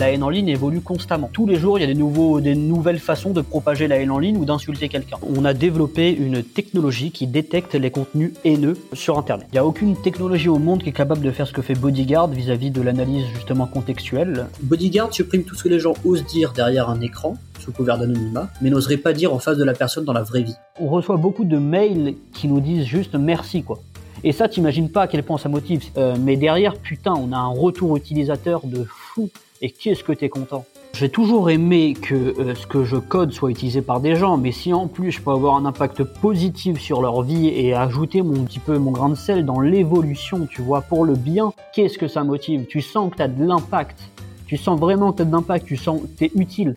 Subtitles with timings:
[0.00, 1.30] La haine en ligne évolue constamment.
[1.32, 4.10] Tous les jours, il y a des, nouveaux, des nouvelles façons de propager la haine
[4.10, 5.18] en ligne ou d'insulter quelqu'un.
[5.36, 9.46] On a développé une technologie qui détecte les contenus haineux sur Internet.
[9.52, 11.74] Il n'y a aucune technologie au monde qui est capable de faire ce que fait
[11.74, 14.48] Bodyguard vis-à-vis de l'analyse justement contextuelle.
[14.62, 18.50] Bodyguard supprime tout ce que les gens osent dire derrière un écran sous couvert d'anonymat,
[18.60, 20.56] mais n'oserait pas dire en face de la personne dans la vraie vie.
[20.80, 23.78] On reçoit beaucoup de mails qui nous disent juste merci quoi.
[24.24, 25.84] Et ça, t'imagines pas à quel point ça motive.
[25.98, 29.28] Euh, mais derrière, putain, on a un retour utilisateur de fou.
[29.62, 30.64] Et qu'est-ce que t'es content?
[30.94, 34.52] J'ai toujours aimé que euh, ce que je code soit utilisé par des gens, mais
[34.52, 38.44] si en plus je peux avoir un impact positif sur leur vie et ajouter mon
[38.44, 42.06] petit peu mon grain de sel dans l'évolution, tu vois, pour le bien, qu'est-ce que
[42.06, 42.66] ça motive?
[42.66, 43.98] Tu sens que t'as de l'impact.
[44.46, 46.76] Tu sens vraiment que t'as de l'impact, tu sens que t'es utile.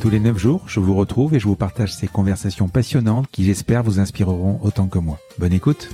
[0.00, 3.42] Tous les 9 jours, je vous retrouve et je vous partage ces conversations passionnantes qui
[3.42, 5.18] j'espère vous inspireront autant que moi.
[5.38, 5.90] Bonne écoute.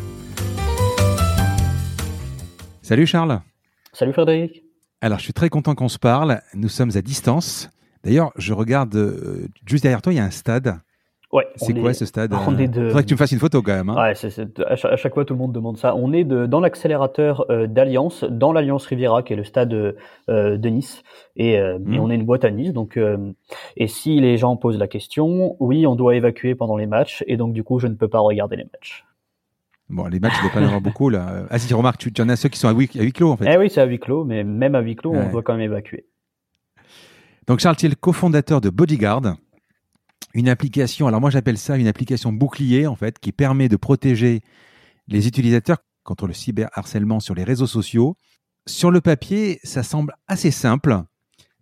[2.82, 3.40] Salut Charles.
[3.94, 4.62] Salut Frédéric.
[5.00, 6.42] Alors je suis très content qu'on se parle.
[6.52, 7.70] Nous sommes à distance.
[8.02, 10.78] D'ailleurs, je regarde euh, juste derrière toi, il y a un stade.
[11.34, 12.86] Ouais, c'est quoi ce stade on est de...
[12.86, 13.90] Faudrait que tu me fasses une photo quand même.
[13.90, 13.96] Hein.
[13.96, 15.96] Ouais, à, chaque, fois tout le monde demande ça.
[15.96, 20.56] On est de, dans l'accélérateur euh, d'Alliance, dans l'Alliance Riviera, qui est le stade euh,
[20.56, 21.02] de Nice,
[21.34, 21.98] et, euh, et, hmm.
[21.98, 22.72] on est une boîte à Nice.
[22.72, 22.96] Donc,
[23.76, 27.36] et si les gens posent la question, oui, on doit évacuer pendant les matchs, et
[27.36, 29.04] donc du coup, je ne peux pas regarder les matchs.
[29.88, 31.46] Bon, les matchs, il ne doit pas y en avoir beaucoup là.
[31.50, 33.32] Ah si, remarques, tu, tu en as ceux qui sont à huis, à huis clos
[33.32, 33.52] en fait.
[33.52, 35.62] Eh oui, c'est à huis clos, mais même à huis clos, on doit quand même
[35.62, 36.06] évacuer.
[37.48, 39.36] Donc Charles, tu es le cofondateur de Bodyguard
[40.32, 44.42] une application, alors moi j'appelle ça une application bouclier en fait, qui permet de protéger
[45.08, 48.16] les utilisateurs contre le cyberharcèlement sur les réseaux sociaux.
[48.66, 51.02] Sur le papier, ça semble assez simple,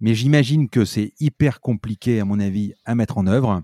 [0.00, 3.62] mais j'imagine que c'est hyper compliqué à mon avis à mettre en œuvre.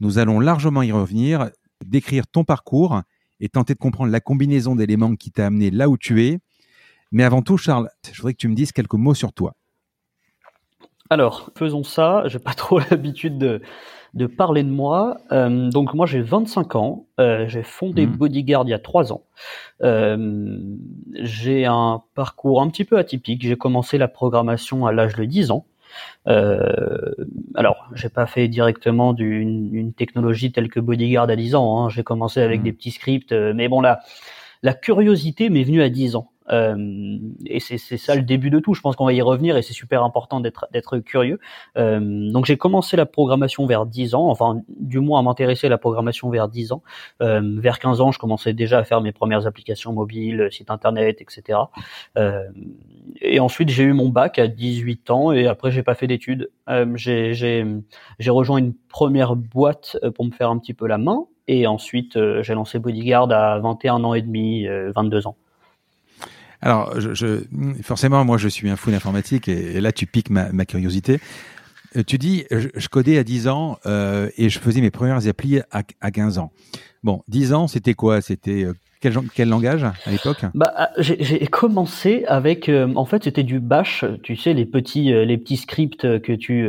[0.00, 1.50] Nous allons largement y revenir,
[1.84, 3.02] décrire ton parcours
[3.40, 6.38] et tenter de comprendre la combinaison d'éléments qui t'a amené là où tu es.
[7.10, 9.54] Mais avant tout, Charles, je voudrais que tu me dises quelques mots sur toi.
[11.10, 12.22] Alors, faisons ça.
[12.26, 13.60] J'ai pas trop l'habitude de,
[14.14, 15.18] de parler de moi.
[15.32, 18.16] Euh, donc moi j'ai 25 ans, euh, j'ai fondé mmh.
[18.16, 19.22] Bodyguard il y a 3 ans.
[19.82, 20.58] Euh,
[21.14, 23.42] j'ai un parcours un petit peu atypique.
[23.42, 25.66] J'ai commencé la programmation à l'âge de 10 ans.
[26.28, 27.14] Euh,
[27.54, 31.84] alors, j'ai pas fait directement d'une une technologie telle que Bodyguard à 10 ans.
[31.84, 31.88] Hein.
[31.88, 32.64] J'ai commencé avec mmh.
[32.64, 34.00] des petits scripts, euh, mais bon là,
[34.62, 36.31] la curiosité m'est venue à 10 ans.
[36.52, 38.74] Euh, et c'est ça le début de tout.
[38.74, 41.40] Je pense qu'on va y revenir et c'est super important d'être curieux.
[41.76, 45.70] Euh, donc j'ai commencé la programmation vers 10 ans, enfin du moins à m'intéresser à
[45.70, 46.82] la programmation vers 10 ans.
[47.22, 51.20] Euh, vers 15 ans, je commençais déjà à faire mes premières applications mobiles, sites internet,
[51.20, 51.58] etc.
[53.20, 56.50] Et ensuite j'ai eu mon bac à 18 ans et après j'ai pas fait d'études.
[56.96, 62.18] J'ai rejoint une première boîte pour me faire un petit peu la main et ensuite
[62.42, 65.36] j'ai lancé Bodyguard à 21 ans et demi, 22 ans.
[66.62, 67.42] Alors, je,
[67.82, 71.18] forcément, moi, je suis un fou d'informatique et, là, tu piques ma, curiosité.
[71.96, 75.58] Euh, tu dis, je, codais à 10 ans euh, et je faisais mes premières applis
[75.72, 76.52] à, à 15 ans.
[77.02, 78.20] Bon, 10 ans, c'était quoi?
[78.20, 80.44] C'était euh, quel, quel, langage à l'époque?
[80.54, 85.36] Bah, ah, J'ai commencé avec, en fait, c'était du Bash, tu sais, les petits, les
[85.36, 86.64] petits scripts que tu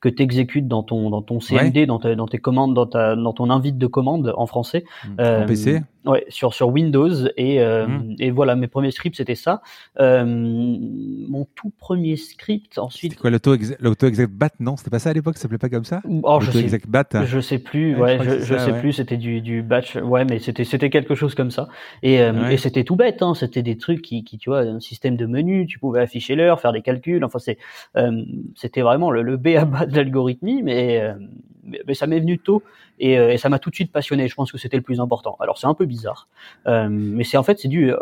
[0.00, 3.48] que exécutes dans ton dans ton CMD, dans, dans tes commandes, dans ta dans ton
[3.48, 4.84] invite de commande en français.
[5.18, 8.16] En PC Ouais, sur sur Windows et euh, mmh.
[8.18, 9.62] et voilà mes premiers scripts c'était ça.
[10.00, 13.12] Euh, mon tout premier script ensuite.
[13.12, 15.68] C'était quoi l'auto l'auto exact bat non c'était pas ça à l'époque ça s'appelait pas
[15.68, 16.02] comme ça?
[16.24, 16.80] Oh je sais.
[16.88, 17.24] Bat.
[17.24, 20.64] Je sais plus ouais, je, je, sais plus c'était du du batch ouais mais c'était
[20.64, 21.68] c'était quelque chose comme ça
[22.02, 24.80] et euh, et c'était tout bête hein c'était des trucs qui qui tu vois un
[24.80, 27.58] système de menu tu pouvais afficher l'heure faire des calculs enfin c'est
[27.96, 28.24] euh,
[28.56, 31.00] c'était vraiment le, le B à bas de l'algorithmie mais
[31.64, 32.62] mais, ça m'est venu tôt
[33.02, 34.28] et, et ça m'a tout de suite passionné.
[34.28, 35.36] Je pense que c'était le plus important.
[35.40, 36.28] Alors c'est un peu bizarre,
[36.66, 37.92] mais c'est en fait c'est dû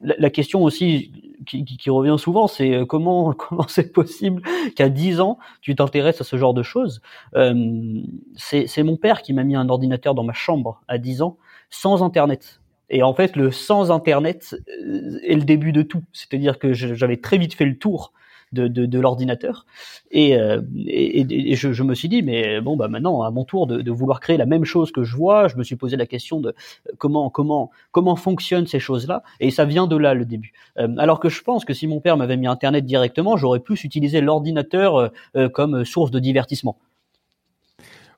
[0.00, 1.12] la, question aussi
[1.46, 4.42] qui, revient souvent, c'est euh, comment comment c'est possible
[4.74, 7.00] qu'à 10 ans tu t'intéresses à ce genre de choses?
[7.34, 8.02] Euh,
[8.36, 11.36] c'est mon père qui m'a mis un ordinateur dans ma chambre à 10 ans
[11.70, 12.60] sans internet.
[12.88, 16.04] Et en fait, le sans internet euh, est le début de tout.
[16.12, 18.12] C'est-à-dire que j'avais très vite fait le tour
[18.52, 19.66] de, de, de l'ordinateur.
[20.10, 23.44] Et, euh, et, et je, je, me suis dit, mais bon, bah maintenant, à mon
[23.44, 25.96] tour de, de, vouloir créer la même chose que je vois, je me suis posé
[25.96, 26.54] la question de
[26.98, 29.22] comment comment comment fonctionnent ces choses-là.
[29.40, 30.52] Et ça vient de là le début.
[30.78, 33.74] Euh, alors que je pense que si mon père m'avait mis Internet directement, j'aurais pu
[33.74, 36.78] utiliser l'ordinateur euh, comme source de divertissement.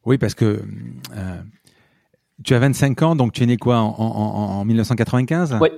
[0.04, 0.62] Oui, parce que
[2.44, 5.69] tu as 25 ans, donc tu es né quoi en, en, en 1995 Oui.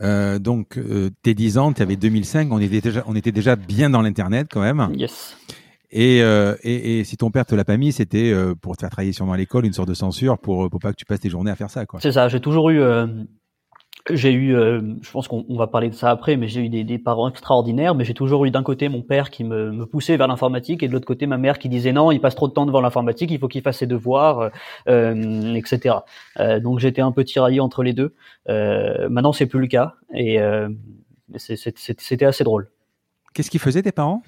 [0.00, 3.56] Euh, donc, euh, tes 10 ans, tu avais 2005, on était, déjà, on était déjà
[3.56, 4.90] bien dans l'Internet quand même.
[4.94, 5.36] Yes.
[5.96, 8.80] Et, euh, et, et, si ton père te l'a pas mis, c'était euh, pour te
[8.80, 11.20] faire travailler sûrement à l'école, une sorte de censure pour, pour pas que tu passes
[11.20, 11.86] tes journées à faire ça.
[11.86, 12.00] quoi.
[12.00, 13.06] C'est ça, j'ai toujours eu euh,
[14.10, 16.84] j'ai eu, euh, je pense qu'on va parler de ça après, mais j'ai eu des,
[16.84, 17.94] des, parents extraordinaires.
[17.94, 20.88] Mais j'ai toujours eu d'un côté mon père qui me, me poussait vers l'informatique et
[20.88, 23.30] de l'autre côté ma mère qui disait non, il passe trop de temps devant l'informatique,
[23.30, 24.50] il faut qu'il fasse ses devoirs,
[24.88, 25.96] euh, etc.
[26.38, 28.14] Euh, donc j'étais un peu tiraillé entre les deux.
[28.50, 30.68] Euh, maintenant c'est plus le cas et euh,
[31.36, 32.70] c'était assez drôle.
[33.32, 34.22] Qu'est-ce qu'ils faisaient tes parents?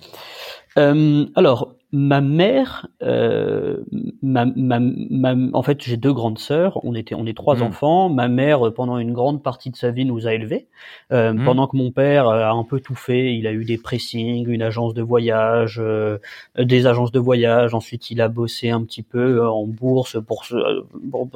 [0.76, 3.76] Alors ma mère, euh,
[4.20, 6.84] ma, ma, ma, en fait, j'ai deux grandes sœurs.
[6.84, 7.62] On était, on est trois mmh.
[7.62, 8.08] enfants.
[8.08, 10.66] Ma mère, pendant une grande partie de sa vie, nous a élevés.
[11.12, 11.44] Euh, mmh.
[11.44, 13.36] Pendant que mon père a un peu tout fait.
[13.36, 16.18] Il a eu des pressings, une agence de voyage, euh,
[16.58, 17.72] des agences de voyage.
[17.72, 20.44] Ensuite, il a bossé un petit peu euh, en bourse pour
[21.10, 21.28] pour,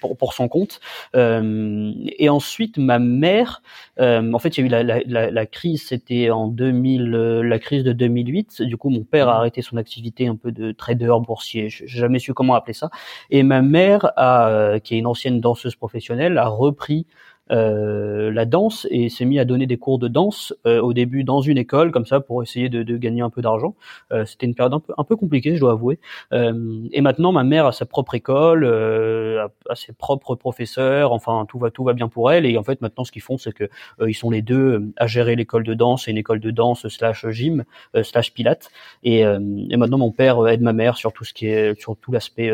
[0.00, 0.80] pour, pour son compte.
[1.16, 3.62] Euh, et ensuite, ma mère,
[4.00, 5.86] euh, en fait, il y a eu la, la, la, la crise.
[5.88, 8.62] C'était en 2000, la crise de 2008.
[8.62, 9.36] Du coup, mon père a mmh.
[9.36, 11.68] arrêté son activité un peu de trader boursier.
[11.68, 12.90] J'ai jamais su comment appeler ça.
[13.30, 17.06] Et ma mère, euh, qui est une ancienne danseuse professionnelle, a repris
[17.50, 21.24] euh, la danse et s'est mis à donner des cours de danse euh, au début
[21.24, 23.74] dans une école comme ça pour essayer de, de gagner un peu d'argent.
[24.12, 25.98] Euh, C'était une période un peu, un peu compliquée, je dois avouer.
[26.32, 31.12] Euh, et maintenant, ma mère a sa propre école, euh, a, a, ses propres professeurs.
[31.12, 32.46] Enfin, tout va tout va bien pour elle.
[32.46, 33.68] Et en fait, maintenant, ce qu'ils font, c'est que
[34.06, 37.26] ils sont les deux à gérer l'école de danse et une école de danse slash
[37.30, 37.64] gym
[38.02, 38.70] slash pilates.
[39.02, 42.12] Et, et, maintenant, mon père aide ma mère sur tout ce qui est sur tout
[42.12, 42.50] l'aspect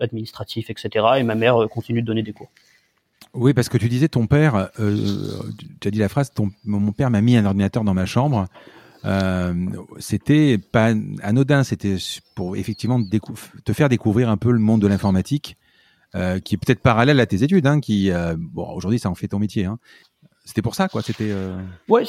[0.00, 1.06] administratif, etc.
[1.18, 2.50] Et ma mère continue de donner des cours.
[3.34, 4.96] Oui, parce que tu disais ton père, euh,
[5.80, 8.46] tu as dit la phrase, ton, mon père m'a mis un ordinateur dans ma chambre.
[9.04, 9.52] Euh,
[9.98, 10.92] c'était pas
[11.22, 11.96] anodin, c'était
[12.34, 13.00] pour effectivement
[13.64, 15.56] te faire découvrir un peu le monde de l'informatique,
[16.14, 19.14] euh, qui est peut-être parallèle à tes études, hein, qui euh, bon aujourd'hui ça en
[19.14, 19.64] fait ton métier.
[19.64, 19.78] Hein.
[20.44, 21.02] C'était pour ça, quoi.
[21.02, 21.30] C'était.
[21.30, 21.56] Euh...
[21.88, 22.02] Ouais,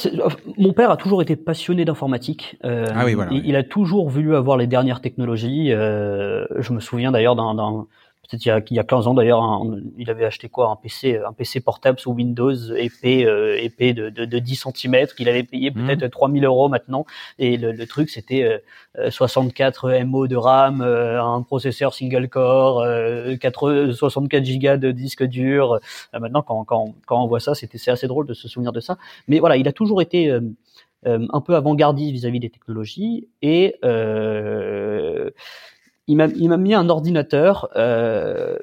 [0.58, 2.56] mon père a toujours été passionné d'informatique.
[2.64, 3.30] Euh, ah oui, voilà.
[3.32, 5.72] Il, il, a toujours voulu avoir les dernières technologies.
[5.72, 7.86] Euh, je me souviens d'ailleurs d'un
[8.28, 9.62] peut-être il y a, il y a 15 ans d'ailleurs,
[9.96, 14.10] il avait acheté quoi un PC, un PC portable sous Windows épais, euh, épais de,
[14.10, 15.74] de, de, 10 cm qu'il avait payé mmh.
[15.74, 17.06] peut-être 3000 euros maintenant.
[17.38, 18.60] Et le, le truc c'était
[18.98, 22.84] euh, 64 MO de RAM, euh, un processeur single core,
[23.40, 25.74] 4, 64 gigas de disque dur.
[26.14, 28.72] Euh, maintenant quand, quand, quand on voit ça, c'était c'est assez drôle de se souvenir
[28.72, 28.96] de ça.
[29.28, 30.38] Mais voilà, il a toujours été
[31.06, 35.30] euh, un peu avant-gardiste vis-à-vis des technologies et euh,
[36.06, 38.58] il m'a mis un ordinateur euh,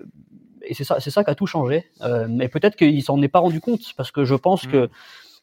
[0.63, 1.85] et c'est ça c'est ça qui a tout changé.
[2.01, 4.89] Euh, mais peut-être qu'il s'en est pas rendu compte parce que je pense que mm.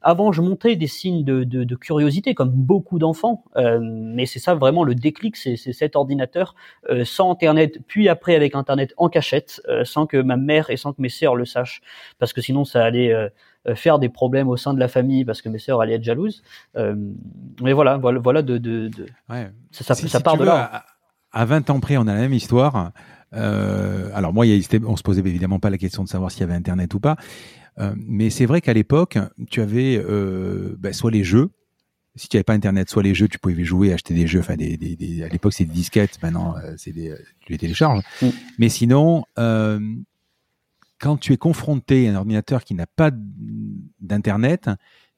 [0.02, 3.44] avant je montais des signes de, de, de curiosité comme beaucoup d'enfants.
[3.56, 6.54] Euh, mais c'est ça vraiment le déclic c'est cet ordinateur
[6.88, 10.76] euh, sans internet puis après avec internet en cachette euh, sans que ma mère et
[10.76, 11.82] sans que mes sœurs le sachent.
[12.18, 13.28] Parce que sinon ça allait euh,
[13.74, 16.42] faire des problèmes au sein de la famille parce que mes sœurs allaient être jalouses.
[16.76, 19.06] Mais voilà voilà voilà de, de, de...
[19.28, 19.50] Ouais.
[19.72, 20.70] ça, ça, si, ça part de là.
[20.72, 20.84] à
[21.32, 22.92] 20 ans près, on a la même histoire.
[23.34, 24.46] Euh, alors moi,
[24.86, 27.16] on se posait évidemment pas la question de savoir s'il y avait Internet ou pas,
[27.78, 29.18] euh, mais c'est vrai qu'à l'époque,
[29.50, 31.50] tu avais euh, bah, soit les jeux,
[32.16, 34.56] si tu n'avais pas Internet, soit les jeux, tu pouvais jouer, acheter des jeux, enfin
[34.56, 38.02] des, des, des à l'époque c'est des disquettes, maintenant c'est des, tu les télécharges.
[38.22, 38.28] Mm.
[38.58, 43.10] Mais sinon, quand tu es confronté à un ordinateur qui n'a pas
[44.00, 44.68] d'internet,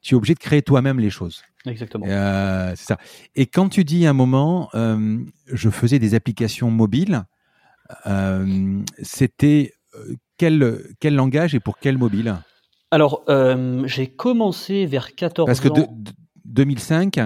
[0.00, 1.42] tu es obligé de créer toi-même les choses.
[1.66, 2.06] Exactement.
[2.08, 2.98] Euh, c'est ça.
[3.34, 7.24] Et quand tu dis à un moment, euh, je faisais des applications mobiles,
[8.06, 9.74] euh, c'était
[10.38, 12.36] quel, quel langage et pour quel mobile?
[12.90, 13.24] Alors,
[13.84, 15.74] j'ai commencé vers 14 Parce que ans.
[15.74, 16.12] Parce que
[16.46, 17.20] 2005,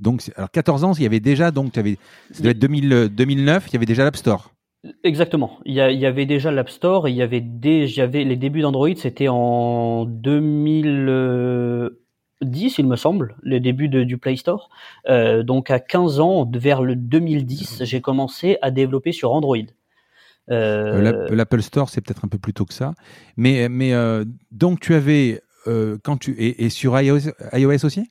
[0.00, 1.98] donc, alors 14 ans, il y avait déjà, donc, tu avais,
[2.32, 4.50] ça devait être 2000, 2009, il y avait déjà l'App Store.
[5.02, 5.58] Exactement.
[5.64, 8.94] Il y, a, il y avait déjà l'App Store il y avait les débuts d'Android,
[8.96, 11.90] c'était en 2000.
[12.44, 14.68] 2010, il me semble, le début du Play Store.
[15.08, 19.56] Euh, donc à 15 ans, vers le 2010, j'ai commencé à développer sur Android.
[20.48, 22.94] L'Apple Store, c'est peut-être un peu plus tôt que ça.
[23.36, 23.92] Mais, mais
[24.50, 28.10] donc tu avais, quand tu, et, et sur iOS, iOS aussi?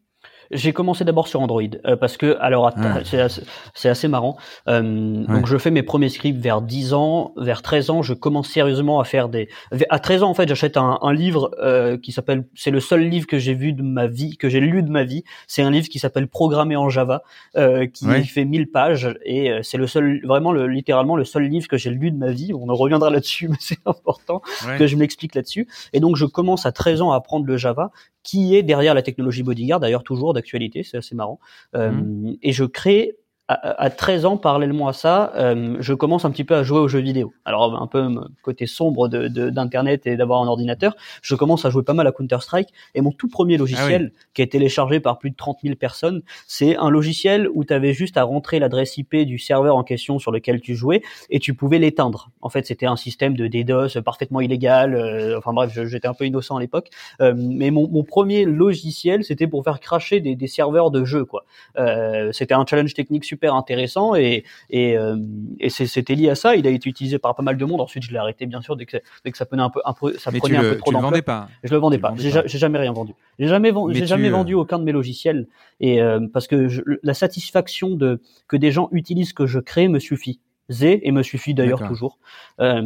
[0.53, 2.99] J'ai commencé d'abord sur Android euh, parce que alors ah.
[3.03, 4.37] c'est assez, marrant.
[4.67, 8.49] Euh, Donc je fais mes premiers scripts vers 10 ans, vers 13 ans, je commence
[8.49, 9.49] sérieusement à faire des
[9.89, 13.07] à 13 ans en fait, j'achète un, un, livre euh, qui s'appelle c'est le seul
[13.07, 15.71] livre que j'ai vu de ma vie, que j'ai lu de ma vie, c'est un
[15.71, 17.23] livre qui s'appelle Programmer en Java
[17.57, 21.43] euh, qui fait 1000 pages et euh, c'est le seul vraiment le, littéralement le seul
[21.43, 22.53] livre que j'ai lu de ma vie.
[22.53, 24.41] On en reviendra là-dessus mais c'est important
[24.77, 25.67] que je m'explique là-dessus.
[25.93, 27.91] Et donc je commence à 13 ans à apprendre le Java
[28.23, 31.39] qui est derrière la technologie Bodyguard, d'ailleurs toujours d'actualité, c'est assez marrant.
[31.73, 32.33] Mmh.
[32.41, 33.15] Et je crée
[33.61, 36.87] à, 13 ans, parallèlement à ça, euh, je commence un petit peu à jouer aux
[36.87, 37.33] jeux vidéo.
[37.45, 38.07] Alors un peu
[38.41, 42.11] côté sombre de d'internet et d'avoir un ordinateur, je commence à jouer pas mal à
[42.11, 42.69] Counter Strike.
[42.95, 46.21] Et mon tout premier logiciel, ah qui est téléchargé par plus de 30 000 personnes,
[46.47, 50.19] c'est un logiciel où tu avais juste à rentrer l'adresse IP du serveur en question
[50.19, 52.29] sur lequel tu jouais et tu pouvais l'éteindre.
[52.41, 54.95] En fait, c'était un système de DDoS parfaitement illégal.
[54.95, 56.89] Euh, enfin bref, j'étais un peu innocent à l'époque.
[57.21, 61.25] Euh, mais mon, mon, premier logiciel, c'était pour faire cracher des, des serveurs de jeux.
[61.25, 61.45] quoi.
[61.77, 65.17] Euh, c'était un challenge technique super intéressant et, et, euh,
[65.59, 66.55] et c'était lié à ça.
[66.55, 67.81] Il a été utilisé par pas mal de monde.
[67.81, 69.93] Ensuite, je l'ai arrêté bien sûr dès que, dès que ça prenait un peu, un
[69.93, 71.23] peu ça prenait un peu trop d'ampleur.
[71.23, 72.13] pas Je le vendais pas.
[72.17, 73.13] J'ai jamais rien vendu.
[73.39, 75.47] J'ai jamais, vendu, j'ai jamais vendu aucun de mes logiciels
[75.79, 76.67] et euh, parce que
[77.01, 80.39] la satisfaction de que des gens utilisent ce que je crée me suffit
[80.69, 82.17] et me suffit d'ailleurs toujours.
[82.59, 82.81] Euh,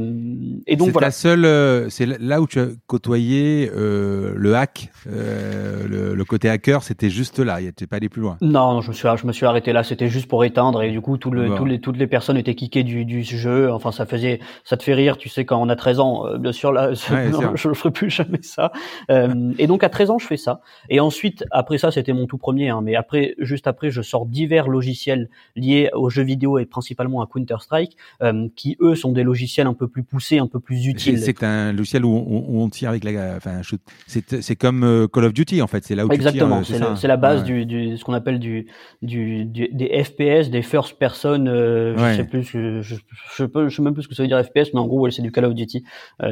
[0.65, 1.07] et donc voilà.
[1.07, 6.49] La seule, euh, c'est là où tu as côtoyé euh, le hack, euh, le, côté
[6.49, 7.61] hacker, c'était juste là.
[7.61, 8.37] Il n'était pas allé plus loin?
[8.41, 9.83] Non, je me suis, je me suis arrêté là.
[9.83, 12.83] C'était juste pour éteindre et du coup, tout le, les, toutes les personnes étaient kickées
[12.83, 13.71] du, du jeu.
[13.71, 15.17] Enfin, ça faisait, ça te fait rire.
[15.17, 16.93] Tu sais, quand on a 13 ans, euh, bien sûr, là,
[17.55, 18.71] je ne ferai plus jamais ça.
[19.09, 20.61] Euh, et donc à 13 ans, je fais ça.
[20.89, 22.69] Et ensuite, après ça, c'était mon tout premier.
[22.69, 27.21] Hein, mais après, juste après, je sors divers logiciels liés aux jeux vidéo et principalement
[27.21, 27.76] à Counter Strike,
[28.21, 31.19] euh, qui eux sont des logiciels un peu plus poussés, un peu plus utiles.
[31.19, 33.61] C'est un logiciel où on, tire avec la, enfin,
[34.07, 35.83] c'est comme euh, Call of Duty en fait.
[35.83, 36.61] C'est là où exactement.
[36.69, 38.67] Euh, c'est la base du, du, ce qu'on appelle du,
[39.01, 41.45] du, des FPS, des first person.
[41.45, 42.95] Je sais plus, je, je,
[43.35, 45.09] je, peux, je sais même plus ce que ça veut dire FPS, mais en gros,
[45.09, 45.83] c'est du Call of Duty.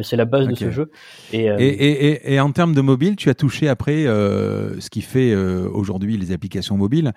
[0.01, 0.91] c'est la base de ce jeu.
[1.33, 5.35] Et, et, et, et, en termes de mobile, tu as touché après ce qui fait
[5.35, 7.13] aujourd'hui les applications mobiles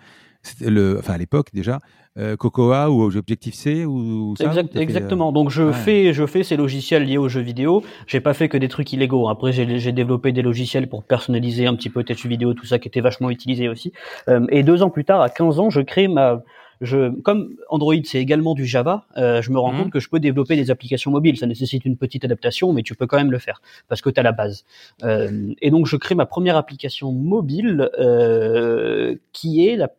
[0.61, 1.81] le, enfin à l'époque déjà,
[2.17, 5.33] euh, Cocoa ou Objective C ou, ça, Exactement.
[5.33, 7.83] Donc je fais, je fais ces logiciels liés aux jeux vidéo.
[8.07, 9.29] J'ai pas fait que des trucs illégaux.
[9.29, 12.79] Après j'ai développé des logiciels pour personnaliser un petit peu tes jeux vidéo, tout ça
[12.79, 13.93] qui était vachement utilisé aussi.
[14.29, 16.43] Euh, et deux ans plus tard, à 15 ans, je crée ma
[16.81, 19.79] je, comme Android c'est également du Java, euh, je me rends mmh.
[19.79, 21.37] compte que je peux développer des applications mobiles.
[21.37, 24.21] Ça nécessite une petite adaptation, mais tu peux quand même le faire parce que tu
[24.21, 24.65] as la base.
[25.03, 29.91] Euh, et donc je crée ma première application mobile euh, qui est la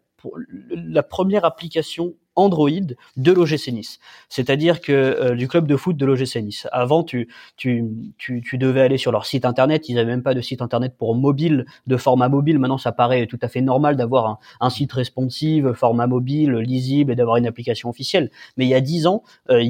[0.71, 2.69] la première application Android
[3.17, 3.99] de l'OGC Nice.
[4.29, 6.67] C'est-à-dire que euh, du club de foot de l'OGC Nice.
[6.71, 7.85] Avant, tu, tu,
[8.17, 9.89] tu, tu, devais aller sur leur site internet.
[9.89, 12.57] Ils n'avaient même pas de site internet pour mobile, de format mobile.
[12.59, 17.15] Maintenant, ça paraît tout à fait normal d'avoir un, site responsive, format mobile, lisible et
[17.15, 18.31] d'avoir une application officielle.
[18.55, 19.63] Mais il y a dix ans, euh,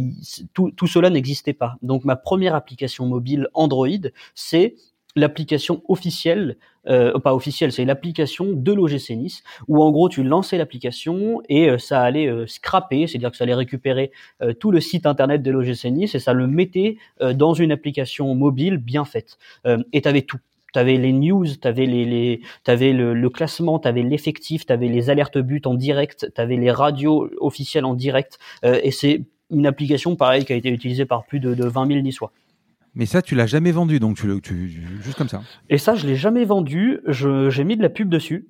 [0.54, 1.76] tout, tout cela n'existait pas.
[1.82, 3.88] Donc, ma première application mobile Android,
[4.36, 4.76] c'est
[5.16, 10.58] l'application officielle, euh, pas officielle, c'est l'application de l'OGC Nice, où en gros tu lançais
[10.58, 14.12] l'application et euh, ça allait euh, scraper, c'est-à-dire que ça allait récupérer
[14.42, 16.98] euh, tout le site internet de l'OGC Nice et ça le mettait
[17.34, 19.38] dans une application mobile bien faite.
[19.66, 20.40] et tu avais tout.
[20.74, 24.66] Tu avais les news, tu avais, les, les, avais le, le classement, tu avais l'effectif,
[24.66, 28.38] tu avais les alertes buts en direct, tu avais les radios officielles en direct.
[28.64, 32.00] et c'est une application, pareil, qui a été utilisée par plus de, de 20 000
[32.02, 32.32] niçois.
[33.00, 34.68] Mais ça, tu l'as jamais vendu, donc tu, tu,
[35.02, 35.42] juste comme ça.
[35.70, 37.00] Et ça, je l'ai jamais vendu.
[37.08, 38.50] J'ai mis de la pub dessus.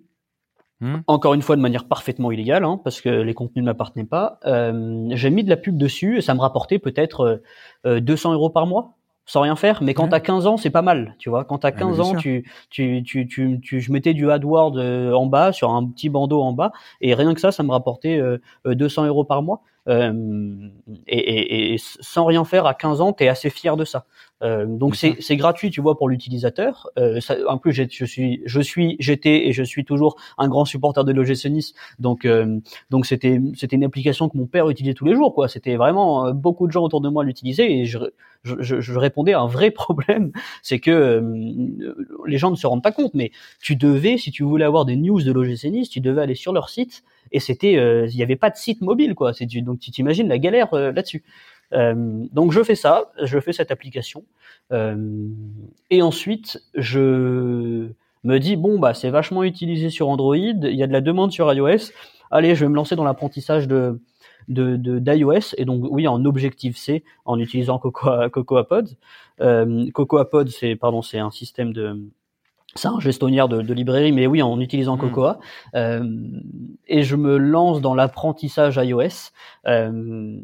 [0.81, 1.01] Hmm.
[1.05, 4.39] Encore une fois, de manière parfaitement illégale, hein, parce que les contenus ne m'appartenaient pas.
[4.47, 7.43] Euh, j'ai mis de la pub dessus et ça me rapportait peut-être
[7.85, 8.95] euh, 200 euros par mois
[9.27, 9.83] sans rien faire.
[9.83, 11.43] Mais quand tu as 15 ans, c'est pas mal, tu vois.
[11.43, 15.13] Quand tu as 15 ans, tu, tu, tu, tu, tu, je mettais du AdWords euh,
[15.13, 18.19] en bas, sur un petit bandeau en bas, et rien que ça, ça me rapportait
[18.65, 19.61] 200 euh, euros par mois.
[19.89, 20.69] Euh,
[21.07, 24.05] et, et, et, sans rien faire à 15 ans, tu es assez fier de ça.
[24.41, 26.87] Euh, donc c'est gratuit, tu vois, pour l'utilisateur.
[26.97, 31.03] Euh, en plus, je suis, je suis, j'étais et je suis toujours un grand supporter
[31.03, 31.73] de l'OGC Nice.
[31.99, 35.47] Donc, euh, donc c'était, c'était une application que mon père utilisait tous les jours, quoi.
[35.47, 37.97] C'était vraiment euh, beaucoup de gens autour de moi l'utilisaient et je,
[38.43, 40.31] je, je, répondais à un vrai problème,
[40.61, 41.93] c'est que euh,
[42.25, 43.31] les gens ne se rendent pas compte, mais
[43.61, 46.53] tu devais, si tu voulais avoir des news de l'OGC Nice, tu devais aller sur
[46.53, 49.33] leur site et c'était, il n'y avait pas de site mobile, quoi.
[49.33, 51.23] C'est donc tu t'imagines la galère là-dessus.
[51.73, 54.23] Euh, donc je fais ça, je fais cette application,
[54.71, 55.27] euh,
[55.89, 57.89] et ensuite je
[58.23, 61.31] me dit bon bah c'est vachement utilisé sur Android, il y a de la demande
[61.31, 61.91] sur iOS.
[62.31, 64.01] Allez, je vais me lancer dans l'apprentissage de
[64.47, 68.95] de d'iOS et donc oui en Objective C en utilisant Cocoa Cocoa Pods.
[69.41, 72.01] Euh, Cocoa Pods c'est pardon c'est un système de
[72.75, 74.99] c'est un gestionnaire de, de, librairie, mais oui, en utilisant hmm.
[74.99, 75.39] Cocoa.
[75.75, 76.03] Euh,
[76.87, 79.31] et je me lance dans l'apprentissage iOS.
[79.67, 80.39] Euh,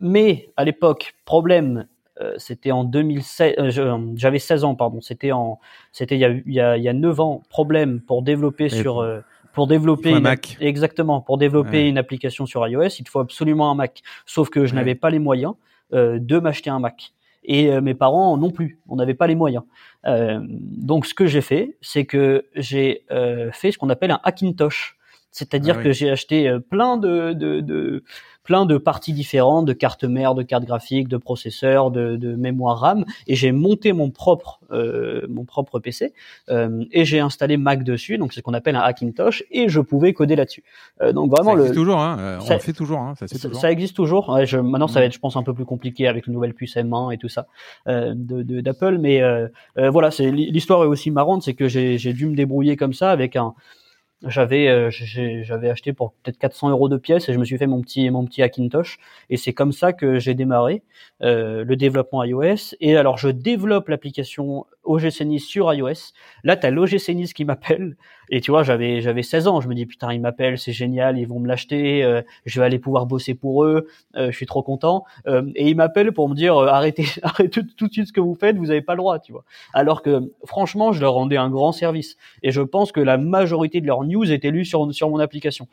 [0.00, 1.86] mais à l'époque, problème,
[2.20, 5.58] euh, c'était en 2016, euh, j'avais 16 ans, pardon, c'était en,
[5.92, 8.68] c'était il y a, il y a, il y a 9 ans, problème pour développer
[8.68, 9.06] sur,
[9.52, 10.56] pour développer un Mac.
[10.60, 14.02] exactement, pour développer une application sur iOS, il faut absolument un Mac.
[14.26, 15.54] Sauf que je n'avais pas les moyens
[15.92, 17.12] de m'acheter un Mac
[17.44, 18.80] et mes parents non plus.
[18.88, 19.64] On n'avait pas les moyens.
[20.06, 24.20] Euh, donc ce que j'ai fait, c'est que j'ai euh, fait ce qu'on appelle un
[24.22, 24.96] Hackintosh.
[25.30, 28.04] C'est-à-dire ah que j'ai acheté plein de, de, de,
[28.42, 32.78] plein de parties différentes, de cartes mères, de cartes graphiques, de processeurs, de, de mémoire
[32.78, 36.12] RAM, et j'ai monté mon propre euh, mon propre PC
[36.48, 39.80] euh, et j'ai installé Mac dessus, donc c'est ce qu'on appelle un Hackintosh, et je
[39.80, 40.64] pouvais coder là-dessus.
[41.00, 43.26] Euh, donc vraiment ça existe toujours, hein, euh, on ça, le fait toujours, hein, ça,
[43.28, 43.60] ça, toujours.
[43.60, 44.28] ça existe toujours.
[44.30, 45.08] Ouais, je, maintenant ça va mm.
[45.08, 47.46] être, je pense, un peu plus compliqué avec une nouvelle puce M1 et tout ça
[47.86, 49.22] euh, de d'Apple, mais
[49.76, 53.36] voilà, c'est l'histoire est aussi marrante, c'est que j'ai dû me débrouiller comme ça avec
[53.36, 53.54] un
[54.24, 57.66] j'avais euh, j'avais acheté pour peut-être 400 euros de pièces et je me suis fait
[57.66, 58.98] mon petit mon petit Hackintosh.
[59.30, 60.82] Et c'est comme ça que j'ai démarré
[61.22, 62.74] euh, le développement iOS.
[62.80, 66.12] Et alors je développe l'application OGC Nice sur iOS.
[66.44, 67.96] Là tu as qui m'appelle
[68.32, 69.60] et tu vois j'avais j'avais 16 ans.
[69.60, 72.66] Je me dis putain ils m'appellent c'est génial ils vont me l'acheter euh, je vais
[72.66, 73.86] aller pouvoir bosser pour eux
[74.16, 75.04] euh, je suis trop content.
[75.28, 78.34] Euh, et ils m'appellent pour me dire arrêtez arrêtez tout de suite ce que vous
[78.34, 79.44] faites vous avez pas le droit tu vois.
[79.74, 82.16] Alors que franchement je leur rendais un grand service.
[82.42, 85.68] Et je pense que la majorité de leurs news étaient lues sur sur mon application.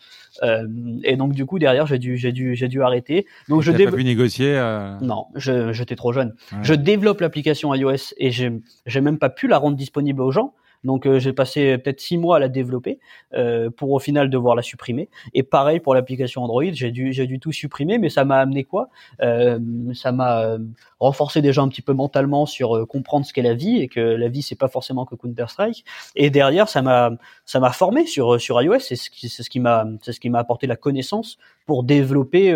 [1.03, 3.25] Et donc du coup derrière j'ai dû j'ai dû j'ai dû arrêter.
[3.47, 4.53] Donc je pas pu négocier
[5.01, 6.35] non je j'étais trop jeune.
[6.61, 8.51] Je développe l'application iOS et j'ai
[8.85, 12.17] j'ai même pas pu la rendre disponible aux gens donc euh, j'ai passé peut-être six
[12.17, 12.99] mois à la développer
[13.33, 15.09] euh, pour au final devoir la supprimer.
[15.33, 18.89] Et pareil pour l'application Android, j'ai dû j'ai tout supprimer, mais ça m'a amené quoi?
[19.21, 19.59] Euh,
[19.93, 20.57] Ça m'a
[20.99, 24.27] renforcé déjà un petit peu mentalement sur comprendre ce qu'est la vie et que la
[24.29, 25.85] vie c'est pas forcément que Counter Strike.
[26.15, 27.11] Et derrière ça m'a
[27.45, 28.79] ça m'a formé sur sur iOS.
[28.79, 31.83] C'est ce qui c'est ce qui m'a c'est ce qui m'a apporté la connaissance pour
[31.83, 32.53] développer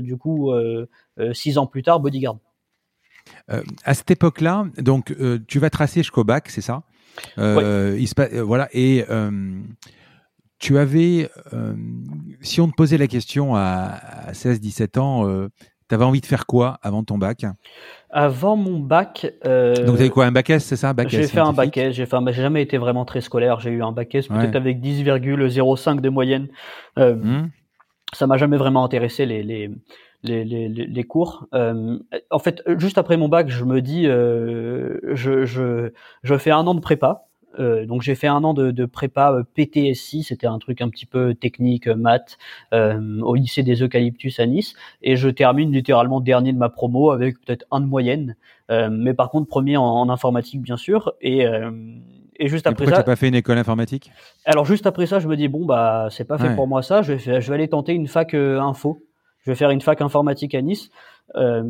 [0.00, 0.52] du coup
[1.32, 2.36] six ans plus tard Bodyguard.
[3.50, 6.82] Euh, à cette époque-là, donc euh, tu vas tracer jusqu'au bac, c'est ça?
[7.38, 8.68] Euh, il se, euh, Voilà.
[8.72, 9.04] Et
[10.58, 11.30] tu avais,
[12.40, 15.48] si on te posait la question à, 16-17 ans,
[15.88, 17.46] tu avais envie de faire quoi avant ton bac?
[18.10, 19.22] Avant mon bac.
[19.44, 21.94] Donc tu avais quoi, un bac S, c'est ça, J'ai fait un bac S.
[21.94, 23.60] J'ai fait, j'ai jamais été vraiment très scolaire.
[23.60, 26.48] J'ai eu un bac S peut-être avec 10,05 de moyenne.
[26.96, 27.46] Mmh.
[28.14, 29.70] Ça m'a jamais vraiment intéressé les, les
[30.22, 31.46] les, les, les cours.
[31.54, 31.98] Euh,
[32.30, 35.90] en fait, juste après mon bac, je me dis, euh, je, je,
[36.22, 37.24] je fais un an de prépa.
[37.58, 40.90] Euh, donc j'ai fait un an de, de prépa euh, PTSI, c'était un truc un
[40.90, 42.36] petit peu technique, euh, maths,
[42.74, 47.10] euh, au lycée des Eucalyptus à Nice, et je termine littéralement dernier de ma promo
[47.10, 48.36] avec peut-être un de moyenne,
[48.68, 51.46] mais par contre premier en, en informatique bien sûr, et
[52.36, 53.02] et juste après pourquoi ça.
[53.02, 54.12] pas fait une école informatique?
[54.44, 57.00] Alors juste après ça, je me dis bon bah c'est pas fait pour moi ça.
[57.02, 59.02] Je vais, je vais aller tenter une fac info
[59.48, 60.90] je vais faire une fac informatique à Nice,
[61.34, 61.62] euh,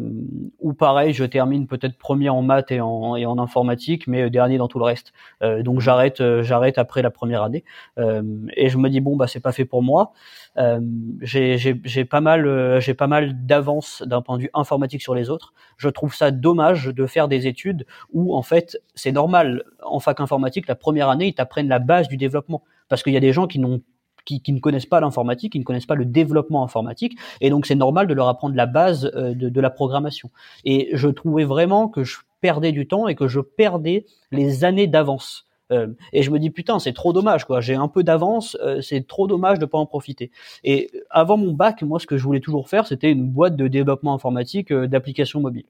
[0.58, 4.80] ou pareil, je termine peut-être premier en maths et en, informatique, mais dernier dans tout
[4.80, 5.12] le reste.
[5.44, 7.62] Euh, donc j'arrête, euh, j'arrête après la première année,
[8.00, 8.22] euh,
[8.56, 10.10] et je me dis bon bah c'est pas fait pour moi.
[10.56, 10.80] Euh,
[11.20, 15.54] j'ai pas mal, j'ai pas mal d'avance d'un point de vue informatique sur les autres.
[15.76, 20.18] Je trouve ça dommage de faire des études où en fait c'est normal en fac
[20.18, 23.32] informatique la première année ils t'apprennent la base du développement parce qu'il y a des
[23.32, 23.82] gens qui n'ont
[24.28, 27.74] qui, ne connaissent pas l'informatique, qui ne connaissent pas le développement informatique, et donc c'est
[27.74, 30.30] normal de leur apprendre la base euh, de, la programmation.
[30.64, 34.86] Et je trouvais vraiment que je perdais du temps et que je perdais les années
[34.86, 35.46] d'avance.
[35.70, 38.80] Euh, et je me dis putain c'est trop dommage quoi j'ai un peu d'avance euh,
[38.80, 40.30] c'est trop dommage de pas en profiter
[40.64, 43.68] et avant mon bac moi ce que je voulais toujours faire c'était une boîte de
[43.68, 45.66] développement informatique d'applications mobiles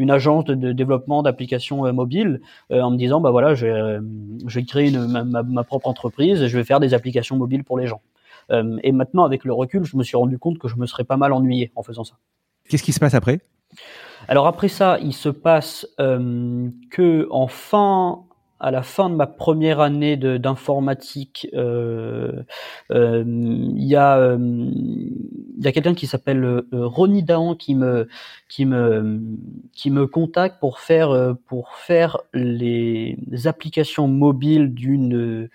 [0.00, 2.40] une agence de, développement d'applications euh, mobiles
[2.72, 6.56] euh, en me disant bah voilà je vais, euh, créer ma, propre entreprise et je
[6.56, 8.00] vais faire des applications mobiles pour les gens.
[8.82, 11.16] et maintenant avec le recul, je me suis rendu compte que je me serais pas
[11.16, 12.14] mal ennuyé en faisant ça.
[12.68, 13.40] Qu'est-ce qui se passe après?
[14.26, 18.24] Alors après ça, il se passe que en fin
[18.60, 22.42] à la fin de ma première année d'informatique, euh,
[22.92, 24.70] euh, il y a, euh,
[25.62, 28.06] quelqu'un qui s'appelle Ronnie Dahan qui me,
[30.06, 35.48] contacte pour faire, pour faire les applications mobiles d'une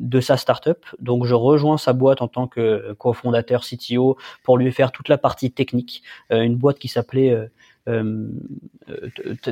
[0.00, 0.84] de sa startup.
[0.98, 5.18] Donc je rejoins sa boîte en tant que cofondateur CTO pour lui faire toute la
[5.18, 6.02] partie technique.
[6.30, 7.48] une boîte qui s'appelait
[7.88, 8.28] euh,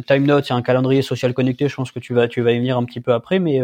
[0.07, 1.69] Time Note, c'est un calendrier social connecté.
[1.69, 3.61] Je pense que tu vas, tu vas y venir un petit peu après, mais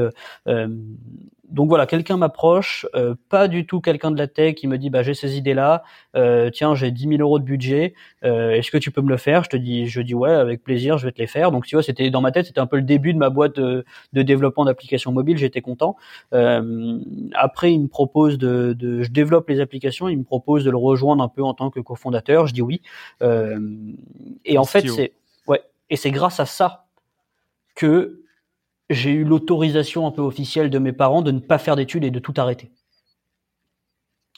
[1.51, 4.91] donc voilà, quelqu'un m'approche, euh, pas du tout quelqu'un de la tech qui me dit
[4.91, 5.83] bah j'ai ces idées là,
[6.15, 9.17] euh, tiens j'ai 10 000 euros de budget, euh, est-ce que tu peux me le
[9.17, 9.45] faire?
[9.45, 11.51] Je te dis, je dis ouais avec plaisir, je vais te les faire.
[11.51, 13.57] Donc tu vois, c'était dans ma tête, c'était un peu le début de ma boîte
[13.57, 15.97] de, de développement d'applications mobiles, j'étais content.
[16.33, 20.77] après il me propose de, de, je développe les applications, il me propose de le
[20.77, 22.83] rejoindre un peu en tant que cofondateur, je dis oui.
[23.23, 25.13] et en fait c'est
[25.47, 26.85] ouais, et c'est grâce à ça
[27.75, 28.23] que
[28.91, 32.11] j'ai eu l'autorisation un peu officielle de mes parents de ne pas faire d'études et
[32.11, 32.71] de tout arrêter.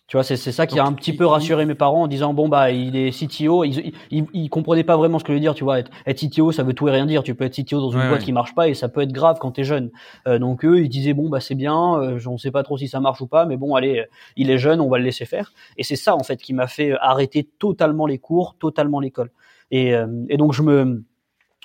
[0.06, 2.48] Tu vois, c'est ça qui a un petit peu rassuré mes parents en disant bon
[2.48, 5.62] bah il est CTO, ils, ils, comprenaient pas vraiment ce que je veux dire, tu
[5.62, 7.90] vois, être, être, CTO ça veut tout et rien dire, tu peux être CTO dans
[7.92, 9.92] une boîte qui marche pas et ça peut être grave quand t'es jeune.
[10.26, 12.88] Euh, donc eux ils disaient bon bah c'est bien, euh, on sait pas trop si
[12.88, 15.52] ça marche ou pas, mais bon allez, il est jeune, on va le laisser faire.
[15.76, 19.30] Et c'est ça en fait qui m'a fait arrêter totalement les cours, totalement l'école.
[19.70, 21.04] Et, euh, et donc je me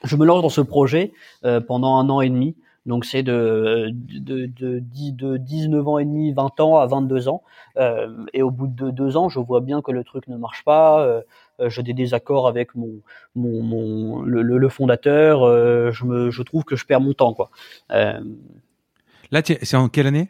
[0.04, 1.14] je me lance dans ce projet
[1.46, 2.56] euh, pendant un an et demi.
[2.86, 7.44] Donc c'est de, de, de, de, 19 ans et demi, 20 ans à 22 ans.
[7.78, 10.64] Euh, et au bout de deux ans, je vois bien que le truc ne marche
[10.64, 11.04] pas.
[11.04, 11.22] Euh,
[11.60, 13.02] euh j'ai des désaccords avec mon,
[13.36, 15.44] mon, mon le, le, fondateur.
[15.44, 17.34] Euh, je, me, je trouve que je perds mon temps.
[17.34, 17.50] Quoi.
[17.90, 20.30] Là, c'est en quelle année?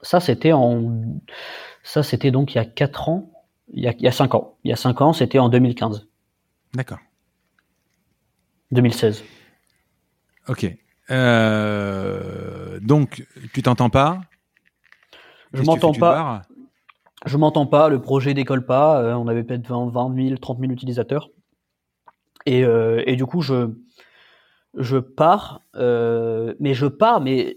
[0.00, 1.02] Ça, c'était en
[1.82, 3.30] ça, c'était donc il y a 4 ans.
[3.72, 4.56] Il y a, il y a 5 ans.
[4.64, 6.06] Il y a 5 ans, c'était en 2015.
[6.74, 6.98] D'accord.
[8.70, 9.24] 2016.
[10.48, 10.74] Ok.
[11.10, 14.20] Euh, donc, tu t'entends pas?
[15.52, 16.42] Je m'entends pas.
[17.24, 17.88] Je m'entends pas.
[17.88, 19.02] Le projet décolle pas.
[19.02, 21.30] Euh, on avait peut-être 20, 20 000, 30 000 utilisateurs.
[22.46, 23.70] Et, euh, et du coup, je
[24.76, 27.56] je pars, mais je pars, mais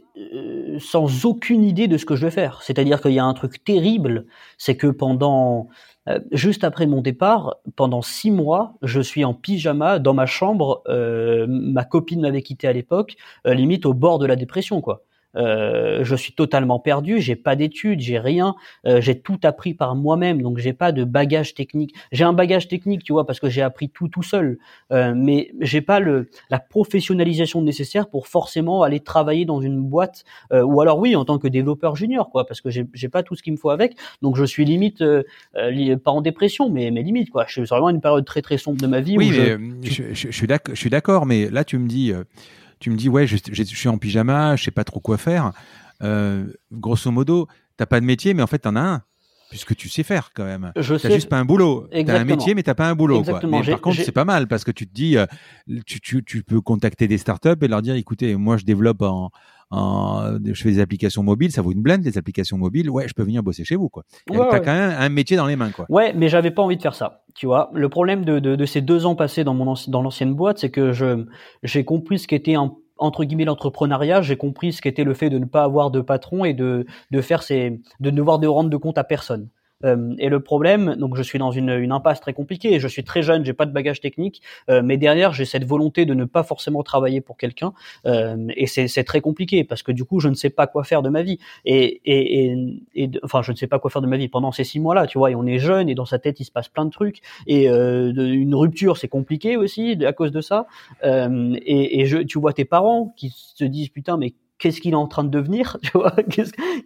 [0.79, 2.63] sans aucune idée de ce que je vais faire.
[2.63, 4.25] C'est-à-dire qu'il y a un truc terrible,
[4.57, 5.67] c'est que pendant
[6.09, 10.83] euh, juste après mon départ, pendant six mois, je suis en pyjama dans ma chambre.
[10.87, 13.15] Euh, ma copine m'avait quitté à l'époque,
[13.47, 15.03] euh, limite au bord de la dépression, quoi.
[15.35, 19.95] Euh, je suis totalement perdu, j'ai pas d'études, j'ai rien, euh, j'ai tout appris par
[19.95, 21.95] moi-même, donc j'ai pas de bagage technique.
[22.11, 24.57] J'ai un bagage technique, tu vois, parce que j'ai appris tout tout seul,
[24.91, 30.23] euh, mais j'ai pas le la professionnalisation nécessaire pour forcément aller travailler dans une boîte,
[30.51, 33.23] euh, ou alors oui en tant que développeur junior, quoi, parce que j'ai j'ai pas
[33.23, 35.23] tout ce qu'il me faut avec, donc je suis limite euh,
[36.03, 37.45] pas en dépression, mais mais limite quoi.
[37.47, 39.17] C'est vraiment une période très très sombre de ma vie.
[39.17, 42.13] Oui, mais je, je, je suis d'accord, mais là tu me dis
[42.81, 45.53] tu me dis ouais, je, suis en pyjama, je sais pas trop quoi faire.
[46.03, 49.03] Euh, grosso modo, t'as pas de métier, mais en fait t'en as un
[49.49, 50.71] puisque tu sais faire quand même.
[50.77, 51.87] Je t'as juste pas un boulot.
[51.91, 53.21] T'as un métier, mais t'as pas un boulot.
[53.21, 53.41] Quoi.
[53.43, 55.25] Mais par contre, c'est pas mal parce que tu te dis, euh,
[55.85, 59.29] tu, tu, tu, peux contacter des startups et leur dire, écoutez, moi je développe en,
[59.71, 62.89] en, je fais des applications mobiles, ça vaut une blinde des applications mobiles.
[62.89, 64.03] Ouais, je peux venir bosser chez vous, quoi.
[64.29, 65.85] Ouais, t'as quand même un métier dans les mains, quoi.
[65.89, 67.23] Ouais, mais j'avais pas envie de faire ça.
[67.33, 70.33] Tu vois, le problème de, de, de ces deux ans passés dans mon dans l'ancienne
[70.33, 71.25] boîte, c'est que je
[71.63, 75.39] j'ai compris ce qu'était un entre guillemets l'entrepreneuriat, j'ai compris ce qu'était le fait de
[75.39, 78.69] ne pas avoir de patron et de de faire ces de ne devoir de rendre
[78.69, 79.49] de compte à personne.
[79.83, 82.79] Euh, et le problème, donc je suis dans une, une, impasse très compliquée.
[82.79, 86.05] Je suis très jeune, j'ai pas de bagage technique, euh, mais derrière j'ai cette volonté
[86.05, 87.73] de ne pas forcément travailler pour quelqu'un,
[88.05, 91.01] euh, et c'est très compliqué parce que du coup je ne sais pas quoi faire
[91.01, 91.39] de ma vie.
[91.65, 92.55] Et, et,
[92.95, 95.07] et, enfin je ne sais pas quoi faire de ma vie pendant ces six mois-là,
[95.07, 95.31] tu vois.
[95.31, 97.21] Et on est jeune et dans sa tête il se passe plein de trucs.
[97.47, 100.67] Et euh, une rupture c'est compliqué aussi à cause de ça.
[101.03, 104.95] Et, et je, tu vois tes parents qui se disent putain mais qu'est-ce qu'il est
[104.95, 106.15] en train de devenir, tu vois,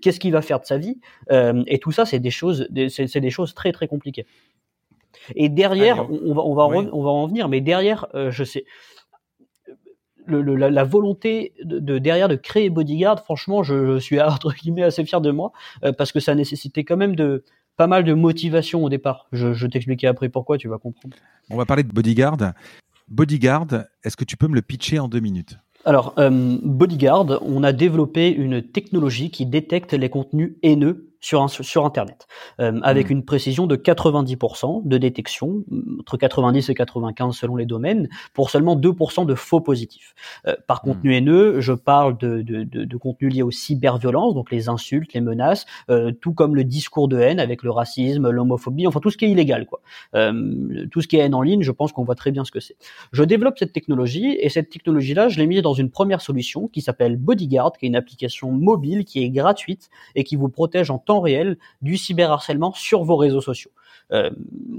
[0.01, 0.97] qu'est-ce qu'il va faire de sa vie,
[1.31, 4.25] euh, et tout ça, c'est des choses, c'est des choses très très compliquées.
[5.35, 8.65] Et derrière, on, va on va on va en venir, mais derrière, euh, je sais.
[10.27, 15.21] Le, la, volonté de, derrière de créer Bodyguard, franchement, je, suis entre guillemets assez fier
[15.21, 15.51] de moi
[15.83, 17.43] euh, parce que ça nécessitait quand même de
[17.77, 19.27] pas mal de motivation au départ.
[19.31, 21.15] Je, je t'expliquerai après pourquoi, tu vas comprendre.
[21.51, 22.37] On va parler de Bodyguard.
[23.07, 23.67] Bodyguard,
[24.03, 25.57] est-ce que tu peux me le pitcher en deux minutes?
[25.85, 31.85] Alors, euh, Bodyguard, on a développé une technologie qui détecte les contenus haineux sur, sur
[31.85, 32.27] Internet,
[32.59, 33.13] euh, avec hmm.
[33.13, 35.63] une précision de 90% de détection,
[35.99, 40.13] entre 90 et 95 selon les domaines, pour seulement 2% de faux positifs.
[40.47, 40.89] Euh, par hmm.
[40.89, 45.13] contenu haineux, je parle de, de, de, de contenu lié aux cyberviolences, donc les insultes,
[45.13, 49.09] les menaces, euh, tout comme le discours de haine avec le racisme, l'homophobie, enfin tout
[49.09, 49.81] ce qui est illégal, quoi.
[50.15, 52.51] Euh, tout ce qui est haine en ligne, je pense qu'on voit très bien ce
[52.51, 52.75] que c'est.
[53.11, 56.81] Je développe cette technologie et cette technologie-là, je l'ai mise dans une première solution qui
[56.81, 60.97] s'appelle Bodyguard, qui est une application mobile qui est gratuite et qui vous protège en
[61.05, 63.71] temps réel du cyberharcèlement sur vos réseaux sociaux.
[64.11, 64.29] Euh,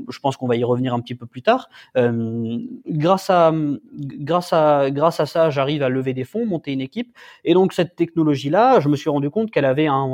[0.09, 1.69] je pense qu'on va y revenir un petit peu plus tard.
[1.97, 3.53] Euh, grâce à
[3.93, 7.73] grâce à grâce à ça, j'arrive à lever des fonds, monter une équipe, et donc
[7.73, 10.07] cette technologie-là, je me suis rendu compte qu'elle avait un,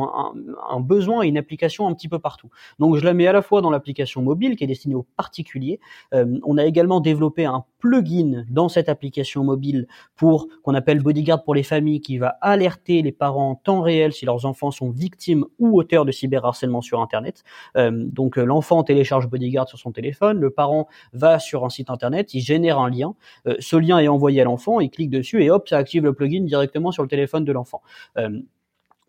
[0.81, 2.49] besoin et une application un petit peu partout.
[2.79, 5.81] Donc je la mets à la fois dans l'application mobile qui est destinée aux particuliers.
[6.15, 11.43] Euh, on a également développé un plugin dans cette application mobile pour qu'on appelle Bodyguard
[11.43, 14.91] pour les familles qui va alerter les parents en temps réel si leurs enfants sont
[14.91, 17.43] victimes ou auteurs de cyberharcèlement sur Internet.
[17.77, 21.91] Euh, donc euh, l'enfant télécharge Bodyguard sur son téléphone, le parent va sur un site
[21.91, 23.15] Internet, il génère un lien,
[23.49, 26.15] euh, ce lien est envoyé à l'enfant, il clique dessus et hop, ça active le
[26.15, 27.83] plugin directement sur le téléphone de l'enfant.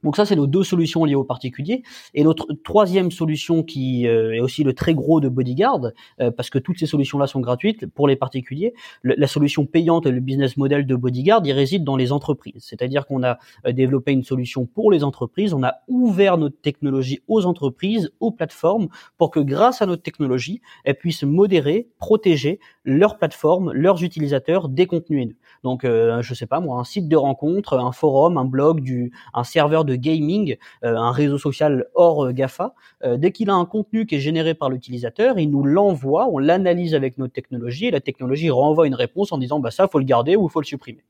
[0.03, 1.83] Donc ça, c'est nos deux solutions liées aux particuliers.
[2.13, 6.49] Et notre troisième solution qui euh, est aussi le très gros de Bodyguard, euh, parce
[6.49, 10.57] que toutes ces solutions-là sont gratuites pour les particuliers, la solution payante et le business
[10.57, 12.53] model de Bodyguard, il réside dans les entreprises.
[12.59, 17.21] C'est-à-dire qu'on a euh, développé une solution pour les entreprises, on a ouvert notre technologie
[17.27, 18.87] aux entreprises, aux plateformes,
[19.17, 24.87] pour que grâce à notre technologie, elles puissent modérer, protéger leurs plateformes, leurs utilisateurs des
[24.87, 25.37] contenus haineux.
[25.63, 29.11] Donc, euh, je sais pas moi, un site de rencontre, un forum, un blog, du,
[29.33, 32.73] un serveur de gaming, euh, un réseau social hors euh, Gafa.
[33.03, 36.37] Euh, dès qu'il a un contenu qui est généré par l'utilisateur, il nous l'envoie, on
[36.37, 39.99] l'analyse avec notre technologie et la technologie renvoie une réponse en disant bah ça faut
[39.99, 41.03] le garder ou faut le supprimer.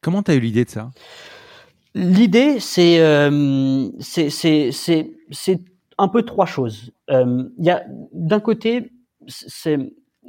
[0.00, 0.90] Comment tu as eu l'idée de ça?
[1.94, 3.00] L'idée, c'est
[5.98, 6.92] un peu trois choses.
[7.08, 8.92] Il y a d'un côté,
[9.26, 9.78] c'est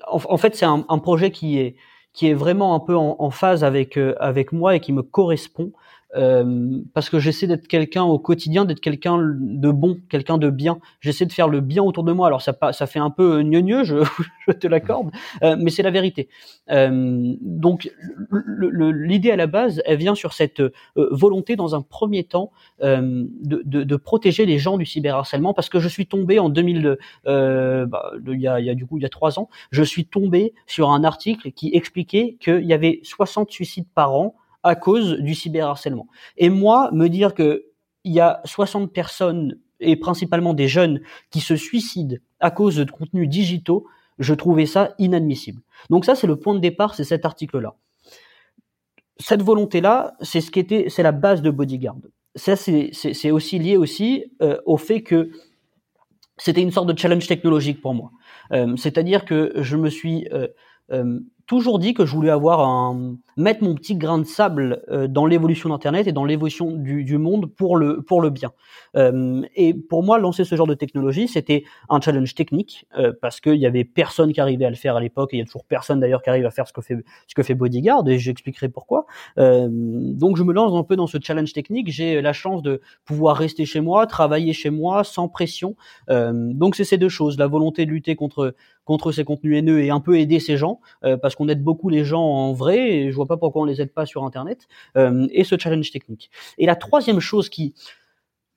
[0.07, 1.75] en, fait c'est un, un projet qui est
[2.17, 5.03] qui est vraiment un peu en, en phase avec euh, avec moi et qui me
[5.03, 5.71] correspond
[6.15, 10.79] euh, parce que j'essaie d'être quelqu'un au quotidien, d'être quelqu'un de bon, quelqu'un de bien.
[11.01, 12.27] J'essaie de faire le bien autour de moi.
[12.27, 13.97] Alors ça, ça fait un peu gneugneux, je,
[14.47, 15.11] je te l'accorde,
[15.43, 16.29] euh, mais c'est la vérité.
[16.69, 17.89] Euh, donc
[18.31, 22.51] l'idée à la base, elle vient sur cette euh, volonté, dans un premier temps,
[22.83, 26.49] euh, de, de, de, protéger les gens du cyberharcèlement, parce que je suis tombé en
[26.49, 29.49] 2000, bah, il, y a, il y a du coup il y a trois ans,
[29.71, 34.35] je suis tombé sur un article qui expliquait qu'il y avait 60 suicides par an
[34.67, 36.07] à cause du cyberharcèlement.
[36.37, 37.65] Et moi, me dire que
[38.03, 42.89] il y a 60 personnes et principalement des jeunes qui se suicident à cause de
[42.89, 43.85] contenus digitaux,
[44.19, 45.61] je trouvais ça inadmissible.
[45.89, 47.75] Donc ça, c'est le point de départ, c'est cet article-là.
[49.19, 51.97] Cette volonté-là, c'est ce qui c'est la base de Bodyguard.
[52.35, 55.31] Ça, c'est aussi lié aussi euh, au fait que
[56.37, 58.11] c'était une sorte de challenge technologique pour moi.
[58.51, 60.47] Euh, c'est-à-dire que je me suis euh,
[61.47, 65.25] toujours dit que je voulais avoir un mettre mon petit grain de sable euh, dans
[65.25, 68.51] l'évolution d'internet et dans l'évolution du, du, monde pour le pour le bien.
[68.95, 73.39] Euh, et pour moi, lancer ce genre de technologie, c'était un challenge technique euh, parce
[73.39, 75.45] qu'il y avait personne qui arrivait à le faire à l'époque et il y a
[75.45, 78.17] toujours personne d'ailleurs qui arrive à faire ce que fait ce que fait Bodyguard et
[78.17, 79.05] j'expliquerai pourquoi.
[79.37, 81.91] Euh, donc je me lance un peu dans ce challenge technique.
[81.91, 85.75] J'ai la chance de pouvoir rester chez moi, travailler chez moi sans pression.
[86.09, 88.55] Euh, donc c'est ces deux choses, la volonté de lutter contre
[88.85, 90.79] contre ces contenus haineux et un peu aider ces gens
[91.21, 93.79] parce qu'on aide beaucoup les gens en vrai et je vois pas pourquoi on les
[93.79, 96.31] aide pas sur internet euh, et ce challenge technique.
[96.57, 97.75] Et la troisième chose qui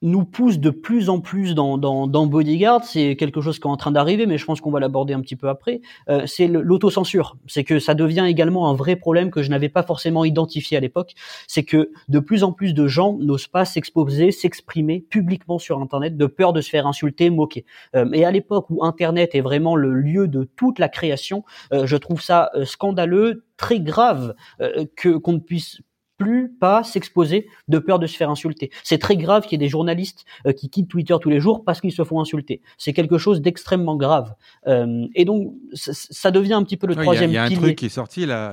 [0.03, 3.71] nous pousse de plus en plus dans, dans, dans Bodyguard, c'est quelque chose qui est
[3.71, 6.47] en train d'arriver, mais je pense qu'on va l'aborder un petit peu après, euh, c'est
[6.47, 7.37] l'autocensure.
[7.47, 10.81] C'est que ça devient également un vrai problème que je n'avais pas forcément identifié à
[10.81, 11.15] l'époque.
[11.47, 16.17] C'est que de plus en plus de gens n'osent pas s'exposer, s'exprimer publiquement sur Internet
[16.17, 17.65] de peur de se faire insulter, moquer.
[17.95, 21.87] Euh, et à l'époque où Internet est vraiment le lieu de toute la création, euh,
[21.87, 25.83] je trouve ça euh, scandaleux, très grave euh, que qu'on ne puisse
[26.21, 28.71] plus pas s'exposer de peur de se faire insulter.
[28.85, 31.65] C'est très grave qu'il y ait des journalistes euh, qui quittent Twitter tous les jours
[31.65, 32.61] parce qu'ils se font insulter.
[32.77, 34.35] C'est quelque chose d'extrêmement grave.
[34.67, 37.57] Euh, et donc, ça devient un petit peu le troisième Il y a, y a
[37.57, 38.53] un truc qui est sorti là.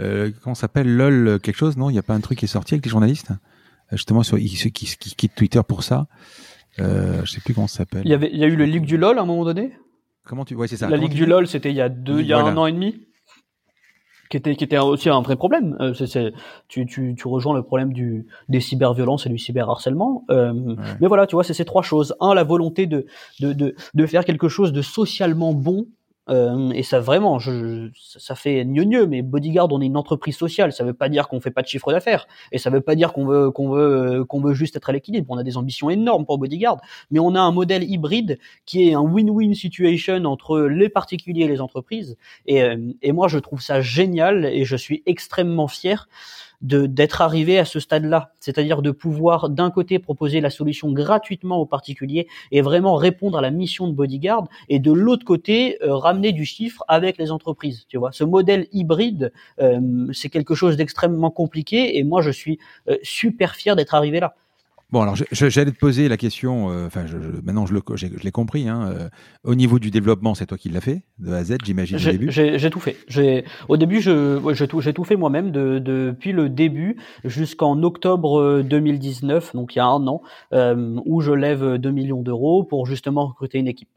[0.00, 2.48] Euh, comment s'appelle LOL quelque chose Non, il n'y a pas un truc qui est
[2.48, 3.30] sorti avec les journalistes?
[3.30, 6.06] Euh, justement sur ceux qui, qui, quittent Twitter pour ça.
[6.80, 8.02] Euh, je sais plus comment ça s'appelle.
[8.04, 9.72] Il y avait, il y a eu le Ligue du LOL à un moment donné?
[10.24, 10.88] Comment tu, ouais, c'est ça.
[10.88, 12.52] La Ligue du LOL, c'était il y a deux, il y a voilà.
[12.52, 13.07] un an et demi?
[14.30, 15.76] Qui était qui était aussi un vrai problème.
[15.80, 16.32] Euh, c'est, c'est,
[16.68, 20.24] tu, tu, tu rejoins le problème du des cyberviolences et du cyberharcèlement.
[20.30, 20.76] Euh, ouais.
[21.00, 22.14] Mais voilà, tu vois, c'est ces trois choses.
[22.20, 23.06] Un, la volonté de
[23.40, 25.86] de de, de faire quelque chose de socialement bon
[26.28, 30.72] euh, et ça vraiment, je, ça fait gneugneux, mais Bodyguard, on est une entreprise sociale.
[30.72, 33.12] Ça veut pas dire qu'on fait pas de chiffre d'affaires, et ça veut pas dire
[33.12, 35.26] qu'on veut qu'on veut qu'on veut juste être à l'équilibre.
[35.30, 36.78] On a des ambitions énormes pour Bodyguard,
[37.10, 41.48] mais on a un modèle hybride qui est un win-win situation entre les particuliers et
[41.48, 42.16] les entreprises.
[42.46, 46.08] Et, euh, et moi, je trouve ça génial, et je suis extrêmement fier
[46.60, 51.66] d'être arrivé à ce stade-là, c'est-à-dire de pouvoir d'un côté proposer la solution gratuitement aux
[51.66, 56.32] particuliers et vraiment répondre à la mission de Bodyguard, et de l'autre côté euh, ramener
[56.32, 57.84] du chiffre avec les entreprises.
[57.88, 62.58] Tu vois, ce modèle hybride, euh, c'est quelque chose d'extrêmement compliqué, et moi je suis
[62.88, 64.34] euh, super fier d'être arrivé là.
[64.90, 68.06] Bon, alors j'allais te poser la question, euh, enfin, je, je, maintenant je, le, je,
[68.06, 69.08] je l'ai compris, hein, euh,
[69.44, 72.00] au niveau du développement, c'est toi qui l'as fait, de A à Z, j'imagine, au
[72.00, 72.96] début J'ai tout fait.
[73.68, 79.54] Au début, j'ai tout, tout fait moi-même, de, de, depuis le début jusqu'en octobre 2019,
[79.54, 80.22] donc il y a un an,
[80.54, 83.90] euh, où je lève 2 millions d'euros pour justement recruter une équipe.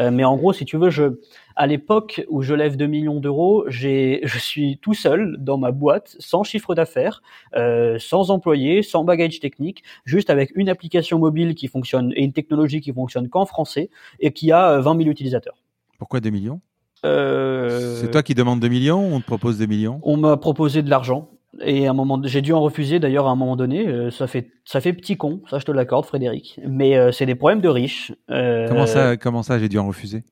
[0.00, 1.18] Euh, mais en gros, si tu veux, je,
[1.56, 5.70] à l'époque où je lève 2 millions d'euros, j'ai, je suis tout seul dans ma
[5.70, 7.22] boîte, sans chiffre d'affaires,
[7.54, 12.32] euh, sans employé, sans bagage technique, juste avec une application mobile qui fonctionne et une
[12.32, 15.56] technologie qui fonctionne qu'en français et qui a 20 000 utilisateurs.
[15.98, 16.60] Pourquoi 2 millions?
[17.02, 20.00] C'est toi qui demandes 2 millions ou on te propose 2 millions?
[20.02, 21.30] On m'a proposé de l'argent.
[21.62, 23.86] Et à un moment, j'ai dû en refuser d'ailleurs à un moment donné.
[23.86, 26.60] Euh, ça fait ça fait petit con, ça je te l'accorde, Frédéric.
[26.66, 28.12] Mais euh, c'est des problèmes de riches.
[28.30, 30.24] Euh, comment ça, comment ça, j'ai dû en refuser?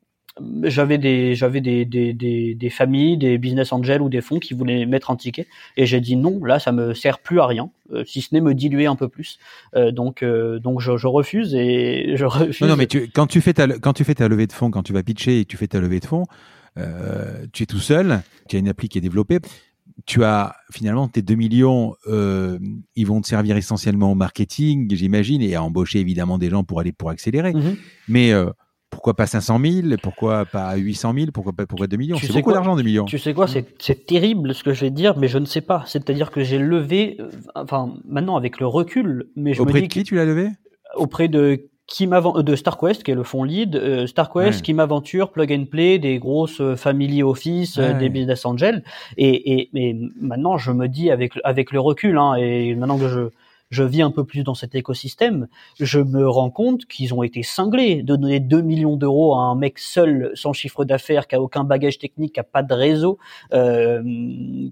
[0.65, 4.53] J'avais des j'avais des, des, des, des, familles, des business angels ou des fonds qui
[4.53, 6.45] voulaient mettre un ticket, et j'ai dit non.
[6.45, 7.71] Là, ça me sert plus à rien,
[8.05, 9.39] si ce n'est me diluer un peu plus.
[9.93, 12.63] donc donc je, je, refuse et je refuse.
[12.63, 14.73] Non, non mais tu, quand tu fais ta quand tu fais ta levée de fonds,
[14.73, 16.25] quand tu vas pitcher et tu fais ta levée de fonds.
[17.53, 19.39] tu es tout seul, tu as une appli qui est développée
[20.07, 22.59] tu as finalement tes 2 millions, euh,
[22.97, 26.81] ils vont te servir essentiellement au marketing, j'imagine, et à embaucher évidemment des gens pour
[26.81, 27.53] aller pour accélérer.
[27.53, 27.77] Mhm.
[28.09, 28.51] Mais euh,
[28.91, 32.17] pourquoi pas 500 000 Pourquoi pas 800 000 Pourquoi pas pourquoi 2 millions?
[32.17, 33.05] C'est beaucoup d'argent 2 millions.
[33.05, 33.47] Tu sais quoi?
[33.47, 35.85] C'est terrible ce que je vais te dire, mais je ne sais pas.
[35.87, 39.89] C'est-à-dire que j'ai levé, euh, enfin maintenant avec le recul, mais je auprès me dis
[39.89, 40.49] de qui tu l'as levé?
[40.97, 45.53] Auprès de qui de StarQuest, qui est le fond lead, euh, StarQuest qui m'aventure plug
[45.53, 48.83] and play des grosses euh, family office, euh, des business angels,
[49.19, 53.09] et, et, et, maintenant je me dis avec avec le recul, hein, et maintenant que
[53.09, 53.29] je
[53.75, 55.49] je vis un peu plus dans cet écosystème,
[55.81, 59.57] je me rends compte qu'ils ont été cinglés de donner 2 millions d'euros à un
[59.57, 63.19] mec seul, sans chiffre d'affaires, qui a aucun bagage technique, qui a pas de réseau,
[63.53, 64.01] euh,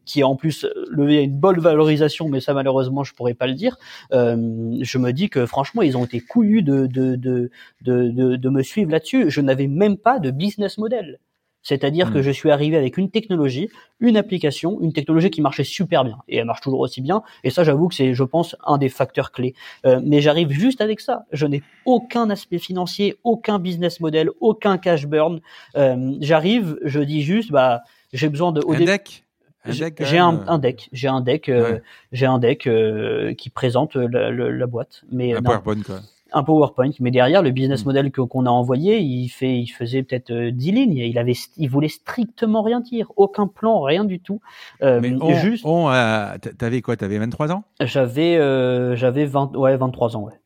[0.04, 3.54] qui a en plus levé une bonne valorisation, mais ça malheureusement je pourrais pas le
[3.54, 3.76] dire.
[4.12, 7.50] Euh, je me dis que franchement ils ont été couillus de de de
[7.82, 9.30] de, de me suivre là-dessus.
[9.30, 11.18] Je n'avais même pas de business model.
[11.62, 12.22] C'est-à-dire que hmm.
[12.22, 13.68] je suis arrivé avec une technologie,
[14.00, 17.22] une application, une technologie qui marchait super bien et elle marche toujours aussi bien.
[17.44, 19.54] Et ça, j'avoue que c'est, je pense, un des facteurs clés.
[19.86, 21.24] Euh, mais j'arrive juste avec ça.
[21.32, 25.40] Je n'ai aucun aspect financier, aucun business model, aucun cash burn.
[25.76, 28.60] Euh, j'arrive, je dis juste, bah, j'ai besoin de.
[28.66, 29.24] un deck.
[29.64, 31.78] J'ai un, un, deck, j'ai un deck, euh,
[32.10, 35.04] j'ai un deck euh, qui présente la, la, boîte.
[35.12, 36.00] Mais un PowerPoint quoi
[36.32, 37.86] un PowerPoint, mais derrière le business mm.
[37.86, 40.96] model qu'on a envoyé, il fait, il faisait peut-être 10 euh, lignes.
[40.96, 44.40] Il avait, il voulait strictement rien dire, aucun plan, rien du tout.
[44.82, 45.64] Euh, mais on, juste.
[45.64, 46.96] On, euh, t'avais quoi?
[46.96, 47.64] T'avais 23 ans?
[47.80, 50.40] J'avais, euh, j'avais 20, ouais, 23 ans, ouais.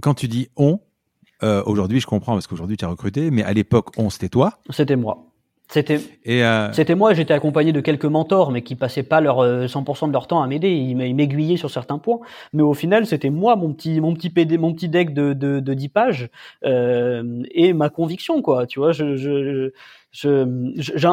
[0.00, 0.78] Quand tu dis on,
[1.42, 4.58] aujourd'hui je comprends parce qu'aujourd'hui tu as recruté, mais à l'époque on c'était toi.
[4.70, 5.27] C'était moi.
[5.70, 6.72] C'était euh...
[6.72, 10.12] c'était moi, j'étais accompagné de quelques mentors, mais qui passaient pas leur 100% euh, de
[10.12, 10.70] leur temps à m'aider.
[10.70, 12.20] Ils m'aiguillaient sur certains points,
[12.54, 15.60] mais au final, c'était moi, mon petit mon petit PD, mon petit deck de de,
[15.60, 16.30] de 10 pages
[16.64, 18.66] euh, et ma conviction, quoi.
[18.66, 19.70] Tu vois, je, je,
[20.10, 20.46] je,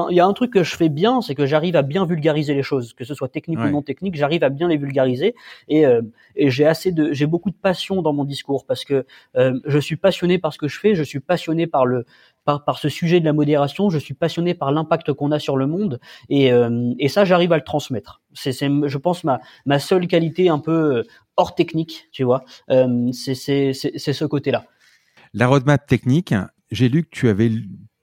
[0.10, 2.54] il y a un truc que je fais bien, c'est que j'arrive à bien vulgariser
[2.54, 5.36] les choses, que ce soit technique ou non technique, j'arrive à bien les vulgariser
[5.68, 6.02] et, euh,
[6.36, 9.80] et j'ai assez de, j'ai beaucoup de passion dans mon discours parce que euh, je
[9.80, 12.06] suis passionné par ce que je fais, je suis passionné par le,
[12.46, 15.68] par, ce sujet de la modération, je suis passionné par l'impact qu'on a sur le
[15.68, 18.22] monde et, euh, et ça j'arrive à le transmettre.
[18.34, 21.04] C'est, je pense ma, ma seule qualité un peu
[21.38, 24.66] hors technique, tu vois, c'est, c'est, c'est, c'est ce côté-là.
[25.34, 26.34] La roadmap technique,
[26.72, 27.52] j'ai lu que tu avais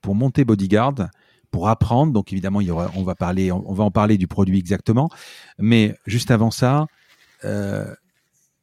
[0.02, 1.08] pour monter Bodyguard,
[1.52, 2.12] pour apprendre.
[2.12, 2.60] Donc évidemment,
[2.96, 5.08] on va parler, on va en parler du produit exactement.
[5.58, 6.86] Mais juste avant ça,
[7.44, 7.94] euh,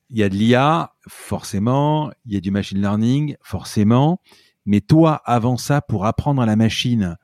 [0.10, 2.12] il y a de l'IA, forcément.
[2.26, 4.20] Il y a du machine learning, forcément.
[4.70, 7.18] Mais toi, avant ça, pour apprendre à la machine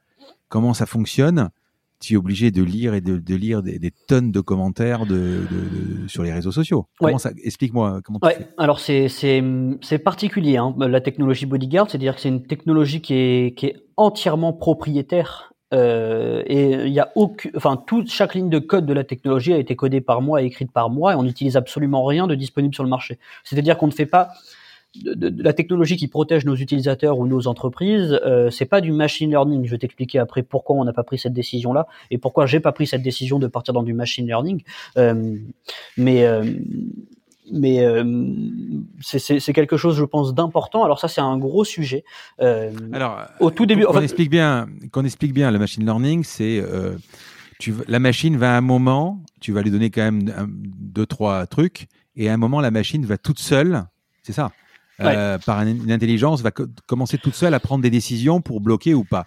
[0.50, 1.52] comment ça fonctionne,
[2.00, 5.46] tu es obligé de lire et de, de lire des, des, tonnes de commentaires de,
[5.52, 6.88] de, sur les réseaux sociaux.
[7.44, 8.18] Explique-moi comment.
[8.24, 8.50] Ouais.
[8.58, 9.12] Alors c'est
[10.04, 14.52] particulier hein, la technologie Bodyguard, c'est-à-dire que c'est une technologie qui est qui est entièrement
[14.52, 15.54] propriétaire.
[15.74, 19.54] Euh, et il y a aucun, enfin, toute chaque ligne de code de la technologie
[19.54, 22.34] a été codée par moi et écrite par moi, et on n'utilise absolument rien de
[22.34, 23.20] disponible sur le marché.
[23.44, 24.30] C'est-à-dire qu'on ne fait pas,
[25.04, 29.30] de, la technologie qui protège nos utilisateurs ou nos entreprises, euh, c'est pas du machine
[29.30, 29.66] learning.
[29.66, 32.72] Je vais t'expliquer après pourquoi on n'a pas pris cette décision-là et pourquoi j'ai pas
[32.72, 34.64] pris cette décision de partir dans du machine learning.
[34.98, 35.38] Euh,
[35.98, 36.44] mais euh,
[37.52, 38.04] mais euh,
[39.02, 40.84] c'est quelque chose, je pense, d'important.
[40.84, 42.04] Alors ça, c'est un gros sujet.
[42.40, 46.64] Alors, au tout début, qu'on explique bien, qu'on explique bien, le machine learning, c'est
[47.60, 51.46] tu, la machine va à un moment, tu vas lui donner quand même deux trois
[51.46, 53.86] trucs, et à un moment, la machine va toute seule,
[54.24, 54.52] c'est ça,
[55.02, 59.04] euh, par une intelligence, va commencer toute seule à prendre des décisions pour bloquer ou
[59.04, 59.26] pas.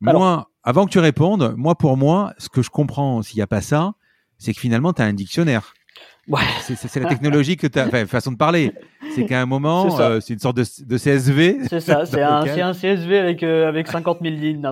[0.00, 3.46] moi, avant que tu répondes, moi pour moi, ce que je comprends s'il n'y a
[3.46, 3.94] pas ça,
[4.38, 5.74] c'est que finalement, tu as un dictionnaire.
[6.28, 6.40] Ouais.
[6.60, 8.72] C'est la technologie que tu as, enfin, façon de parler.
[9.14, 11.58] C'est qu'à un moment, c'est euh, une sorte de, de CSV.
[11.68, 14.62] C'est ça, c'est un, un, CSV avec, euh, avec 50 000 lignes.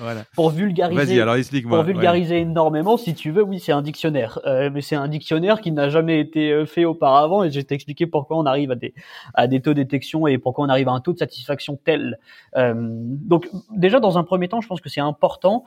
[0.00, 0.24] Voilà.
[0.34, 1.36] Pour vulgariser, alors
[1.68, 4.40] pour vulgariser énormément, si tu veux, oui, c'est un dictionnaire.
[4.46, 7.64] Euh, mais c'est un dictionnaire qui n'a jamais été euh, fait auparavant et je vais
[7.64, 8.94] t'expliquer pourquoi on arrive à des,
[9.34, 12.18] à des taux de détection et pourquoi on arrive à un taux de satisfaction tel.
[12.56, 15.64] Euh, donc, déjà, dans un premier temps, je pense que c'est important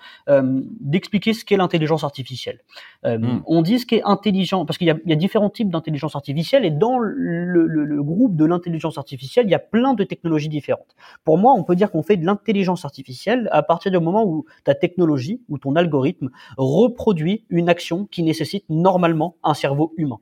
[0.82, 2.60] d'expliquer ce qu'est l'intelligence artificielle.
[3.04, 3.40] Hmm.
[3.46, 6.16] On dit ce qu'est intelligent, parce qu'il y a, il y a différents types d'intelligence
[6.16, 10.04] artificielle et dans le, le le, groupe de l'intelligence artificielle, il y a plein de
[10.04, 10.96] technologies différentes.
[11.24, 14.46] Pour moi, on peut dire qu'on fait de l'intelligence artificielle à partir du moment où
[14.64, 20.20] ta technologie ou ton algorithme reproduit une action qui nécessite normalement un cerveau humain.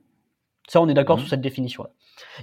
[0.68, 1.20] Ça, on est d'accord mmh.
[1.20, 1.90] sur cette définition-là.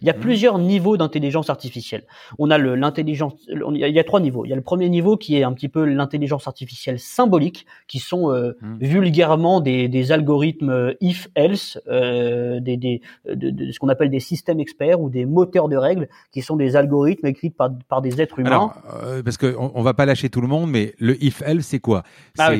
[0.01, 0.19] Il y a mmh.
[0.19, 2.03] plusieurs niveaux d'intelligence artificielle.
[2.39, 4.45] On a l'intelligence, il y a trois niveaux.
[4.45, 7.99] Il y a le premier niveau qui est un petit peu l'intelligence artificielle symbolique, qui
[7.99, 8.77] sont euh, mmh.
[8.79, 14.59] vulgairement des, des algorithmes euh, if-else, euh, des, des de, ce qu'on appelle des systèmes
[14.59, 18.39] experts ou des moteurs de règles, qui sont des algorithmes écrits par, par des êtres
[18.39, 18.49] humains.
[18.49, 18.73] Alors,
[19.03, 22.03] euh, parce qu'on on va pas lâcher tout le monde, mais le if-else, c'est quoi?
[22.37, 22.51] Ah,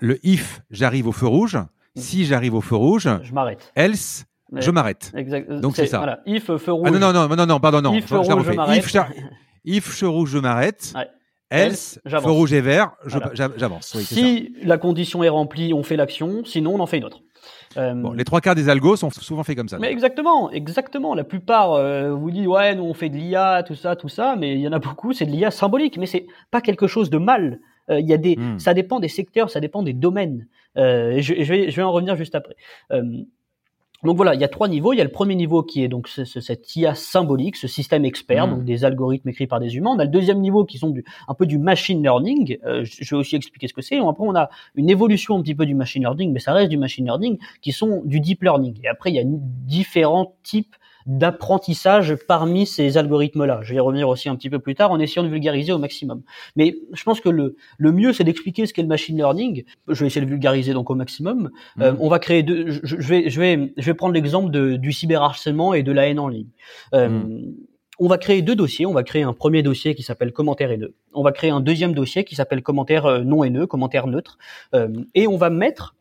[0.00, 1.56] Le if, j'arrive au feu rouge.
[1.56, 2.00] Mmh.
[2.00, 3.72] Si j'arrive au feu rouge, je m'arrête.
[3.74, 5.12] Else, je m'arrête.
[5.60, 5.98] Donc c'est ça.
[5.98, 6.20] Voilà.
[6.26, 6.88] If feu rouge.
[6.88, 7.94] Ah non non non non non pardon non.
[7.94, 8.84] If feu rouge je m'arrête.
[9.64, 10.92] If, feu rouge je m'arrête.
[10.96, 11.08] Ouais.
[11.50, 12.92] Else, feu rouge et vert,
[13.34, 13.94] j'avance.
[13.96, 16.44] Oui, si la condition est remplie, on fait l'action.
[16.44, 17.22] Sinon, on en fait une autre.
[17.76, 17.94] Euh...
[17.94, 19.78] Bon, les trois quarts des algos sont souvent faits comme ça.
[19.78, 21.14] Mais exactement, exactement.
[21.14, 24.36] La plupart euh, vous dit ouais, nous on fait de l'IA, tout ça, tout ça,
[24.36, 27.10] mais il y en a beaucoup, c'est de l'IA symbolique, mais c'est pas quelque chose
[27.10, 27.60] de mal.
[27.88, 28.58] Euh, il y a des, hmm.
[28.58, 30.46] ça dépend des secteurs, ça dépend des domaines.
[30.76, 32.56] Euh, je, je, vais, je vais en revenir juste après.
[34.02, 34.92] Donc voilà, il y a trois niveaux.
[34.92, 38.04] Il y a le premier niveau qui est donc ce, cette IA symbolique, ce système
[38.04, 38.50] expert, mmh.
[38.50, 39.90] donc des algorithmes écrits par des humains.
[39.94, 42.58] On a le deuxième niveau qui sont du, un peu du machine learning.
[42.64, 43.98] Euh, je vais aussi expliquer ce que c'est.
[43.98, 46.78] Après, on a une évolution un petit peu du machine learning, mais ça reste du
[46.78, 48.80] machine learning, qui sont du deep learning.
[48.84, 50.76] Et après, il y a différents types
[51.06, 53.60] d'apprentissage parmi ces algorithmes-là.
[53.62, 55.78] Je vais y revenir aussi un petit peu plus tard en essayant de vulgariser au
[55.78, 56.22] maximum.
[56.56, 59.64] Mais je pense que le, le mieux, c'est d'expliquer ce qu'est le machine learning.
[59.88, 61.50] Je vais essayer de vulgariser donc au maximum.
[61.80, 61.98] Euh, mhm.
[62.00, 62.66] on va créer deux.
[62.82, 66.28] Je, vais, je vais, je vais prendre l'exemple du cyberharcèlement et de la haine en
[66.28, 66.48] ligne.
[66.94, 67.54] Euh, mhm.
[68.02, 68.86] On va créer deux dossiers.
[68.86, 70.94] On va créer un premier dossier qui s'appelle commentaire haineux.
[71.12, 74.38] On va créer un deuxième dossier qui s'appelle commentaire euh, non haineux, commentaire neutre.
[75.14, 75.94] et on va mettre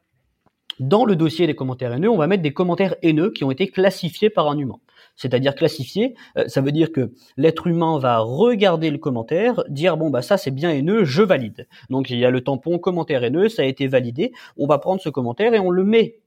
[0.80, 3.68] dans le dossier des commentaires haineux, on va mettre des commentaires haineux qui ont été
[3.68, 4.80] classifiés par un humain
[5.20, 6.16] c'est-à-dire classifié.
[6.38, 10.38] Euh, ça veut dire que l'être humain va regarder le commentaire, dire bon bah ça
[10.38, 11.68] c'est bien haineux, je valide.
[11.90, 14.32] Donc il y a le tampon commentaire haineux, ça a été validé.
[14.58, 16.20] On va prendre ce commentaire et on le met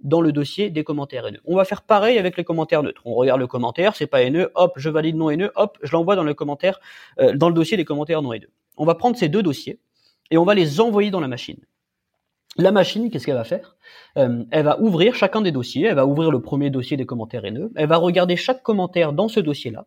[0.00, 1.40] dans le dossier des commentaires haineux.
[1.44, 3.02] On va faire pareil avec les commentaires neutres.
[3.04, 6.16] On regarde le commentaire, c'est pas haineux, hop, je valide non haineux, hop, je l'envoie
[6.16, 6.80] dans le commentaire,
[7.20, 8.50] euh, dans le dossier des commentaires non haineux.
[8.76, 9.78] On va prendre ces deux dossiers
[10.32, 11.60] et on va les envoyer dans la machine.
[12.58, 13.76] La machine, qu'est-ce qu'elle va faire?
[14.18, 17.46] Euh, Elle va ouvrir chacun des dossiers, elle va ouvrir le premier dossier des commentaires
[17.46, 19.86] haineux, elle va regarder chaque commentaire dans ce dossier-là,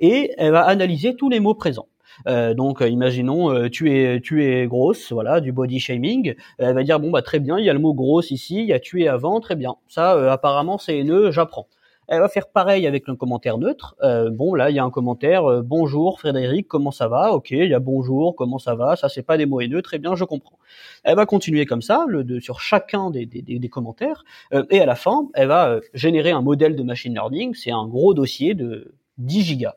[0.00, 1.88] et elle va analyser tous les mots présents.
[2.26, 6.34] Euh, donc, euh, imaginons, tu es tu es grosse, voilà, du body shaming.
[6.56, 8.66] Elle va dire bon bah très bien, il y a le mot grosse ici, il
[8.66, 9.74] y a tué avant, très bien.
[9.88, 11.68] Ça, apparemment, c'est haineux, j'apprends.
[12.08, 13.96] Elle va faire pareil avec le commentaire neutre.
[14.02, 15.44] Euh, bon, là, il y a un commentaire.
[15.44, 17.32] Euh, bonjour Frédéric, comment ça va?
[17.32, 18.94] Ok, il y a bonjour, comment ça va?
[18.94, 20.58] Ça, c'est pas des mots haineux, très bien, je comprends.
[21.02, 24.24] Elle va continuer comme ça, le, de, sur chacun des, commentaires.
[24.52, 27.54] Euh, et à la fin, elle va euh, générer un modèle de machine learning.
[27.54, 29.74] C'est un gros dossier de 10 gigas,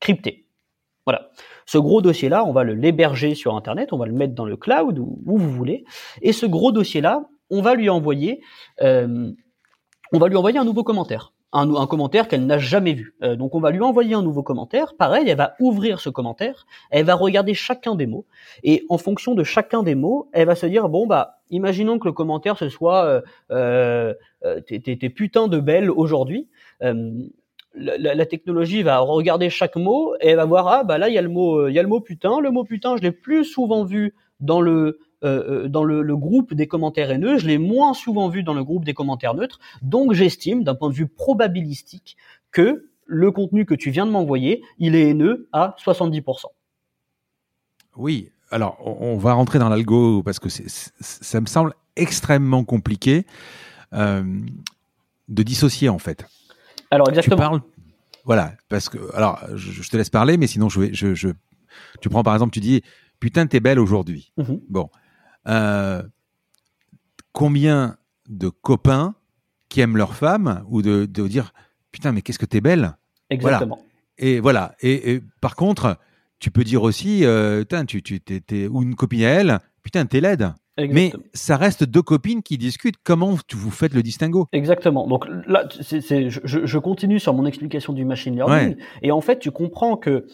[0.00, 0.44] crypté.
[1.06, 1.30] Voilà.
[1.64, 4.58] Ce gros dossier-là, on va le l'héberger sur Internet, on va le mettre dans le
[4.58, 5.86] cloud ou où vous voulez.
[6.20, 8.42] Et ce gros dossier-là, on va lui envoyer,
[8.80, 13.14] on va lui envoyer un nouveau commentaire un, commentaire qu'elle n'a jamais vu.
[13.22, 14.94] Euh, donc on va lui envoyer un nouveau commentaire.
[14.94, 18.26] Pareil, elle va ouvrir ce commentaire, elle va regarder chacun des mots,
[18.62, 22.06] et en fonction de chacun des mots, elle va se dire bon bah, imaginons que
[22.06, 23.20] le commentaire ce soit euh,
[23.50, 26.48] euh, euh t'es, putain de belle aujourd'hui.
[27.74, 31.14] La, la, technologie va regarder chaque mot et elle va voir ah bah là il
[31.14, 33.12] y a le mot il y a le mot putain le mot putain je l'ai
[33.12, 37.46] plus souvent vu dans le euh, euh, dans le, le, groupe des commentaires haineux, je
[37.46, 40.94] l'ai moins souvent vu dans le groupe des commentaires neutres, donc j'estime, d'un point de
[40.94, 42.16] vue probabilistique,
[42.52, 46.44] que le contenu que tu viens de m'envoyer, il est haineux à 70%.
[47.96, 53.26] Oui, alors on va rentrer dans l'algo parce que ça me semble extrêmement compliqué
[53.92, 54.22] euh,
[55.28, 56.24] de dissocier en fait.
[56.90, 57.36] Alors exactement.
[57.36, 57.60] Tu parles,
[58.24, 61.30] voilà, parce que alors je, te laisse parler, mais sinon je vais, je, je,
[62.00, 62.82] tu prends par exemple, tu dis
[63.20, 64.32] putain t'es belle aujourd'hui.
[64.36, 64.60] Mhm.
[64.68, 64.90] Bon,
[65.46, 66.02] euh,
[67.32, 67.96] combien
[68.28, 69.14] de copains
[69.68, 71.52] qui aiment leur femme ou de, dire
[71.92, 72.96] putain mais qu'est-ce que t'es belle?
[73.30, 73.78] Exactement
[74.18, 75.96] et voilà et, par contre
[76.40, 80.20] tu peux dire aussi euh, tu tu t'es, ou une copine à elle putain t'es
[80.20, 82.96] laide Mais ça reste deux copines qui discutent.
[83.02, 84.46] Comment vous faites le distinguo?
[84.52, 85.06] Exactement.
[85.08, 88.76] Donc là, je, continue sur mon explication du machine learning.
[89.02, 90.26] Et en fait, tu comprends que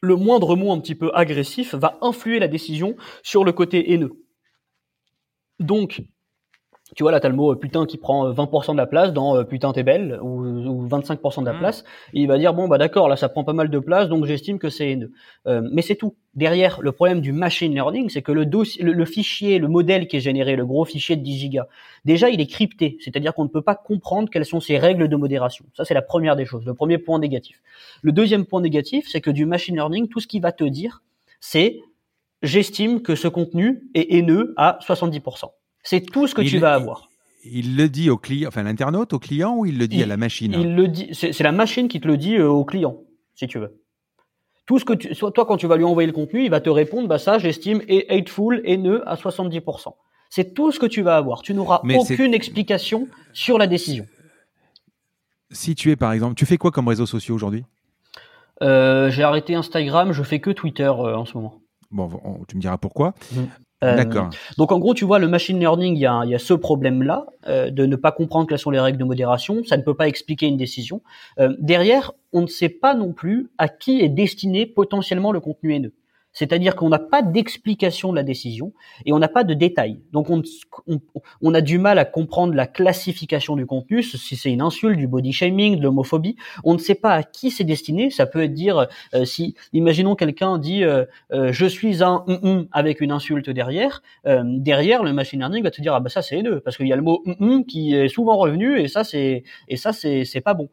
[0.00, 4.12] le moindre mot un petit peu agressif va influer la décision sur le côté haineux.
[5.60, 6.02] Donc,
[6.96, 9.12] tu vois, là, t'as le mot euh, putain qui prend 20% euh, de la place
[9.12, 11.58] dans euh, putain t'es belle ou, 25% de la mm.
[11.58, 11.84] place.
[12.14, 14.24] Et il va dire bon bah d'accord, là ça prend pas mal de place, donc
[14.24, 15.12] j'estime que c'est haineux.
[15.46, 16.16] mais c'est tout.
[16.34, 20.16] Derrière, le problème du machine learning, c'est que le, dossier, le, fichier, le modèle qui
[20.16, 21.66] est généré, le gros fichier de 10 gigas,
[22.04, 25.16] déjà il est crypté, c'est-à-dire qu'on ne peut pas comprendre quelles sont ses règles de
[25.16, 25.66] modération.
[25.74, 27.60] Ça c'est la première des choses, le premier point négatif.
[28.02, 31.02] Le deuxième point négatif, c'est que du machine learning, tout ce qu'il va te dire,
[31.40, 31.80] c'est
[32.42, 35.44] j'estime que ce contenu est haineux à 70%.
[35.82, 37.08] C'est tout ce que tu vas avoir.
[37.44, 40.16] Il le dit au client, enfin l'internaute, au client, ou il le dit à la
[40.16, 40.54] machine?
[40.58, 41.08] Il le dit.
[41.12, 42.98] C'est la machine qui te le dit euh, au client,
[43.34, 43.80] si tu veux.
[44.66, 46.68] Tout ce que tu, toi, quand tu vas lui envoyer le contenu, il va te
[46.68, 49.94] répondre, bah ça, j'estime est hateful, haineux à 70%.
[50.28, 51.40] C'est tout ce que tu vas avoir.
[51.40, 54.06] Tu n'auras aucune explication sur la décision.
[55.50, 57.64] Si tu es, par exemple, tu fais quoi comme réseaux sociaux aujourd'hui?
[58.62, 61.62] Euh, J'ai arrêté Instagram, je fais que Twitter euh, en ce moment.
[61.90, 62.08] Bon,
[62.46, 63.14] tu me diras pourquoi.
[63.32, 63.40] Mmh.
[63.84, 64.30] Euh, D'accord.
[64.56, 67.26] Donc en gros, tu vois, le machine learning, il y a, y a ce problème-là
[67.46, 69.62] euh, de ne pas comprendre quelles sont les règles de modération.
[69.64, 71.02] Ça ne peut pas expliquer une décision.
[71.38, 75.74] Euh, derrière, on ne sait pas non plus à qui est destiné potentiellement le contenu
[75.74, 75.94] haineux.
[76.38, 78.72] C'est-à-dire qu'on n'a pas d'explication de la décision
[79.04, 79.98] et on n'a pas de détails.
[80.12, 80.40] Donc on,
[81.42, 85.08] on, a du mal à comprendre la classification du contenu, si c'est une insulte, du
[85.08, 86.36] body shaming, de l'homophobie.
[86.62, 88.10] On ne sait pas à qui c'est destiné.
[88.10, 92.24] Ça peut être dire euh, si, imaginons quelqu'un dit euh, euh, je suis un
[92.70, 94.00] avec une insulte derrière.
[94.24, 96.92] derrière, le machine learning va te dire ah bah ça c'est haineux parce qu'il y
[96.92, 97.20] a le mot
[97.66, 100.68] qui est souvent revenu et ça c'est et ça c'est c'est pas bon.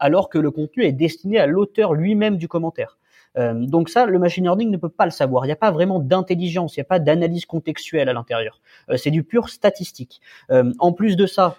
[0.00, 2.96] alors que le contenu est destiné à l'auteur lui-même du commentaire.
[3.38, 5.44] Euh, donc ça, le machine learning ne peut pas le savoir.
[5.44, 8.60] Il n'y a pas vraiment d'intelligence, il n'y a pas d'analyse contextuelle à l'intérieur.
[8.90, 10.20] Euh, c'est du pur statistique.
[10.50, 11.56] Euh, en plus de ça,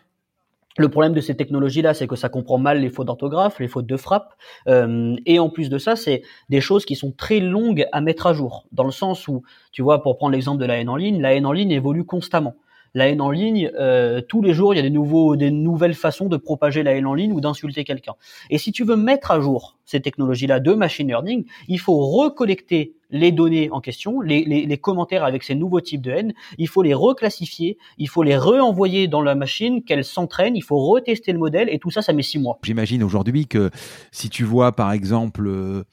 [0.78, 3.86] le problème de ces technologies-là, c'est que ça comprend mal les fautes d'orthographe, les fautes
[3.86, 4.34] de frappe,
[4.66, 8.34] et en plus de ça, c'est des choses qui sont très longues à mettre à
[8.34, 11.22] jour, dans le sens où, tu vois, pour prendre l'exemple de la haine en ligne,
[11.22, 12.56] la haine en ligne évolue constamment
[12.94, 15.96] la haine en ligne, euh, tous les jours, il y a des nouveaux, des nouvelles
[15.96, 18.14] façons de propager la haine en ligne ou d'insulter quelqu'un.
[18.50, 22.96] Et si tu veux mettre à jour ces technologies-là de machine learning, il faut recollecter
[23.10, 26.68] les données en question, les, les, les, commentaires avec ces nouveaux types de haine, il
[26.68, 31.32] faut les reclassifier, il faut les renvoyer dans la machine, qu'elle s'entraîne, il faut retester
[31.32, 32.58] le modèle, et tout ça, ça met six mois.
[32.64, 33.70] J'imagine aujourd'hui que
[34.12, 35.84] si tu vois, par exemple, euh,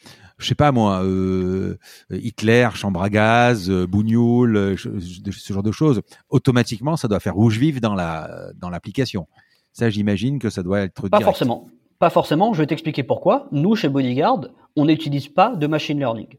[0.41, 1.76] je sais pas moi, euh,
[2.11, 7.34] Hitler, chambre à gaz, euh, Bougnoul, euh, ce genre de choses, automatiquement, ça doit faire
[7.34, 9.26] rouge vif dans la dans l'application.
[9.72, 11.68] Ça, j'imagine que ça doit être pas forcément.
[11.99, 12.55] Pas forcément.
[12.55, 13.47] Je vais t'expliquer pourquoi.
[13.53, 16.38] Nous, chez Bodyguard, on n'utilise pas de machine learning.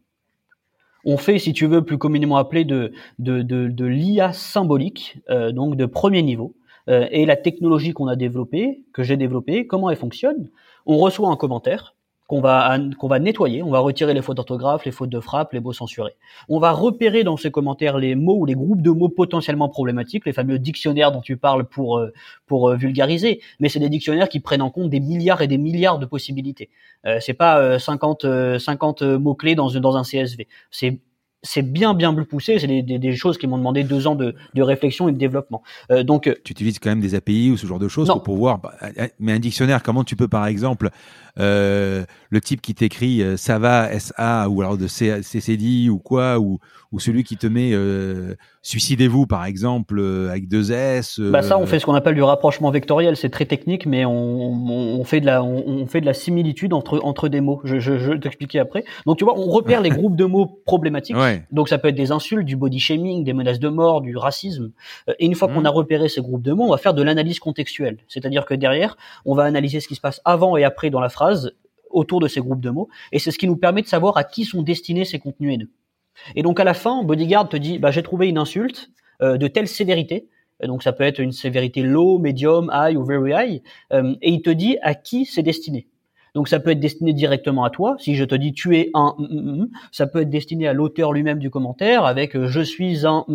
[1.06, 5.52] On fait, si tu veux, plus communément appelé de de, de, de l'IA symbolique, euh,
[5.52, 6.56] donc de premier niveau.
[6.89, 10.49] Euh, et la technologie qu'on a développée, que j'ai développée, comment elle fonctionne
[10.86, 11.95] On reçoit un commentaire
[12.32, 13.61] qu'on va, qu'on va nettoyer.
[13.61, 16.15] On va retirer les fautes d'orthographe, les fautes de frappe, les mots censurés.
[16.47, 20.25] On va repérer dans ces commentaires les mots ou les groupes de mots potentiellement problématiques,
[20.25, 22.13] les fameux dictionnaires dont tu parles pour, euh,
[22.47, 23.41] pour euh, vulgariser.
[23.59, 26.69] Mais c'est des dictionnaires qui prennent en compte des milliards et des milliards de possibilités.
[27.05, 28.25] Euh, c'est pas 50,
[28.57, 30.47] 50 mots-clés dans, dans un CSV.
[30.69, 31.01] C'est
[31.44, 32.60] c'est bien bien plus poussé.
[32.60, 35.64] C'est des, des, choses qui m'ont demandé deux ans de, de, réflexion et de développement.
[35.92, 38.60] Euh, donc, tu utilises quand même des API ou ce genre de choses pour pouvoir.
[38.60, 38.74] Bah,
[39.20, 40.89] mais un dictionnaire, comment tu peux par exemple
[41.39, 46.39] euh, le type qui t'écrit euh, ça va SA ou alors de CCD ou quoi
[46.39, 46.60] ou,
[46.92, 51.20] ou celui qui te met euh, suicidez-vous par exemple euh, avec deux S.
[51.22, 53.16] Bah ça on fait ce qu'on appelle du rapprochement vectoriel.
[53.16, 57.00] C'est très technique mais on, on, fait de la on, fait de la similitude entre
[57.04, 57.62] entre des mots.
[57.64, 58.84] Je, je, je t'expliquer après.
[59.06, 61.16] Donc tu vois on repère les groupes de mots problématiques.
[61.51, 64.71] Donc ça peut être des insultes, du body shaming, des menaces de mort, du racisme.
[65.19, 65.65] Et une fois qu'on mmh.
[65.65, 67.97] a repéré ces groupes de mots, on va faire de l'analyse contextuelle.
[68.07, 71.09] C'est-à-dire que derrière on va analyser ce qui se passe avant et après dans la
[71.09, 71.51] phrase
[71.89, 74.23] autour de ces groupes de mots, et c'est ce qui nous permet de savoir à
[74.23, 75.69] qui sont destinés ces contenus haineux.
[76.36, 79.47] Et donc à la fin, Bodyguard te dit, bah, j'ai trouvé une insulte euh, de
[79.47, 80.27] telle sévérité,
[80.63, 83.61] donc ça peut être une sévérité low, medium, high ou very high,
[83.93, 85.88] euh, et il te dit à qui c'est destiné.
[86.34, 87.97] Donc ça peut être destiné directement à toi.
[87.99, 89.15] Si je te dis tu es un,
[89.91, 93.25] ça peut être destiné à l'auteur lui-même du commentaire avec euh, je suis un.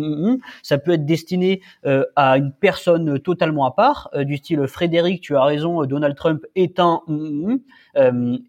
[0.63, 5.21] Ça peut être destiné euh, à une personne totalement à part, euh, du style Frédéric,
[5.21, 7.01] tu as raison, Donald Trump est un.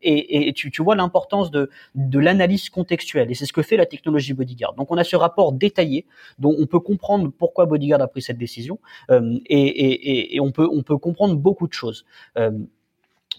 [0.02, 3.30] et, et tu, vois l'importance de, l'analyse contextuelle.
[3.30, 4.74] Et c'est ce que fait la technologie Bodyguard.
[4.74, 6.06] Donc on a ce rapport détaillé
[6.38, 8.78] dont on peut comprendre pourquoi Bodyguard a pris cette décision
[9.10, 12.04] et, on peut comprendre beaucoup de choses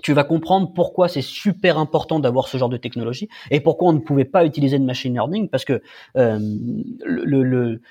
[0.02, 3.94] tu vas comprendre pourquoi c'est super important d'avoir ce genre de technologie et pourquoi on
[3.94, 5.82] ne pouvait pas utiliser de machine learning parce que
[6.16, 6.40] euh,
[7.04, 7.82] le, le,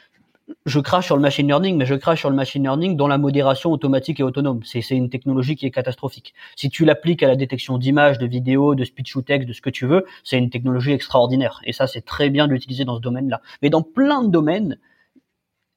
[0.66, 3.18] je crache sur le machine learning, mais je crache sur le machine learning dans la
[3.18, 4.60] modération automatique et autonome.
[4.64, 6.34] C'est une technologie qui est catastrophique.
[6.56, 9.60] Si tu l'appliques à la détection d'images, de vidéos, de speech to text, de ce
[9.60, 11.60] que tu veux, c'est une technologie extraordinaire.
[11.64, 13.40] Et ça, c'est très bien d'utiliser dans ce domaine-là.
[13.62, 14.78] Mais dans plein de domaines,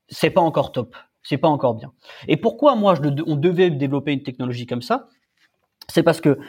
[0.07, 0.95] c'est pas encore top.
[1.23, 1.91] C'est pas encore bien.
[2.27, 2.95] Et pourquoi moi,
[3.27, 5.07] on devait développer une technologie comme ça?
[5.91, 6.39] C'est parce que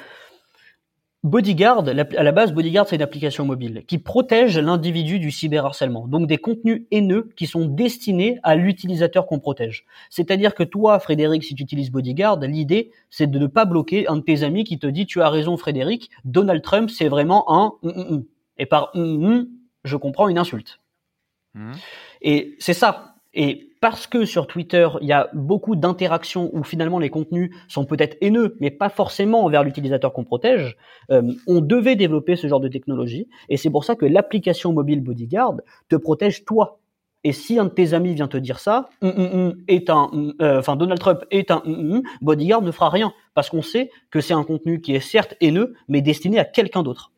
[1.24, 6.08] Bodyguard, à la base, Bodyguard, c'est une application mobile qui protège l'individu du cyberharcèlement.
[6.08, 9.84] Donc des contenus haineux qui sont destinés à l'utilisateur qu'on protège.
[10.10, 14.16] C'est-à-dire que toi, Frédéric, si tu utilises Bodyguard, l'idée, c'est de ne pas bloquer un
[14.16, 17.74] de tes amis qui te dit tu as raison, Frédéric, Donald Trump, c'est vraiment un
[18.58, 20.80] et par je comprends une insulte.
[21.54, 21.72] Mmh.
[22.22, 23.14] Et c'est ça.
[23.34, 27.84] Et parce que sur Twitter, il y a beaucoup d'interactions où finalement les contenus sont
[27.84, 30.76] peut-être haineux, mais pas forcément envers l'utilisateur qu'on protège,
[31.10, 33.26] euh, on devait développer ce genre de technologie.
[33.48, 35.56] Et c'est pour ça que l'application mobile Bodyguard
[35.88, 36.78] te protège toi.
[37.24, 40.10] Et si un de tes amis vient te dire ça, hum, est un,
[40.40, 41.62] euh, enfin Donald Trump est un,
[42.20, 45.74] Bodyguard ne fera rien parce qu'on sait que c'est un contenu qui est certes haineux,
[45.88, 47.11] mais destiné à quelqu'un d'autre.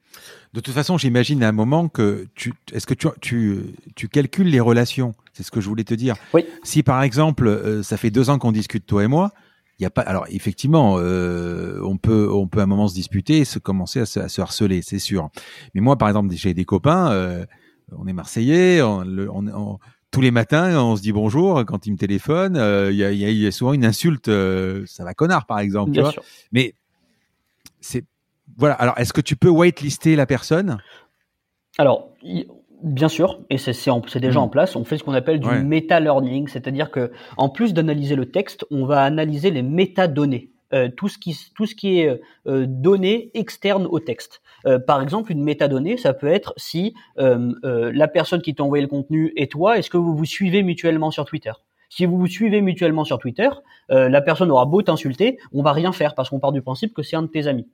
[0.54, 4.48] De toute façon, j'imagine à un moment que tu, est-ce que tu, tu, tu calcules
[4.48, 5.14] les relations?
[5.32, 6.14] C'est ce que je voulais te dire.
[6.32, 6.44] Oui.
[6.62, 9.32] Si par exemple, euh, ça fait deux ans qu'on discute toi et moi,
[9.78, 10.02] il y a pas.
[10.02, 14.00] Alors effectivement, euh, on peut, on peut à un moment se disputer et se commencer
[14.00, 15.28] à se, à se harceler, c'est sûr.
[15.74, 17.10] Mais moi, par exemple, j'ai des copains.
[17.10, 17.44] Euh,
[17.90, 18.80] on est Marseillais.
[18.80, 19.78] On, on,
[20.12, 22.54] tous les matins, on se dit bonjour quand ils me téléphonent.
[22.92, 24.30] Il y, a, y, a, souvent une insulte.
[24.86, 25.90] Ça va connard, par exemple.
[25.90, 26.22] Bien sûr.
[26.52, 26.74] Mais
[27.80, 28.04] c'est
[28.56, 28.74] voilà.
[28.74, 30.78] Alors, est-ce que tu peux whitelister la personne?
[31.78, 32.10] Alors,
[32.82, 33.72] bien sûr, et c'est
[34.18, 34.44] déjà hmm.
[34.44, 34.76] en place.
[34.76, 38.86] On fait ce qu'on appelle du meta-learning, c'est-à-dire que en plus d'analyser le texte, on
[38.86, 40.50] va analyser les métadonnées.
[40.72, 44.40] Euh, tout ce qui tout ce qui est euh, données externes au texte.
[44.66, 48.88] Euh, par exemple, une métadonnée, ça peut être si la personne qui t'a envoyé le
[48.88, 51.52] contenu et toi, est-ce que vous vous suivez mutuellement sur Twitter?
[51.90, 53.48] Si vous vous suivez mutuellement sur Twitter,
[53.88, 57.02] la personne aura beau t'insulter, on va rien faire parce qu'on part du principe que
[57.02, 57.68] c'est un de tes amis.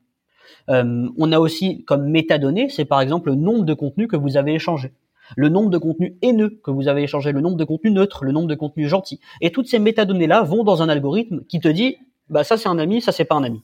[0.68, 4.36] Euh, on a aussi comme métadonnées, c'est par exemple le nombre de contenus que vous
[4.36, 4.92] avez échangés
[5.36, 8.32] le nombre de contenus haineux que vous avez échangés, le nombre de contenus neutres, le
[8.32, 9.20] nombre de contenus gentils.
[9.40, 11.96] Et toutes ces métadonnées-là vont dans un algorithme qui te dit,
[12.28, 13.62] bah ça c'est un ami, ça c'est pas un ami.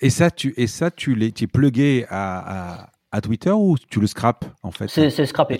[0.00, 4.00] Et ça, tu, et ça, tu l'es, tu es plugué à, à, Twitter ou tu
[4.00, 4.88] le scrapes en fait?
[4.88, 5.58] C'est, scrappé.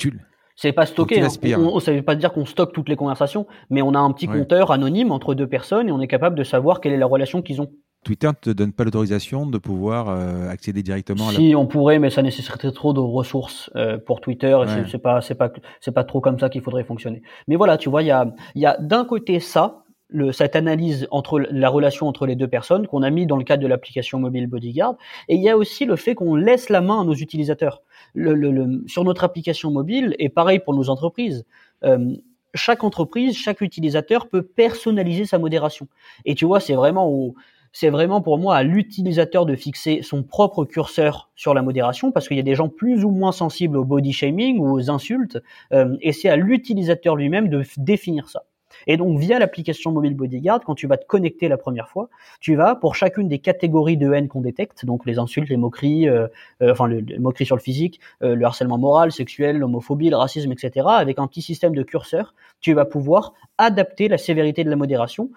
[0.55, 1.21] C'est pas stocké.
[1.21, 1.29] Hein.
[1.59, 4.29] On, ça veut pas dire qu'on stocke toutes les conversations, mais on a un petit
[4.29, 7.43] compteur anonyme entre deux personnes et on est capable de savoir quelle est la relation
[7.43, 7.71] qu'ils ont.
[8.05, 11.39] Twitter ne te donne pas l'autorisation de pouvoir euh, accéder directement à la...
[11.39, 14.59] Si, on pourrait, mais ça nécessiterait trop de ressources euh, pour Twitter.
[14.65, 17.23] Et c'est pas, c'est pas, c'est pas trop comme ça qu'il faudrait fonctionner.
[17.49, 21.07] Mais voilà, tu vois, il y a, y a d'un côté ça, le, cette analyse
[21.11, 24.19] entre la relation entre les deux personnes qu'on a mis dans le cadre de l'application
[24.19, 24.95] mobile Bodyguard,
[25.29, 27.83] et il y a aussi le fait qu'on laisse la main à nos utilisateurs.
[28.15, 31.45] Le, le, sur notre application mobile, et pareil pour nos entreprises,
[31.85, 32.17] euh,
[32.55, 35.89] chaque entreprise, chaque utilisateur peut personnaliser sa modération.
[36.25, 37.35] Et tu vois, c'est vraiment au,
[37.73, 42.29] c'est vraiment pour moi à l'utilisateur de fixer son propre curseur sur la modération, parce
[42.29, 45.39] qu'il y a des gens plus ou moins sensibles au body shaming ou aux insultes,
[45.73, 48.45] euh, et c'est à l'utilisateur lui-même de définir ça.
[48.87, 52.55] Et donc via l'application mobile Bodyguard, quand tu vas te connecter la première fois, tu
[52.55, 56.29] vas pour chacune des catégories de haine qu'on détecte, donc les insultes, les moqueries, euh,
[56.63, 60.87] euh, enfin les moqueries sur le physique, le harcèlement moral, sexuel, l'homophobie, le racisme, etc.
[60.91, 65.31] Avec un petit système de curseur, tu vas pouvoir adapter la sévérité de la modération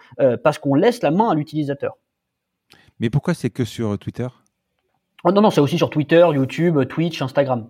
[0.44, 1.98] parce qu'on laisse la main à l'utilisateur.
[3.02, 4.28] Mais pourquoi c'est que sur Twitter?
[5.24, 7.68] Oh Non, non, c'est aussi sur Twitter, YouTube, Twitch, Instagram.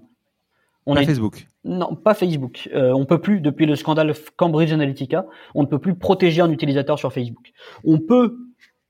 [0.86, 2.70] On pas Facebook Non, pas Facebook.
[2.74, 5.26] Euh, on peut plus, depuis le scandale Cambridge Analytica,
[5.56, 7.54] on ne peut plus protéger un utilisateur sur Facebook.
[7.86, 8.38] On peut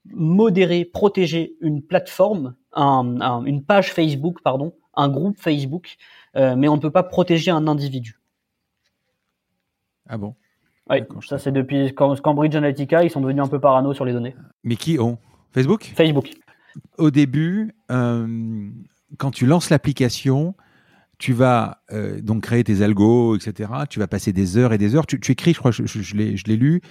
[0.05, 5.97] modérer, protéger une plateforme, une page Facebook, pardon, un groupe Facebook,
[6.35, 8.19] euh, mais on ne peut pas protéger un individu.
[10.09, 10.33] Ah bon?
[10.89, 14.35] Oui, ça c'est depuis Cambridge Analytica, ils sont devenus un peu parano sur les données.
[14.63, 15.19] Mais qui ont?
[15.53, 15.91] Facebook?
[15.95, 16.29] Facebook.
[16.97, 18.69] Au début, euh,
[19.17, 20.55] quand tu lances l'application,
[21.17, 23.69] tu vas euh, donc créer tes algos, etc.
[23.89, 25.05] Tu vas passer des heures et des heures.
[25.05, 26.81] Tu, écris, je crois, je, je, l'ai lu.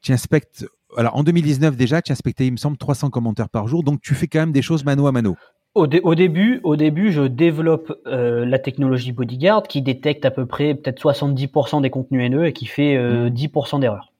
[0.00, 0.66] Tu inspectes.
[0.96, 3.82] Alors en 2019 déjà, tu inspectais, il me semble, 300 commentaires par jour.
[3.84, 5.36] Donc tu fais quand même des choses mano à mano.
[5.74, 10.74] Au, début, au début, je développe euh, la technologie Bodyguard qui détecte à peu près
[10.74, 13.80] peut-être 70% des contenus haineux et qui fait 10% mmh.
[13.80, 14.12] d'erreurs.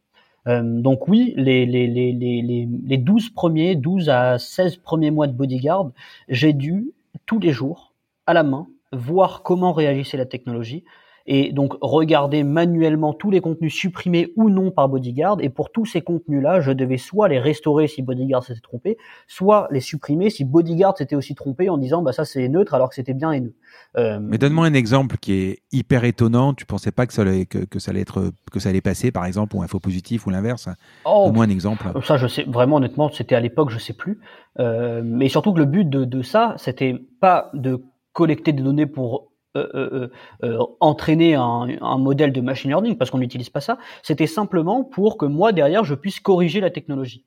[0.49, 5.26] Euh, donc oui, les, les, les, les, les 12 premiers, 12 à 16 premiers mois
[5.26, 5.90] de bodyguard,
[6.28, 6.92] j'ai dû
[7.26, 7.94] tous les jours,
[8.26, 10.84] à la main, voir comment réagissait la technologie
[11.31, 15.37] et donc regarder manuellement tous les contenus supprimés ou non par Bodyguard.
[15.41, 19.68] Et pour tous ces contenus-là, je devais soit les restaurer si Bodyguard s'était trompé, soit
[19.70, 22.95] les supprimer si Bodyguard s'était aussi trompé en disant bah ça c'est neutre alors que
[22.95, 23.55] c'était bien haineux.
[23.99, 24.18] Euh...
[24.22, 26.55] Mais donne-moi un exemple qui est hyper étonnant.
[26.55, 29.12] Tu pensais pas que ça allait que, que, ça allait être que ça allait passer
[29.12, 30.70] par exemple ou un faux positif ou l'inverse?
[31.05, 31.93] Oh, donne-moi un exemple.
[32.05, 34.18] Ça je sais vraiment honnêtement c'était à l'époque je sais plus.
[34.59, 37.83] Euh, mais surtout que le but de, de ça c'était pas de
[38.14, 40.09] collecter des données pour euh, euh,
[40.44, 43.78] euh, entraîner un, modèle de machine learning parce qu'on n'utilise pas ça.
[44.03, 47.24] C'était simplement pour que moi derrière je puisse corriger la technologie.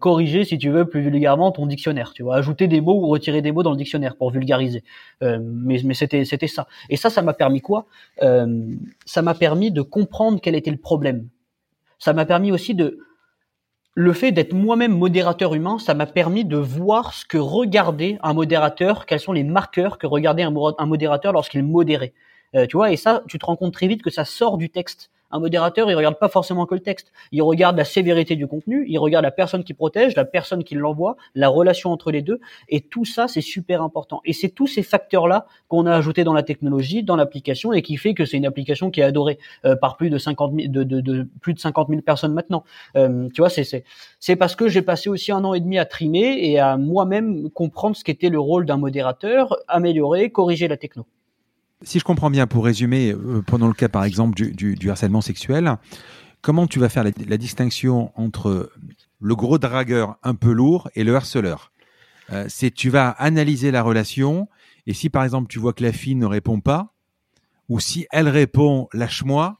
[0.00, 2.12] Corriger, si tu veux, plus vulgairement ton dictionnaire.
[2.12, 4.84] Tu vois, ajouter des mots ou retirer des mots dans le dictionnaire pour vulgariser.
[5.22, 6.66] Mais mais c'était c'était ça.
[6.90, 7.86] Et ça, ça m'a permis quoi?
[8.18, 11.28] Ça m'a permis de comprendre quel était le problème.
[11.98, 12.98] Ça m'a permis aussi de
[13.94, 18.32] le fait d'être moi-même modérateur humain, ça m'a permis de voir ce que regardait un
[18.32, 22.14] modérateur, quels sont les marqueurs que regardait un, modérateur lorsqu'il modérait.
[22.54, 24.70] Euh, tu vois, et ça, tu te rends compte très vite que ça sort du
[24.70, 27.12] texte un modérateur, il regarde pas forcément que le texte.
[27.32, 30.74] Il regarde la sévérité du contenu, il regarde la personne qui protège, la personne qui
[30.74, 32.40] l'envoie, la relation entre les deux.
[32.68, 34.20] Et tout ça, c'est super important.
[34.24, 37.96] Et c'est tous ces facteurs-là qu'on a ajoutés dans la technologie, dans l'application, et qui
[37.96, 41.28] fait que c'est une application qui est adorée euh, par plus de 50 000, de,
[41.40, 42.64] plus de 50 000 personnes maintenant.
[42.96, 43.84] Euh, tu vois, c'est
[44.18, 47.50] c'est parce que j'ai passé aussi un an et demi à trimer et à moi-même
[47.50, 51.06] comprendre ce qu'était le rôle d'un modérateur, améliorer, corriger la techno
[51.84, 55.76] si je comprends bien, pour résumer, euh, pendant le cas par exemple du, harcèlement sexuel,
[56.40, 58.70] comment tu vas faire la, distinction entre
[59.20, 61.72] le gros dragueur un peu lourd et le harceleur
[62.32, 64.48] euh, C'est tu vas analyser la relation
[64.86, 66.92] et si par exemple tu vois que la fille ne répond pas
[67.68, 69.58] ou si elle répond lâche-moi,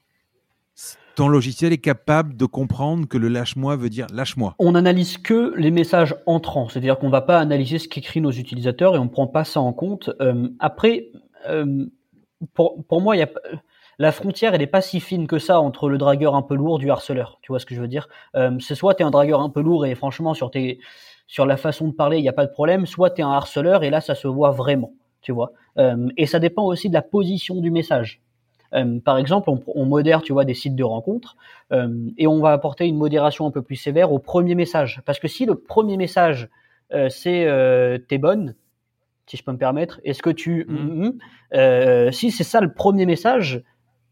[1.14, 4.54] ton logiciel est capable de comprendre que le lâche-moi veut dire lâche-moi.
[4.58, 8.96] On analyse que les messages entrants, c'est-à-dire qu'on va pas analyser ce qu'écrivent nos utilisateurs
[8.96, 10.10] et on prend pas ça en compte.
[10.20, 11.10] Euh, après,
[12.54, 13.28] pour, pour moi, y a,
[13.98, 16.78] la frontière, elle n'est pas si fine que ça entre le dragueur un peu lourd
[16.78, 17.38] du harceleur.
[17.42, 18.08] Tu vois ce que je veux dire?
[18.34, 20.78] Euh, C'est soit tu es un dragueur un peu lourd et franchement, sur, tes,
[21.26, 23.30] sur la façon de parler, il n'y a pas de problème, soit tu es un
[23.30, 24.92] harceleur et là, ça se voit vraiment.
[25.20, 25.52] Tu vois?
[25.78, 28.20] Euh, Et ça dépend aussi de la position du message.
[28.74, 31.36] Euh, par exemple, on, on, modère, tu vois, des sites de rencontres
[31.72, 35.02] euh, et on va apporter une modération un peu plus sévère au premier message.
[35.04, 36.48] Parce que si le premier message,
[36.92, 38.54] euh, c'est euh, t'es bonne,
[39.32, 39.98] si je peux me permettre.
[40.04, 40.66] Est-ce que tu...
[40.68, 40.74] Mmh.
[40.74, 41.12] Mmh, mmh,
[41.54, 43.62] euh, si c'est ça le premier message,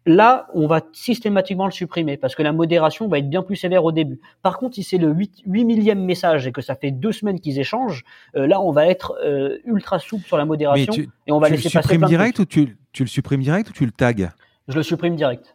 [0.07, 3.85] là, on va systématiquement le supprimer parce que la modération va être bien plus sévère
[3.85, 4.19] au début.
[4.41, 7.39] Par contre, si c'est le 8, 8 millième message et que ça fait deux semaines
[7.39, 8.05] qu'ils échangent,
[8.35, 10.95] euh, là, on va être euh, ultra souple sur la modération
[11.27, 13.85] et on va laisser passer plein direct ou tu, tu le supprimes direct ou tu
[13.85, 14.15] le tags?
[14.69, 15.55] Je le supprime direct.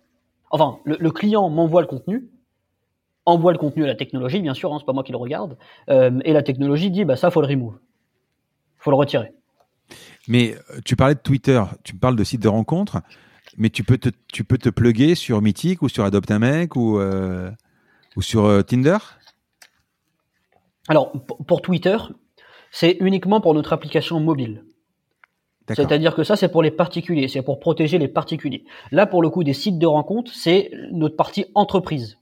[0.51, 2.29] Enfin, le, client m'envoie le contenu,
[3.25, 5.57] envoie le contenu à la technologie, bien sûr, hein, c'est pas moi qui le regarde,
[5.89, 7.77] et la technologie dit, bah ça, faut le remove,
[8.77, 9.33] faut le retirer.
[10.27, 13.01] Mais euh, tu parlais de Twitter, tu parles de sites de rencontres,
[13.57, 16.75] mais tu peux te, tu peux te plugger sur Mythic ou sur Adopt un mec
[16.75, 17.51] ou, euh,
[18.15, 18.97] ou sur euh, Tinder?
[20.87, 21.11] Alors,
[21.47, 21.97] pour Twitter,
[22.71, 24.63] c'est uniquement pour notre application mobile.
[25.67, 28.65] C'est-à-dire que ça, c'est pour les particuliers, c'est pour protéger les particuliers.
[28.91, 32.19] Là, pour le coup, des sites de rencontres, c'est notre partie entreprise.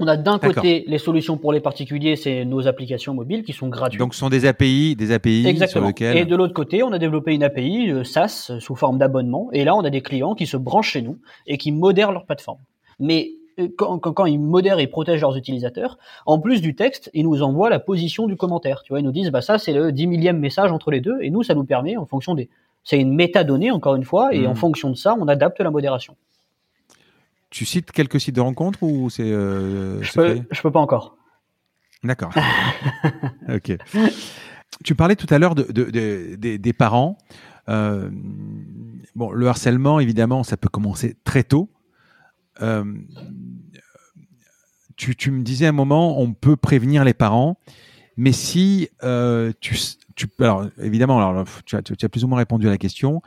[0.00, 3.68] On a d'un côté les solutions pour les particuliers, c'est nos applications mobiles qui sont
[3.68, 4.00] gratuites.
[4.00, 5.82] Donc ce sont des API, des API Exactement.
[5.82, 6.16] sur lesquelles.
[6.16, 9.50] Et de l'autre côté, on a développé une API euh, SaaS sous forme d'abonnement.
[9.52, 12.24] Et là, on a des clients qui se branchent chez nous et qui modèrent leur
[12.24, 12.60] plateforme.
[12.98, 17.24] Mais euh, quand, quand, ils modèrent et protègent leurs utilisateurs, en plus du texte, ils
[17.24, 18.82] nous envoient la position du commentaire.
[18.82, 21.18] Tu vois, ils nous disent, bah ça c'est le 10 millième message entre les deux,
[21.20, 22.48] et nous ça nous permet, en fonction des,
[22.84, 24.56] c'est une métadonnée encore une fois, et en mmh.
[24.56, 26.16] fonction de ça, on adapte la modération.
[27.50, 31.16] Tu cites quelques sites de rencontres ou c'est euh, je, peux, peux pas encore.
[32.04, 32.32] D'accord.
[33.48, 33.76] ok.
[34.84, 37.18] Tu parlais tout à l'heure de, des parents.
[37.68, 38.08] Euh,
[39.16, 41.68] bon, le harcèlement, évidemment, ça peut commencer très tôt.
[42.62, 42.84] Euh,
[44.96, 47.58] tu, tu, me disais à un moment, on peut prévenir les parents,
[48.16, 48.90] mais si
[49.60, 49.76] tu,
[50.14, 53.22] tu, alors évidemment, alors tu as, tu as, plus ou moins répondu à la question.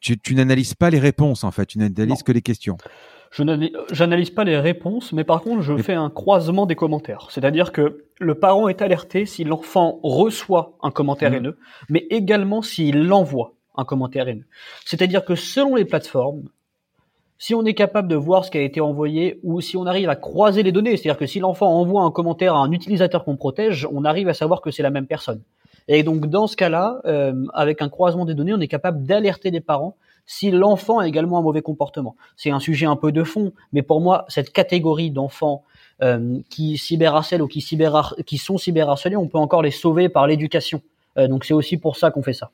[0.00, 2.76] tu, tu n'analyses pas les réponses en fait, tu n'analyses que les questions.
[3.36, 7.28] Je n'analyse pas les réponses, mais par contre, je fais un croisement des commentaires.
[7.30, 11.34] C'est-à-dire que le parent est alerté si l'enfant reçoit un commentaire mmh.
[11.34, 11.58] haineux,
[11.90, 14.46] mais également s'il envoie un commentaire haineux.
[14.86, 16.44] C'est-à-dire que selon les plateformes,
[17.36, 20.08] si on est capable de voir ce qui a été envoyé ou si on arrive
[20.08, 23.36] à croiser les données, c'est-à-dire que si l'enfant envoie un commentaire à un utilisateur qu'on
[23.36, 25.42] protège, on arrive à savoir que c'est la même personne.
[25.88, 29.50] Et donc dans ce cas-là, euh, avec un croisement des données, on est capable d'alerter
[29.50, 29.94] les parents
[30.26, 32.16] si l'enfant a également un mauvais comportement.
[32.36, 35.62] C'est un sujet un peu de fond, mais pour moi, cette catégorie d'enfants
[36.02, 40.26] euh, qui cyberharcèlent ou qui, cyber qui sont cyberharcelés, on peut encore les sauver par
[40.26, 40.82] l'éducation.
[41.16, 42.50] Euh, donc c'est aussi pour ça qu'on fait ça.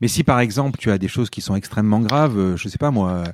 [0.00, 2.92] Mais si par exemple tu as des choses qui sont extrêmement graves, je sais pas
[2.92, 3.24] moi,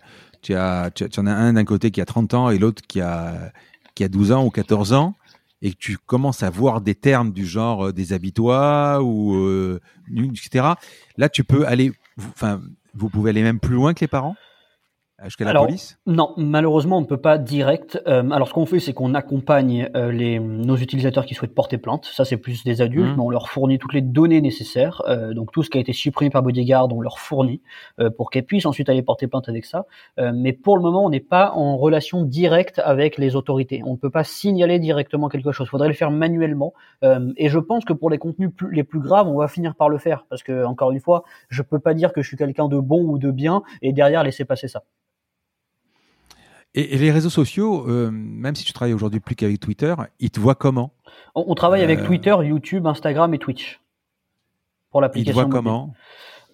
[0.41, 3.01] tu as, tu, en as un d'un côté qui a 30 ans et l'autre qui
[3.01, 3.53] a
[3.95, 5.15] qui a 12 ans ou 14 ans
[5.63, 9.81] et que tu commences à voir des termes du genre des habitois ou euh,
[10.17, 10.75] etc.
[11.17, 12.61] Là, tu peux aller, enfin,
[12.95, 14.37] vous pouvez aller même plus loin que les parents?
[15.25, 15.99] Jusqu'à la police?
[16.07, 18.01] Non, malheureusement, on ne peut pas direct.
[18.07, 21.79] Euh, alors, ce qu'on fait, c'est qu'on accompagne euh, les, nos utilisateurs qui souhaitent porter
[21.79, 22.07] plainte.
[22.07, 23.17] Ça, c'est plus des adultes, mmh.
[23.17, 25.03] mais on leur fournit toutes les données nécessaires.
[25.09, 27.61] Euh, donc, tout ce qui a été supprimé par Bodyguard, on leur fournit
[28.17, 29.87] pour qu'elles puissent ensuite aller porter plainte avec ça.
[30.19, 33.83] mais pour le moment, on n'est pas en relation directe avec les autorités.
[33.85, 35.67] On ne peut pas signaler directement quelque chose.
[35.67, 36.75] Il faudrait le faire manuellement.
[37.03, 39.99] et je pense que pour les contenus les plus graves, on va finir par le
[39.99, 40.27] faire.
[40.29, 43.05] Parce que, encore une fois, je peux pas dire que je suis quelqu'un de bon
[43.05, 44.83] ou de bien et derrière laisser passer ça.
[46.75, 50.41] Et, les réseaux sociaux, euh, même si tu travailles aujourd'hui plus qu'avec Twitter, ils te
[50.41, 50.93] voient comment?
[51.35, 53.81] On, travaille avec euh, Twitter, YouTube, Instagram et Twitch
[54.91, 55.31] pour l'application.
[55.31, 55.95] Ils te voient comment?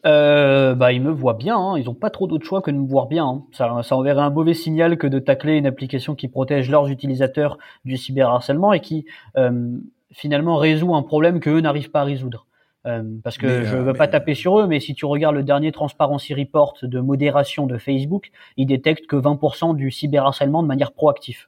[0.07, 1.57] Euh, bah, ils me voient bien.
[1.57, 1.79] Hein.
[1.79, 3.27] Ils n'ont pas trop d'autre choix que de me voir bien.
[3.27, 3.43] Hein.
[3.53, 7.59] Ça, ça enverrait un mauvais signal que de tacler une application qui protège leurs utilisateurs
[7.85, 9.07] du cyberharcèlement et qui
[9.37, 9.79] euh,
[10.11, 12.47] finalement résout un problème que eux n'arrivent pas à résoudre.
[12.87, 15.43] Euh, parce que je euh, veux pas taper sur eux, mais si tu regardes le
[15.43, 20.93] dernier Transparency Report de modération de Facebook, il détecte que 20% du cyberharcèlement de manière
[20.93, 21.47] proactive.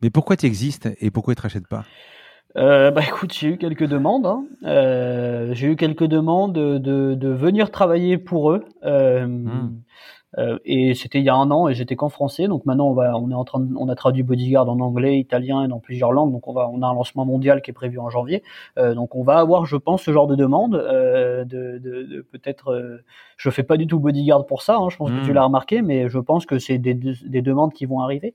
[0.00, 1.84] Mais pourquoi tu existes et pourquoi ils te rachètent pas?
[2.56, 4.26] Euh, bah écoute, j'ai eu quelques demandes.
[4.26, 4.44] Hein.
[4.64, 8.64] Euh, j'ai eu quelques demandes de, de, de, venir travailler pour eux.
[8.84, 9.80] Euh, hmm.
[10.38, 12.48] Euh, et c'était il y a un an et j'étais qu'en français.
[12.48, 15.64] Donc maintenant on va, on est en train, on a traduit Bodyguard en anglais, italien
[15.64, 16.32] et dans plusieurs langues.
[16.32, 18.42] Donc on va, on a un lancement mondial qui est prévu en janvier.
[18.78, 20.74] Euh, donc on va avoir, je pense, ce genre de demande.
[20.74, 23.04] Euh, de, de, de peut-être, euh,
[23.36, 24.76] je fais pas du tout Bodyguard pour ça.
[24.76, 25.34] Hein, je pense que tu hmm.
[25.34, 28.34] l'as remarqué, mais je pense que c'est des, des, demandes qui vont arriver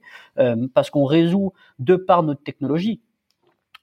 [0.74, 3.02] parce qu'on résout de par notre technologie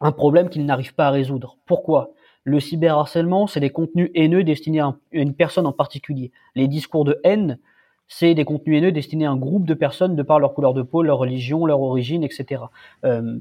[0.01, 1.57] un problème qu'ils n'arrivent pas à résoudre.
[1.67, 2.11] Pourquoi?
[2.45, 6.31] Le cyberharcèlement, c'est des contenus haineux destinés à une personne en particulier.
[6.55, 7.59] Les discours de haine,
[8.09, 10.83] c'est des contenus haineux destinés à un groupe de personnes de par leur couleur de
[10.83, 12.63] peau, leur religion, leur origine, etc.
[13.05, 13.39] Euh,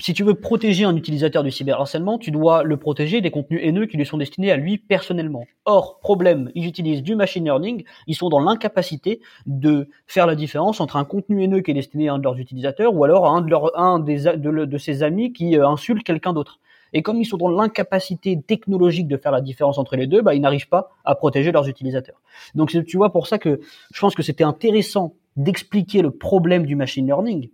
[0.00, 3.86] si tu veux protéger un utilisateur du cyberharcèlement, tu dois le protéger des contenus haineux
[3.86, 5.44] qui lui sont destinés à lui personnellement.
[5.66, 10.80] Or, problème, ils utilisent du machine learning, ils sont dans l'incapacité de faire la différence
[10.80, 13.30] entre un contenu haineux qui est destiné à un de leurs utilisateurs ou alors à
[13.30, 16.58] un de, de ses amis qui euh, insulte quelqu'un d'autre.
[16.92, 20.34] Et comme ils sont dans l'incapacité technologique de faire la différence entre les deux, bah,
[20.34, 22.20] ils n'arrivent pas à protéger leurs utilisateurs.
[22.54, 23.60] Donc tu vois pour ça que
[23.92, 27.50] je pense que c'était intéressant d'expliquer le problème du machine learning.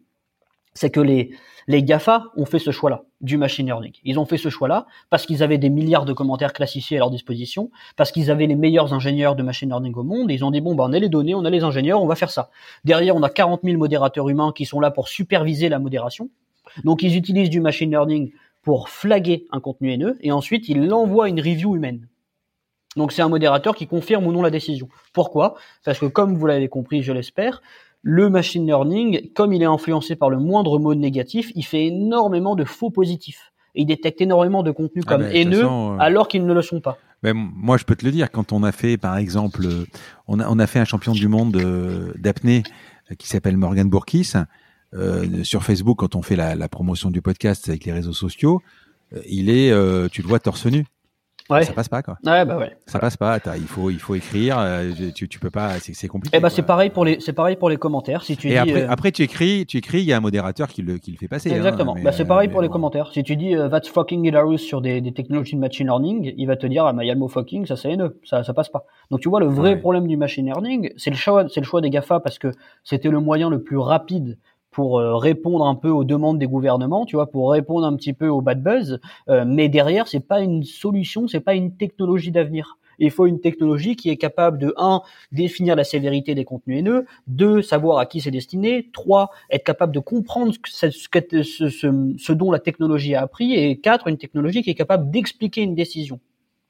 [0.72, 1.30] C'est que les,
[1.66, 3.92] les GAFA ont fait ce choix-là, du machine learning.
[4.04, 7.10] Ils ont fait ce choix-là parce qu'ils avaient des milliards de commentaires classifiés à leur
[7.10, 10.60] disposition, parce qu'ils avaient les meilleurs ingénieurs de machine learning au monde, ils ont dit,
[10.60, 12.50] bon, bah, on a les données, on a les ingénieurs, on va faire ça.
[12.84, 16.28] Derrière, on a 40 000 modérateurs humains qui sont là pour superviser la modération.
[16.82, 18.32] Donc, ils utilisent du machine learning
[18.64, 22.08] pour flaguer un contenu haineux et ensuite il l'envoie à une review humaine.
[22.96, 24.88] Donc c'est un modérateur qui confirme ou non la décision.
[25.12, 25.54] Pourquoi?
[25.84, 27.60] Parce que comme vous l'avez compris, je l'espère,
[28.02, 32.54] le machine learning, comme il est influencé par le moindre mot négatif, il fait énormément
[32.54, 33.52] de faux positifs.
[33.74, 36.62] Et il détecte énormément de contenus ah comme ben, haineux euh, alors qu'ils ne le
[36.62, 36.98] sont pas.
[37.24, 39.66] Ben, moi, je peux te le dire, quand on a fait, par exemple,
[40.28, 42.62] on a, on a fait un champion du monde euh, d'apnée
[43.10, 44.44] euh, qui s'appelle Morgan Bourkis, euh,
[45.42, 48.62] sur Facebook quand on fait la, la, promotion du podcast avec les réseaux sociaux,
[49.14, 50.86] euh, il est, euh, tu le vois torse nu.
[51.50, 51.62] Ouais.
[51.62, 52.16] Ça passe pas quoi.
[52.24, 52.74] Ouais bah ouais.
[52.86, 53.38] Ça passe pas.
[53.58, 54.56] Il faut il faut écrire.
[55.14, 55.78] tu, tu peux pas.
[55.78, 56.34] C'est compliqué.
[56.34, 58.22] Eh bah c'est pareil pour les c'est pareil pour les commentaires.
[58.22, 60.68] Si tu et dis, après après tu écris tu écris il y a un modérateur
[60.68, 61.52] qui le qui le fait passer.
[61.52, 61.96] Hein, Exactement.
[62.02, 63.12] bah c'est pareil pour les commentaires.
[63.12, 66.56] Si tu dis that's fucking hilarious sur des, des technologies de machine learning, il va
[66.56, 68.54] te dire ah bah il y a le mot fucking ça c'est haineux ça ça
[68.54, 68.86] passe pas.
[69.10, 71.82] Donc tu vois le vrai problème du machine learning c'est le choix c'est le choix
[71.82, 72.52] des Gafa parce que
[72.84, 74.38] c'était le moyen le plus rapide
[74.74, 78.12] pour euh, répondre un peu aux demandes des gouvernements, tu vois, pour répondre un petit
[78.12, 79.00] peu au bad buzz.
[79.28, 82.76] Euh, mais derrière, c'est pas une solution, c'est pas une technologie d'avenir.
[82.98, 85.02] Il faut une technologie qui est capable de un
[85.32, 89.94] définir la sévérité des contenus haineux, deux savoir à qui c'est destiné, trois être capable
[89.94, 94.62] de comprendre ce, ce, ce, ce, dont la technologie a appris, et quatre une technologie
[94.62, 96.20] qui est capable d'expliquer une décision.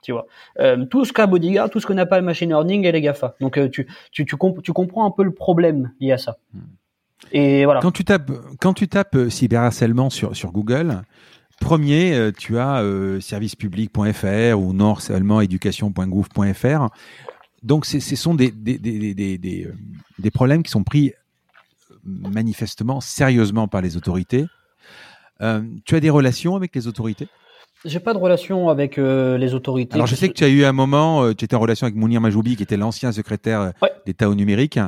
[0.02, 0.26] Tu vois,
[0.60, 3.00] euh, tout ce qu'a Bodyguard, tout ce que n'a pas le machine learning et les
[3.00, 3.34] Gafa.
[3.40, 6.36] Donc euh, tu, tu, tu, tu, comprends un peu le problème lié à ça.
[6.52, 6.60] Hmm.
[7.32, 7.80] Et voilà.
[7.80, 11.02] Quand tu tapes, quand tu tapes euh, cyberharcèlement sur, sur Google,
[11.60, 16.88] premier, euh, tu as euh, servicepublic.fr ou non seulement éducation.gouv.fr.
[17.62, 21.12] Donc, ce sont des, des, problèmes qui sont pris
[22.04, 24.44] manifestement, sérieusement par les autorités.
[25.40, 27.26] Euh, tu as des relations avec les autorités?
[27.86, 29.94] J'ai pas de relation avec les autorités.
[29.94, 32.20] Alors je sais que tu as eu un moment, tu étais en relation avec Mounir
[32.20, 33.72] Majoubi, qui était l'ancien secrétaire
[34.06, 34.78] d'État au numérique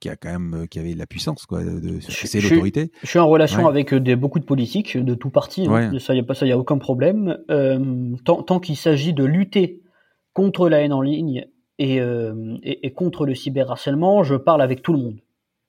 [0.00, 3.18] qui a quand même euh, qui avait la puissance quoi de, c'est l'autorité je suis
[3.18, 5.98] en relation avec euh, des, beaucoup de politiques de tout parti hein.
[5.98, 9.24] ça y a pas ça y a aucun problème euh, tant, tant qu'il s'agit de
[9.24, 9.82] lutter
[10.32, 11.46] contre la haine en ligne
[11.80, 15.20] et, euh, et, et contre le cyberharcèlement, je parle avec tout le monde.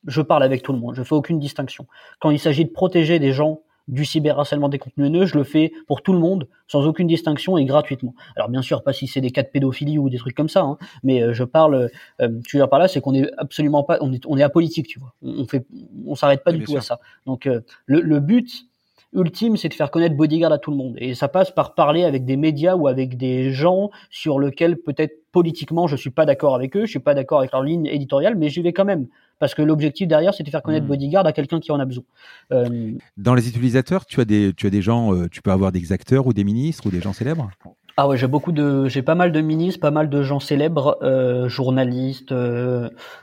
[0.07, 0.93] Je parle avec tout le monde.
[0.93, 1.87] Je fais aucune distinction.
[2.19, 5.71] Quand il s'agit de protéger des gens du cyberharcèlement des contenus haineux, je le fais
[5.87, 8.13] pour tout le monde, sans aucune distinction et gratuitement.
[8.35, 10.61] Alors bien sûr, pas si c'est des cas de pédophilie ou des trucs comme ça,
[10.61, 11.89] hein, mais euh, je parle,
[12.21, 14.43] euh, tu veux dire par là, c'est qu'on est absolument pas, on est, on est
[14.43, 15.13] apolitique, tu vois.
[15.21, 15.65] On, fait,
[16.05, 16.99] on s'arrête pas du tout à ça.
[17.25, 18.65] Donc euh, le, le but
[19.13, 20.95] ultime, c'est de faire connaître Bodyguard à tout le monde.
[20.97, 25.20] Et ça passe par parler avec des médias ou avec des gens sur lesquels peut-être
[25.31, 28.35] politiquement je suis pas d'accord avec eux, je suis pas d'accord avec leur ligne éditoriale,
[28.35, 29.07] mais j'y vais quand même
[29.41, 30.89] parce que l'objectif derrière, c'est de faire connaître mmh.
[30.89, 32.03] Bodyguard à quelqu'un qui en a besoin.
[32.51, 32.91] Euh...
[33.17, 35.91] Dans les utilisateurs, tu as des, tu as des gens, euh, tu peux avoir des
[35.91, 37.49] acteurs ou des ministres ou des gens célèbres?
[37.97, 40.99] Ah ouais, j'ai beaucoup de, j'ai pas mal de ministres, pas mal de gens célèbres,
[41.01, 42.31] euh, journalistes,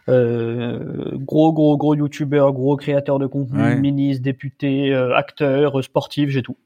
[0.09, 6.57] gros gros gros youtubeurs, gros créateurs de contenu, ministres, députés, acteurs, sportifs, j'ai tout.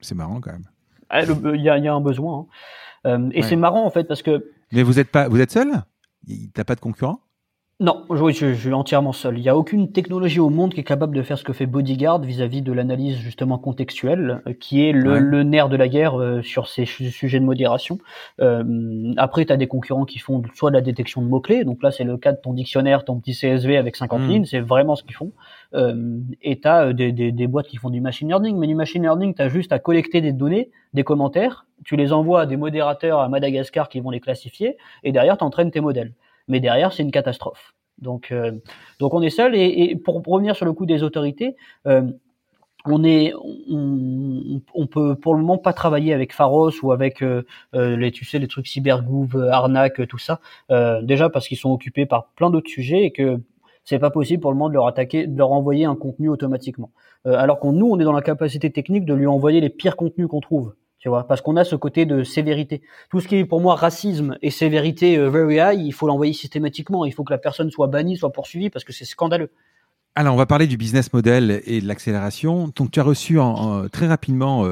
[0.00, 0.68] C'est marrant quand même.
[1.10, 2.38] Ah, il y, a, y, a, un besoin.
[2.38, 2.46] Hein.
[3.04, 4.50] Et c'est marrant en fait parce que.
[4.72, 5.82] Mais vous êtes pas, vous êtes seul?
[6.54, 7.20] T'as pas de concurrent?
[7.82, 9.38] Non, je, je, suis entièrement seul.
[9.38, 11.66] Il n'y a aucune technologie au monde qui est capable de faire ce que fait
[11.66, 16.20] Bodyguard vis-à-vis de l'analyse justement contextuelle, euh, qui est le, le, nerf de la guerre
[16.20, 17.98] euh, sur ces sujets de modération.
[18.40, 21.82] Euh, après, tu as des concurrents qui font soit de la détection de mots-clés, donc
[21.82, 24.28] là c'est le cas de ton dictionnaire, ton petit CSV avec 50 hmm.
[24.28, 25.32] lignes, c'est vraiment ce qu'ils font.
[25.74, 28.74] Euh, et tu as des, des, des, boîtes qui font du machine learning, mais du
[28.74, 32.46] machine learning, tu as juste à collecter des données, des commentaires, tu les envoies à
[32.46, 36.12] des modérateurs à Madagascar qui vont les classifier, et derrière tu entraînes tes modèles
[36.48, 37.74] mais derrière c'est une catastrophe.
[37.98, 38.52] Donc, euh,
[38.98, 39.54] donc on est seul.
[39.54, 41.56] Et, et, pour revenir sur le coup des autorités,
[41.86, 42.02] euh,
[42.84, 43.32] on est,
[43.70, 48.10] on, on, peut pour le moment pas travailler avec Pharos ou avec euh, euh les,
[48.10, 50.40] tu sais, les trucs cybergouv, arnaque, tout ça.
[50.70, 53.40] Euh, déjà parce qu'ils sont occupés par plein d'autres sujets et que
[53.84, 56.90] c'est pas possible pour le moment de leur attaquer, de leur envoyer un contenu automatiquement.
[57.26, 59.96] Euh, alors qu'on nous, on est dans la capacité technique de lui envoyer les pires
[59.96, 62.80] contenus qu'on trouve tu vois, parce qu'on a ce côté de sévérité.
[63.10, 66.32] Tout ce qui est pour moi racisme et sévérité euh, very high, il faut l'envoyer
[66.32, 67.04] systématiquement.
[67.04, 69.50] Il faut que la personne soit bannie, soit poursuivie, parce que c'est scandaleux.
[70.14, 72.70] Alors, on va parler du business model et de l'accélération.
[72.76, 74.64] Donc, tu as reçu en, très rapidement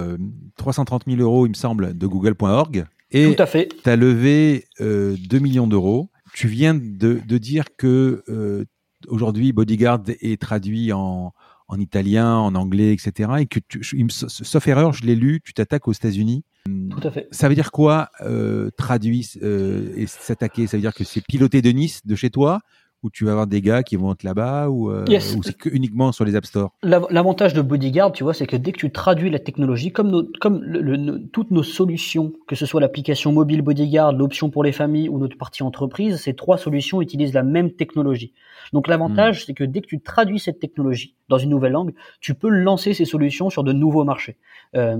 [0.56, 2.86] 330 euh, 000 euros, il me semble, de Google.org.
[3.10, 3.68] Et Tout à fait.
[3.82, 6.10] Tu as levé euh, 2 millions d'euros.
[6.32, 8.64] Tu viens de, de dire que euh,
[9.08, 11.32] aujourd'hui, Bodyguard est traduit en,
[11.68, 13.30] en italien, en anglais, etc.
[13.40, 16.44] Et que, tu, sauf erreur, je l'ai lu, tu t'attaques aux États-Unis.
[16.64, 17.28] Tout à fait.
[17.30, 20.66] Ça veut dire quoi, euh, traduit euh, et s'attaquer?
[20.66, 22.60] Ça veut dire que c'est piloté de Nice, de chez toi
[23.02, 25.04] ou tu vas avoir des gars qui vont être là-bas ou, euh,
[25.36, 26.72] ou c'est uniquement sur les App Store?
[26.82, 30.24] L'avantage de Bodyguard, tu vois, c'est que dès que tu traduis la technologie, comme, nos,
[30.40, 35.08] comme le, toutes nos solutions, que ce soit l'application mobile Bodyguard, l'option pour les familles
[35.08, 38.32] ou notre partie entreprise, ces trois solutions utilisent la même technologie.
[38.72, 39.44] Donc l'avantage, hmm.
[39.46, 42.92] c'est que dès que tu traduis cette technologie dans une nouvelle langue, tu peux lancer
[42.92, 44.36] ces solutions sur de nouveaux marchés.
[44.76, 44.96] Euh,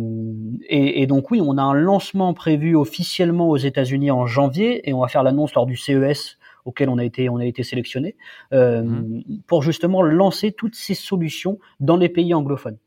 [0.68, 4.94] et, et, donc oui, on a un lancement prévu officiellement aux États-Unis en janvier et
[4.94, 8.16] on va faire l'annonce lors du CES auquel on a été on a été sélectionné
[8.52, 9.22] euh, hmm.
[9.46, 12.78] pour justement lancer toutes ces solutions dans les pays anglophones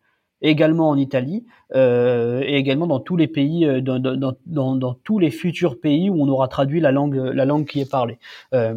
[0.43, 4.93] également en Italie euh, et également dans tous les pays, euh, dans, dans, dans, dans,
[4.93, 8.19] tous les futurs pays où on aura traduit la langue, la langue qui est parlée.
[8.53, 8.75] Euh,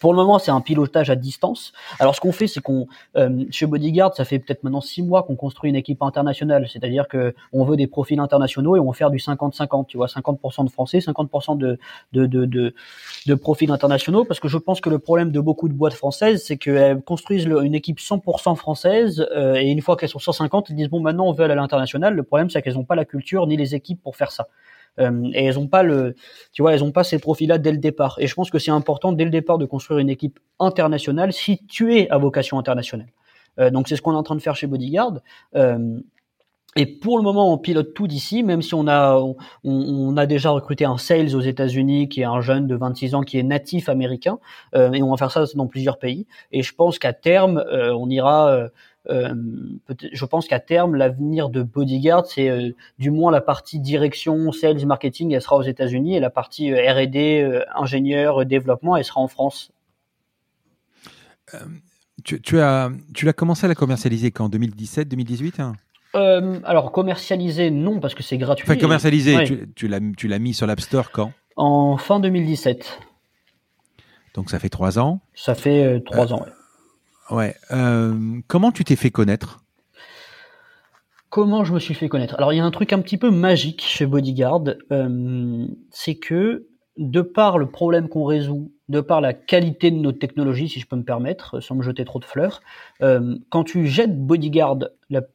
[0.00, 1.72] pour le moment, c'est un pilotage à distance.
[1.98, 2.86] Alors, ce qu'on fait, c'est qu'on,
[3.16, 6.66] euh, chez Bodyguard, ça fait peut-être maintenant six mois qu'on construit une équipe internationale.
[6.68, 9.86] C'est-à-dire que on veut des profils internationaux et on va faire du 50-50.
[9.86, 11.78] Tu vois, 50% de Français, 50% de,
[12.12, 12.74] de, de,
[13.26, 14.24] de, profils internationaux.
[14.24, 17.44] Parce que je pense que le problème de beaucoup de boîtes françaises, c'est qu'elles construisent
[17.44, 21.26] une équipe 100% française euh, et une fois qu'elles sont 150, elles disent bon, maintenant
[21.26, 22.14] on veut aller à l'international.
[22.14, 24.48] Le problème, c'est qu'elles n'ont pas la culture ni les équipes pour faire ça.
[24.98, 26.14] Euh, et elles ont pas le,
[26.52, 28.16] tu vois, elles ont pas ces profils-là dès le départ.
[28.18, 31.64] Et je pense que c'est important dès le départ de construire une équipe internationale si
[31.66, 33.08] tu es à vocation internationale.
[33.58, 35.20] Euh, donc c'est ce qu'on est en train de faire chez Bodyguard.
[35.56, 36.00] Euh,
[36.76, 39.20] et pour le moment, on pilote tout d'ici, même si on a,
[39.64, 43.22] on, a déjà recruté un sales aux États-Unis qui est un jeune de 26 ans
[43.22, 44.38] qui est natif américain,
[44.76, 46.26] et on va faire ça dans plusieurs pays.
[46.52, 48.68] Et je pense qu'à terme, on ira
[49.08, 54.84] je pense qu'à terme, l'avenir de Bodyguard, c'est euh, du moins la partie direction, sales,
[54.86, 59.28] marketing, elle sera aux États-Unis et la partie euh, R&D, ingénieur, développement, elle sera en
[59.28, 59.72] France.
[62.24, 64.48] Tu, tu, as, tu l'as commencé à la commercialiser quand?
[64.48, 65.72] 2017, 2018 hein?
[66.14, 68.66] Alors commercialiser, non, parce que c'est gratuit.
[68.68, 69.68] Enfin, commercialiser, tu,
[70.16, 71.32] tu l'as mis sur l'App Store quand?
[71.56, 73.00] En fin 2017.
[74.34, 75.20] Donc ça fait trois ans?
[75.34, 76.42] Ça fait trois ans.
[76.42, 76.52] Ouais.
[77.30, 77.54] Ouais.
[77.70, 79.60] Euh, comment tu t'es fait connaître?
[81.30, 82.34] Comment je me suis fait connaître?
[82.36, 86.66] Alors il y a un truc un petit peu magique chez Bodyguard, euh, c'est que
[86.96, 90.86] de par le problème qu'on résout de par la qualité de nos technologies, si je
[90.86, 92.62] peux me permettre, sans me jeter trop de fleurs,
[93.02, 94.78] euh, quand tu jettes Bodyguard,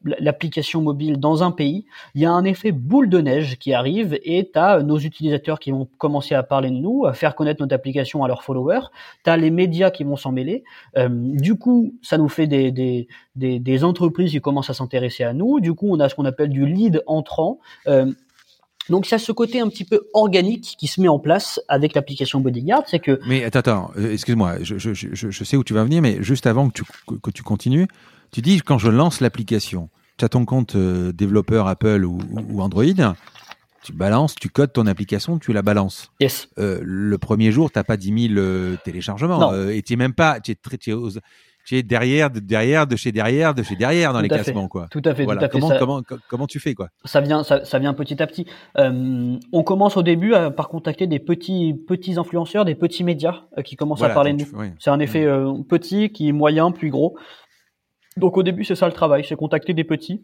[0.04, 1.84] l'application mobile, dans un pays,
[2.14, 5.58] il y a un effet boule de neige qui arrive et tu as nos utilisateurs
[5.58, 8.86] qui vont commencer à parler de nous, à faire connaître notre application à leurs followers,
[9.24, 10.64] tu as les médias qui vont s'en mêler,
[10.96, 15.32] euh, du coup, ça nous fait des, des, des, entreprises qui commencent à s'intéresser à
[15.32, 18.12] nous, du coup, on a ce qu'on appelle du lead entrant, euh,
[18.90, 22.40] donc ça, ce côté un petit peu organique qui se met en place avec l'application
[22.40, 23.18] Bodyguard, c'est que.
[23.26, 26.22] Mais attends, attends, euh, excuse-moi, je, je, je, je, sais où tu vas venir, mais
[26.22, 26.84] juste avant que tu,
[27.22, 27.88] que tu continues,
[28.30, 32.18] tu dis quand je lance l'application, tu as ton compte euh, développeur Apple ou,
[32.50, 32.84] ou, Android,
[33.82, 36.10] tu balances, tu codes ton application, tu la balances.
[36.20, 36.48] Yes.
[36.58, 40.52] Euh, le premier jour, t'as pas 10 000 euh, téléchargements, et tu même pas, tu
[40.52, 40.94] es, très, tu es
[41.70, 44.86] derrière, de derrière, de chez derrière, de chez derrière dans les classements, quoi.
[44.90, 45.40] Tout à fait, voilà.
[45.40, 45.78] tout à fait.
[45.78, 46.88] Comment, comment, comment tu fais, quoi?
[47.04, 48.46] Ça vient, ça, ça, vient petit à petit.
[48.78, 53.42] Euh, on commence au début à, par contacter des petits, petits influenceurs, des petits médias
[53.58, 54.48] euh, qui commencent voilà, à parler de nous.
[54.58, 54.68] oui.
[54.78, 57.16] C'est un effet euh, petit qui est moyen, puis gros.
[58.16, 60.22] Donc au début, c'est ça le travail, c'est contacter des petits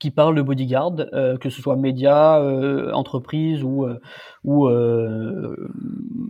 [0.00, 4.00] qui parlent de bodyguard, euh, que ce soit médias, euh, entreprises ou euh,
[4.42, 5.56] ou, on,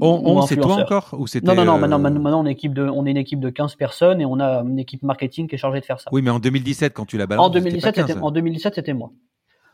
[0.00, 2.74] on c'est toi encore ou c'était Non non non, euh, maintenant, maintenant on est équipe
[2.74, 5.54] de on est une équipe de 15 personnes et on a une équipe marketing qui
[5.54, 6.10] est chargée de faire ça.
[6.12, 9.12] Oui, mais en 2017 quand tu l'as balancé, En 2017 c'était en 2017 c'était moi.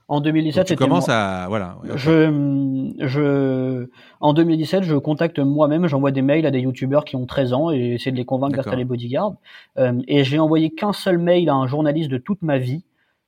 [0.09, 1.17] En 2017 Donc tu commences moi.
[1.17, 1.79] à voilà.
[1.97, 3.89] Je je
[4.21, 7.71] en 2017 je contacte moi-même, j'envoie des mails à des youtubeurs qui ont 13 ans
[7.73, 9.35] et essaie de les convaincre d'installer Bodyguard.
[9.79, 12.85] Euh, et j'ai envoyé qu'un seul mail à un journaliste de toute ma vie.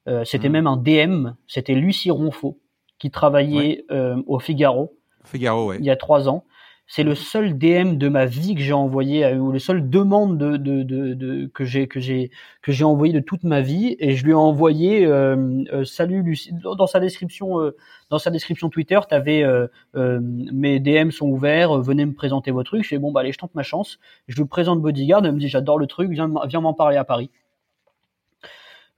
[0.09, 0.52] Euh, c'était Mhm.
[0.52, 2.59] même un DM, c'était Lucie Ronfaux
[2.98, 5.76] qui travaillait euh, au Figaro Figaro, ouais.
[5.78, 6.44] il y a trois ans.
[6.90, 10.38] C'est le seul DM de ma vie que j'ai envoyé, à- ou le seul demande
[10.38, 12.30] de, de, de, de- que j'ai que j'ai
[12.62, 15.36] que j'ai envoyé de toute ma vie, et je lui ai envoyé euh,
[15.74, 17.76] euh, salut Lucie dans sa description euh,
[18.09, 22.52] dans sa description Twitter, t'avais euh, euh, mes DM sont ouverts, euh, venez me présenter
[22.52, 22.84] vos trucs.
[22.84, 23.98] Je fais bon bah allez je tente ma chance.
[24.26, 27.30] Je lui présente Bodyguard, elle me dit j'adore le truc, viens m'en parler à Paris.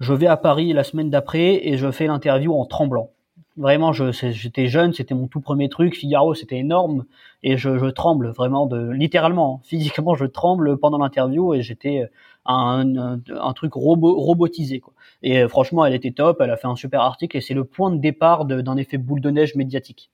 [0.00, 3.10] Je vais à Paris la semaine d'après et je fais l'interview en tremblant.
[3.58, 5.94] Vraiment, j'étais jeune, c'était mon tout premier truc.
[5.94, 7.04] Figaro, c'était énorme
[7.42, 12.08] et je, tremble vraiment de, littéralement, physiquement, je tremble pendant l'interview et j'étais
[12.46, 14.82] un, un, truc robot, robotisé.
[15.22, 17.64] Et euh, franchement, elle était top, elle a fait un super article et c'est le
[17.64, 20.10] point de départ d'un effet boule de neige médiatique.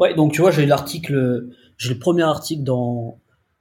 [0.00, 1.46] Ouais, donc tu vois, j'ai l'article,
[1.78, 3.18] j'ai le premier article dans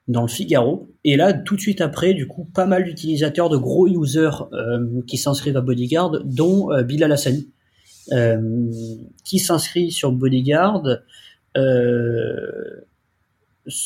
[0.07, 0.89] dans le Figaro.
[1.03, 5.01] Et là, tout de suite après, du coup, pas mal d'utilisateurs, de gros users euh,
[5.07, 7.15] qui s'inscrivent à Bodyguard, dont euh, Bilal
[8.11, 8.69] euh,
[9.23, 10.83] qui s'inscrit sur Bodyguard,
[11.55, 12.85] euh,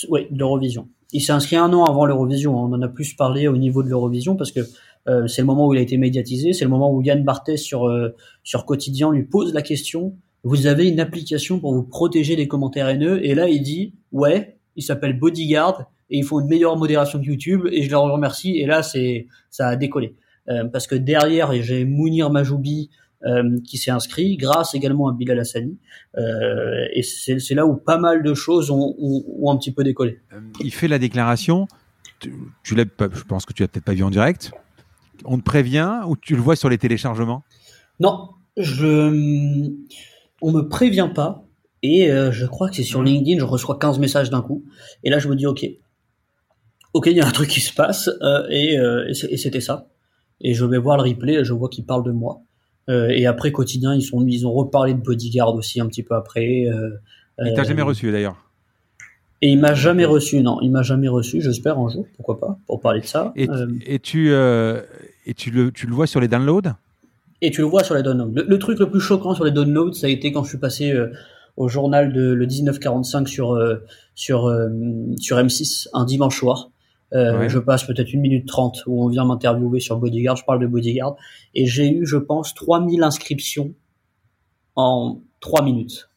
[0.10, 0.88] ouais, l'Eurovision.
[1.14, 2.56] Il s'est inscrit un an avant l'Eurovision.
[2.56, 4.62] On en a plus parlé au niveau de l'Eurovision parce que
[5.08, 6.52] euh, c'est le moment où il a été médiatisé.
[6.52, 7.90] C'est le moment où Yann Barthès sur
[8.44, 10.16] sur Quotidien lui pose la question.
[10.44, 13.24] Vous avez une application pour vous protéger des commentaires haineux?
[13.24, 17.24] Et là, il dit ouais, il s'appelle Bodyguard et ils font une meilleure modération de
[17.26, 20.16] YouTube et je leur remercie et là c'est ça a décollé
[20.50, 22.90] euh, parce que derrière j'ai Mounir Majoubi
[23.26, 25.78] euh, qui s'est inscrit grâce également à Bilal Hassani
[26.18, 29.84] euh, et c'est là où pas mal de choses ont, ont, ont un petit peu
[29.84, 30.20] décollé.
[30.64, 31.68] Il fait la déclaration.
[32.20, 32.34] Tu,
[32.64, 34.52] tu l'as pas- je pense que tu l'as peut-être pas vu en direct.
[35.26, 37.44] On te prévient ou tu le vois sur les téléchargements?
[38.00, 39.72] Non, je
[40.42, 41.44] on me prévient pas
[41.84, 44.64] et euh, je crois que c'est sur LinkedIn, je reçois 15 messages d'un coup
[45.04, 45.66] et là je me dis OK.
[46.94, 49.88] OK, il y a un truc qui se passe euh, et, euh, et c'était ça.
[50.42, 52.42] Et je vais voir le replay, je vois qu'ils parlent de moi.
[52.90, 56.16] Euh, et après quotidien, ils sont ils ont reparlé de Bodyguard aussi un petit peu
[56.16, 56.66] après.
[56.68, 56.92] Euh,
[57.44, 58.38] Il t'a jamais reçu d'ailleurs.
[59.42, 61.42] Et il m'a jamais reçu, non, il m'a jamais reçu.
[61.42, 63.34] J'espère un jour, pourquoi pas, pour parler de ça.
[63.36, 64.82] Et, Euh, et tu euh,
[65.28, 66.74] et tu le tu le vois sur les downloads?
[67.42, 68.32] Et tu le vois sur les downloads.
[68.34, 70.58] Le, le truc le plus choquant sur les downloads, ça a été quand je suis
[70.58, 71.12] passé euh,
[71.56, 73.76] au journal de le 1945 sur euh,
[74.16, 74.70] sur euh,
[75.20, 76.72] sur M6 un dimanche soir.
[77.14, 77.50] Euh, Ouais.
[77.50, 80.36] Je passe peut-être une minute trente où on vient m'interviewer sur Bodyguard.
[80.36, 81.16] Je parle de Bodyguard
[81.56, 83.74] et j'ai eu, je pense, 3000 inscriptions
[84.76, 86.10] en trois minutes.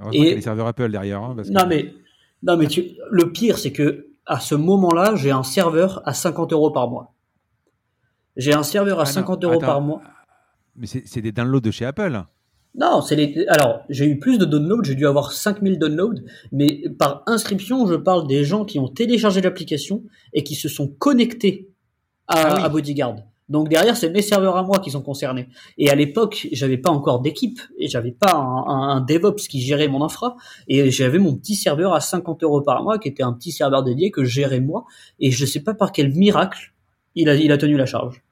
[0.00, 1.22] Heureusement Et- y a les serveurs Apple derrière.
[1.22, 1.94] hein, parce que- Non mais
[2.42, 6.52] non mais tu, le pire c'est que à ce moment-là, j'ai un serveur à 50
[6.52, 7.14] euros par mois.
[8.36, 9.66] J'ai un serveur à Ah non, 50 euros attends.
[9.66, 10.02] par mois.
[10.76, 12.22] Mais c'est des downloads de chez Apple.
[12.76, 13.46] Non, c'est les.
[13.48, 16.20] Alors, j'ai eu plus de downloads, j'ai dû avoir 5000 downloads,
[16.50, 20.02] mais par inscription, je parle des gens qui ont téléchargé l'application
[20.32, 21.68] et qui se sont connectés
[22.26, 22.62] à, Ah oui.
[22.64, 23.16] à Bodyguard.
[23.48, 25.48] Donc derrière, c'est mes serveurs à moi qui sont concernés.
[25.78, 29.60] Et à l'époque, j'avais pas encore d'équipe et j'avais pas un, un- un DevOps qui
[29.60, 30.34] gérait mon infra.
[30.66, 33.84] Et j'avais mon petit serveur à 50 euros par mois qui était un petit serveur
[33.84, 34.86] dédié que je gérais moi.
[35.20, 36.72] Et je sais pas par quel miracle
[37.14, 38.24] il a, il a tenu la charge.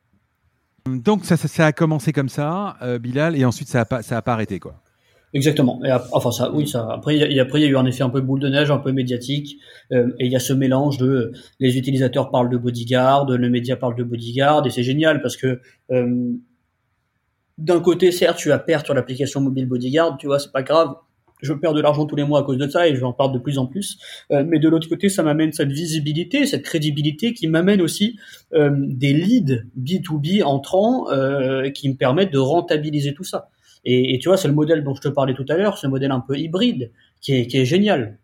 [0.87, 4.23] Donc ça, a commencé comme ça, euh, Bilal, et ensuite ça a pas ça a
[4.23, 4.83] pas arrêté quoi.
[5.35, 5.81] Exactement.
[5.85, 6.87] Et enfin ça, oui, ça.
[6.93, 8.71] Après, il y, a, après, il a eu un effet un peu boule de neige,
[8.71, 9.57] un peu médiatique,
[9.91, 13.77] euh, et il y a ce mélange de les utilisateurs parlent de bodyguard, le média
[13.77, 15.61] parle de bodyguard, et c'est génial parce que
[15.91, 16.33] euh,
[17.57, 20.95] d'un côté, certes, tu as perdre sur l'application mobile bodyguard, tu vois, c'est pas grave.
[21.43, 23.13] Je perds de l'argent tous les mois à cause de ça et je vais en
[23.13, 23.99] perdre de plus en plus.
[24.31, 28.17] Euh, mais de l'autre côté, ça m'amène cette visibilité, cette crédibilité qui m'amène aussi
[28.55, 33.51] euh, des leads B2B entrants euh, qui me permettent de rentabiliser tout ça.
[33.85, 36.13] Et, tu vois, c'est le modèle dont je te parlais tout à l'heure, ce modèle
[36.13, 38.19] un peu hybride, qui est, qui est génial.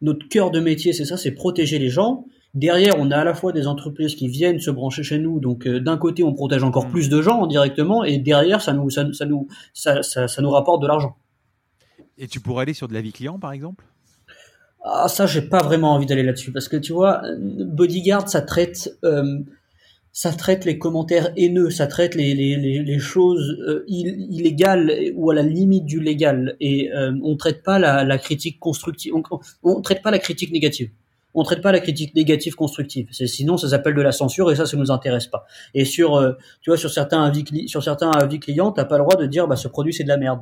[0.00, 2.24] Notre cœur de métier, c'est ça, c'est protéger les gens.
[2.54, 5.66] Derrière, on a à la fois des entreprises qui viennent se brancher chez nous, donc
[5.66, 6.90] euh, d'un côté, on protège encore mm.
[6.90, 10.86] plus de gens directement, et derrière, ça nous, ça, nous, ça, ça, nous rapporte de
[10.86, 11.16] l'argent.
[12.22, 13.84] Et tu pourrais aller sur de la vie client, par exemple?
[14.84, 18.96] Ah, ça, j'ai pas vraiment envie d'aller là-dessus, parce que tu vois, Bodyguard, ça traite
[19.04, 19.40] euh,
[20.12, 25.34] ça traite les commentaires haineux, ça traite les, les, les, choses euh, illégales ou à
[25.34, 26.54] la limite du légal.
[26.60, 29.22] Et euh, on traite pas la, critique constructive, on,
[29.62, 30.90] on, traite pas la critique négative.
[31.34, 33.08] On traite pas la critique négative constructive.
[33.10, 35.46] Sinon ça s'appelle de la censure et ça ça nous intéresse pas.
[35.72, 39.04] Et sur euh, tu vois sur certains avis sur certains avis clients, t'as pas le
[39.04, 40.40] droit de dire bah ce produit c'est de la merde.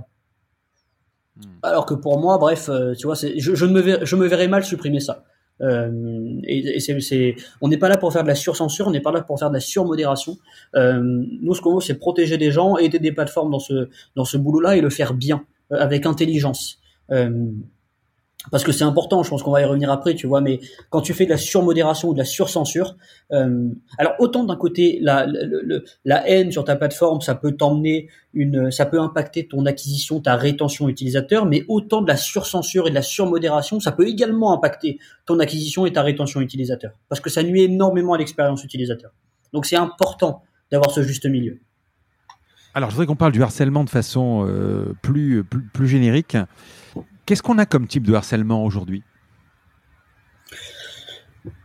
[1.40, 1.48] Hmm.
[1.62, 5.24] Alors que pour moi, bref, euh, tu vois, je, me verrais mal supprimer ça.
[5.62, 9.12] Euh, et, c'est, on n'est pas là pour faire de la surcensure, on n'est pas
[9.12, 10.38] là pour faire de la surmodération.
[10.74, 14.24] Euh, nous, ce qu'on veut, c'est protéger des gens, aider des plateformes dans ce dans
[14.24, 16.78] ce boulot-là et le faire bien, euh, avec intelligence.
[18.50, 21.02] Parce que c'est important, je pense qu'on va y revenir après, tu vois, mais quand
[21.02, 22.96] tu fais de la surmodération ou de la surcensure,
[23.32, 23.68] euh,
[23.98, 25.26] alors autant d'un côté la,
[26.04, 30.36] la, haine sur ta plateforme, ça peut t'emmener une, ça peut impacter ton acquisition, ta
[30.36, 34.98] rétention utilisateur, mais autant de la surcensure et de la surmodération, ça peut également impacter
[35.26, 39.10] ton acquisition et ta rétention utilisateur, parce que ça nuit énormément à l'expérience utilisateur.
[39.52, 41.58] Donc c'est important d'avoir ce juste milieu.
[42.72, 46.36] Alors je voudrais qu'on parle du harcèlement de façon euh, plus, plus, plus générique.
[47.26, 49.02] Qu'est-ce qu'on a comme type de harcèlement aujourd'hui?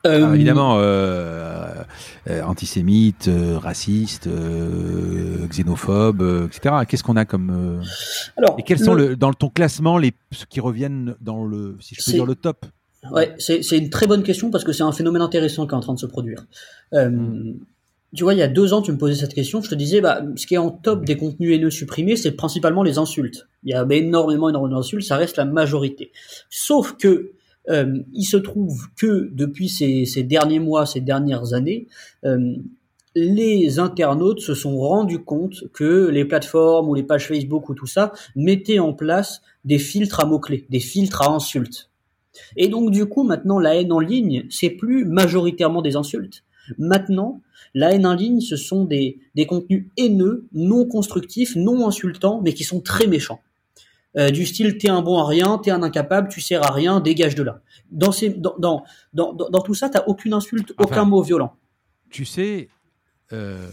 [0.06, 1.84] Euh, évidemment, euh,
[2.30, 4.30] euh, antisémite, raciste,
[5.50, 6.76] xénophobe, etc.
[6.88, 7.82] Qu'est-ce qu'on a comme
[8.38, 11.96] Alors, et quels sont le, dans ton classement les ceux qui reviennent dans le, si
[11.96, 12.66] je peux dire le top?
[13.12, 15.82] Ouais, c'est une très bonne question parce que c'est un phénomène intéressant qui est en
[15.82, 16.46] train de se produire.
[16.92, 17.54] Hmm
[18.16, 20.02] tu vois, il y a deux ans, tu me posais cette question, je te disais,
[20.02, 23.48] bah, ce qui est en top des contenus haineux supprimés, c'est principalement les insultes.
[23.64, 26.12] Il y a énormément, énormément d'insultes, ça reste la majorité.
[26.50, 27.32] Sauf que
[27.70, 31.88] euh, il se trouve que depuis ces, derniers mois, ces dernières années,
[32.24, 32.56] euh,
[33.16, 37.88] les internautes se sont rendus compte que les plateformes ou les pages Facebook ou tout
[37.88, 41.90] ça mettaient en place des filtres à mots-clés, des filtres à insultes.
[42.58, 46.44] Et donc du coup, maintenant, la haine en ligne, c'est plus majoritairement des insultes.
[46.78, 47.42] Maintenant,
[47.74, 52.54] la haine en ligne, ce sont des, des contenus haineux, non constructifs, non insultants, mais
[52.54, 53.42] qui sont très méchants.
[54.18, 57.02] Euh, du style t'es un bon à rien, t'es un incapable, tu sers à rien,
[57.02, 57.62] dégage de là.
[57.92, 58.84] Dans, ces, dans, dans,
[59.14, 61.54] dans, dans tout ça, t'as aucune insulte, aucun mot violent.
[62.10, 62.70] Tu sais,
[63.34, 63.70] euh,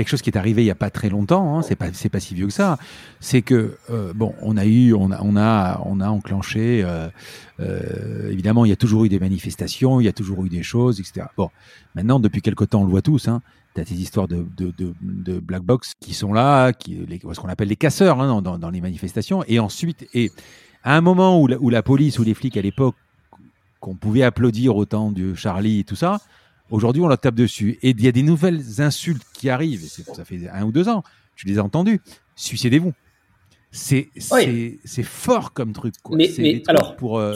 [0.00, 2.08] quelque chose qui est arrivé il y a pas très longtemps, hein, c'est pas c'est
[2.08, 2.78] pas si vieux que ça.
[3.20, 6.82] C'est que euh, bon, on a eu, on a on a on a enclenché.
[6.82, 7.08] Euh,
[7.60, 10.62] euh, évidemment, il y a toujours eu des manifestations, il y a toujours eu des
[10.62, 11.26] choses, etc.
[11.36, 11.50] Bon,
[11.94, 13.28] maintenant depuis quelque temps, on le voit tous.
[13.28, 13.42] Hein,
[13.74, 16.98] T'as ces histoires de, de, black box qui sont là, qui
[17.32, 19.44] ce qu'on appelle les casseurs hein, dans, dans, les manifestations.
[19.46, 20.32] Et ensuite, et
[20.82, 22.96] à un moment où la, où la police ou les flics à l'époque
[23.78, 26.20] qu'on pouvait applaudir autant de Charlie et tout ça,
[26.70, 27.78] Aujourd'hui, on la tape dessus.
[27.82, 29.84] Et il y a des nouvelles insultes qui arrivent.
[29.86, 31.02] Ça fait un ou deux ans.
[31.36, 32.00] Tu les as entendues.
[32.36, 32.92] Suicidez-vous.
[33.72, 34.08] C'est
[35.02, 35.94] fort comme truc.
[36.02, 36.16] Quoi.
[36.16, 37.34] Mais, mais alors, pour, euh,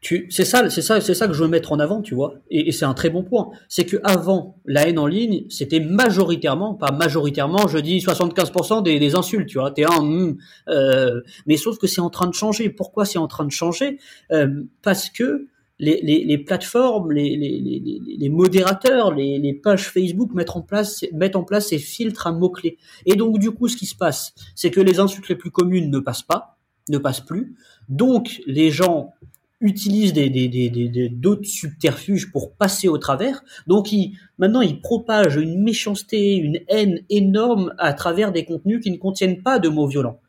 [0.00, 2.36] tu, c'est ça, c'est ça, c'est ça que je veux mettre en avant, tu vois.
[2.50, 3.50] Et, et c'est un très bon point.
[3.68, 8.98] C'est que avant la haine en ligne, c'était majoritairement, pas majoritairement, je dis 75% des,
[8.98, 9.72] des insultes, tu vois.
[9.72, 12.70] T'es un, hmm, euh, mais sauf que c'est en train de changer.
[12.70, 13.98] Pourquoi c'est en train de changer?
[14.32, 15.48] Euh, Parce que
[15.80, 22.78] les, plateformes, les, modérateurs, les, pages Facebook mettent en place, ces filtres à mots-clés.
[23.06, 25.90] Et donc, du coup, ce qui se passe, c'est que les insultes les plus communes
[25.90, 26.58] ne passent pas,
[26.88, 27.54] ne passent plus.
[27.88, 29.12] Donc, les gens
[29.60, 33.42] utilisent des, d'autres subterfuges pour passer au travers.
[33.66, 38.90] Donc, ils, maintenant, ils propagent une méchanceté, une haine énorme à travers des contenus qui
[38.90, 40.20] ne contiennent pas de mots violents.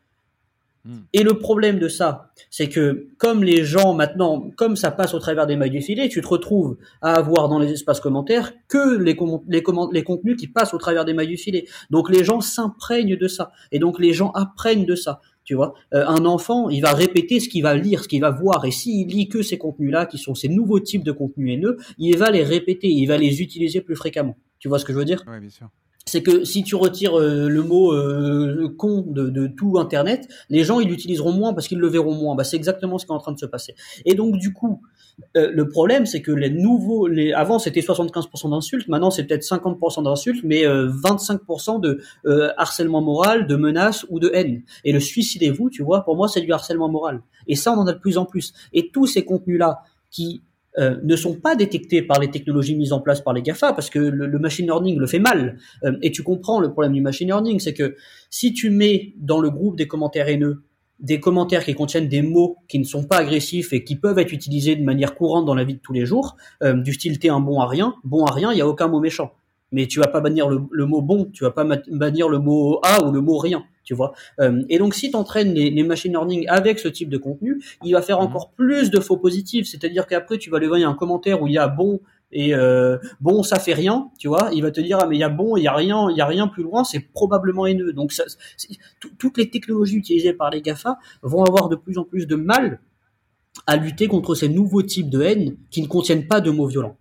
[0.84, 1.02] Hmm.
[1.12, 5.20] Et le problème de ça, c'est que comme les gens maintenant, comme ça passe au
[5.20, 8.98] travers des mailles du filet, tu te retrouves à avoir dans les espaces commentaires que
[8.98, 9.16] les,
[9.48, 11.66] les, les contenus qui passent au travers des mailles du filet.
[11.90, 13.52] Donc les gens s'imprègnent de ça.
[13.70, 15.20] Et donc les gens apprennent de ça.
[15.44, 18.30] Tu vois, euh, un enfant, il va répéter ce qu'il va lire, ce qu'il va
[18.30, 21.78] voir, et s'il lit que ces contenus-là, qui sont ces nouveaux types de contenus haineux,
[21.98, 24.36] il va les répéter, il va les utiliser plus fréquemment.
[24.60, 25.24] Tu vois ce que je veux dire?
[25.26, 25.68] Oui, bien sûr.
[26.04, 30.80] C'est que si tu retires euh, le mot euh, con de, tout Internet, les gens
[30.80, 32.34] ils l'utiliseront moins parce qu'ils le verront moins.
[32.34, 33.74] Bah, c'est exactement ce qui est en train de se passer.
[34.04, 34.82] Et donc du coup,
[35.36, 39.44] euh, le problème c'est que les nouveaux, les avant c'était 75% d'insultes, maintenant c'est peut-être
[39.44, 42.00] 50% d'insultes, mais 25% de
[42.56, 44.62] harcèlement moral, de menaces ou de haine.
[44.84, 47.22] Et le suicidez-vous, tu vois, pour moi c'est du harcèlement moral.
[47.46, 48.52] Et ça on en a de plus en plus.
[48.72, 50.42] Et tous ces contenus là qui
[50.78, 53.90] euh, ne sont pas détectés par les technologies mises en place par les GAFA parce
[53.90, 55.58] que le, machine learning le fait mal.
[55.84, 57.96] Euh, et tu comprends le problème du machine learning, c'est que
[58.30, 60.62] si tu mets dans le groupe des commentaires haineux
[61.02, 64.32] des commentaires qui contiennent des mots qui ne sont pas agressifs et qui peuvent être
[64.32, 67.28] utilisés de manière courante dans la vie de tous les jours, euh, du style t'es
[67.28, 69.32] un bon à rien, bon à rien, il n'y a aucun mot méchant.
[69.72, 72.80] Mais tu vas pas bannir le, le mot bon, tu vas pas bannir le mot
[72.82, 74.12] a ou le mot rien tu vois.
[74.40, 77.62] Euh, et donc si tu entraînes les, les, machine learning avec ce type de contenu,
[77.84, 78.26] il va faire mhm.
[78.26, 81.54] encore plus de faux positifs, c'est-à-dire qu'après tu vas lui envoyer un commentaire où il
[81.54, 82.00] y a bon
[82.30, 85.20] et euh, bon ça fait rien, tu vois, il va te dire ah mais il
[85.20, 87.66] y a bon, il y a rien, il y a rien plus loin, c'est probablement
[87.66, 87.92] haineux.
[87.92, 88.24] Donc ça,
[89.18, 92.80] toutes les technologies utilisées par les Gafa vont avoir de plus en plus de mal
[93.66, 96.96] à lutter contre ces nouveaux types de haine qui ne contiennent pas de mots violents.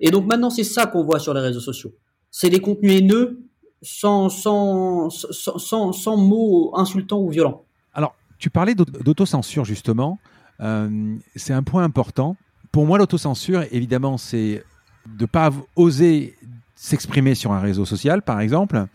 [0.00, 1.92] Et donc maintenant c'est ça qu'on voit sur les réseaux sociaux.
[2.30, 3.44] C'est des contenus haineux
[3.84, 7.64] sans, sans, sans, sans, mots insultants ou violents.
[7.92, 10.18] Alors, tu parlais d'autocensure, justement.
[10.60, 12.36] Euh, c'est un point important.
[12.72, 14.64] Pour moi, l'autocensure, évidemment, c'est
[15.06, 16.34] de ne pas oser
[16.74, 18.86] s'exprimer sur un réseau social, par exemple.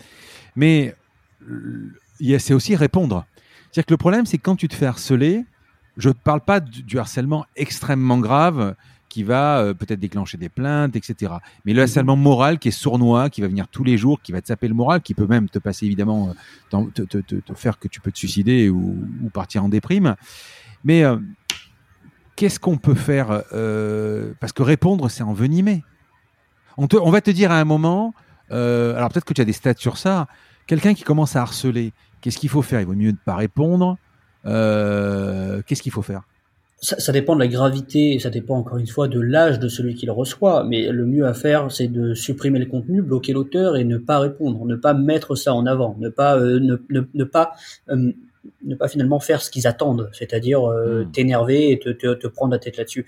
[0.56, 0.96] Mais
[2.40, 3.26] c'est aussi répondre.
[3.72, 5.46] C'est-à-dire que le problème, c'est quand tu te fais harceler,
[5.98, 8.76] je ne parle pas du harcèlement extrêmement grave
[9.10, 11.34] qui va euh, peut-être déclencher des plaintes, etc.
[11.66, 14.42] Mais le harcèlement moral qui est sournois, qui va venir tous les jours, qui va
[14.42, 16.34] te saper le moral, qui peut même te passer évidemment,
[16.74, 20.16] euh, te, te, te, faire que tu peux te suicider ou, ou partir en déprime.
[20.84, 21.18] Mais euh,
[22.36, 23.44] qu'est-ce qu'on peut faire
[24.40, 25.84] Parce que répondre, c'est envenimer.
[26.78, 28.14] On, te, on va te dire à un moment,
[28.52, 30.28] alors peut-être que tu as des stats sur ça,
[30.68, 31.92] quelqu'un qui commence à harceler,
[32.22, 32.80] qu'est-ce qu'il faut faire?
[32.80, 33.98] Il vaut mieux ne pas répondre.
[34.46, 36.22] qu'est-ce qu'il faut faire?
[36.82, 39.68] Ça, ça, dépend de la gravité et ça dépend encore une fois de l'âge de
[39.68, 40.64] celui qui le reçoit.
[40.64, 44.20] Mais le mieux à faire, c'est de supprimer le contenu, bloquer l'auteur et ne pas
[44.20, 47.54] répondre, ne pas mettre ça en avant, ne pas euh, ne, ne, ne, pas
[47.90, 48.12] euh,
[48.64, 51.12] ne pas finalement faire ce qu'ils attendent, c'est-à-dire euh, hmm.
[51.12, 53.06] t'énerver et te, te, te, prendre la tête là-dessus.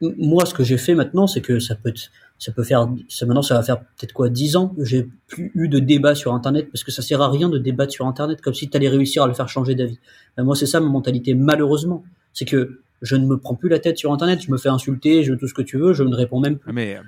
[0.00, 1.92] moi, ce que j'ai fait maintenant, c'est que ça peut
[2.38, 5.68] ça peut faire ça, maintenant ça va faire peut-être quoi dix ans j'ai plus eu
[5.68, 8.52] de débat sur internet parce que ça sert à rien de débattre sur internet comme
[8.52, 10.00] si tu allais réussir à le faire changer d'avis.
[10.36, 12.02] moi c'est ça ma mentalité malheureusement
[12.32, 15.24] c'est que je ne me prends plus la tête sur Internet, je me fais insulter,
[15.24, 16.72] je veux tout ce que tu veux, je ne réponds même plus.
[16.72, 16.98] Mais,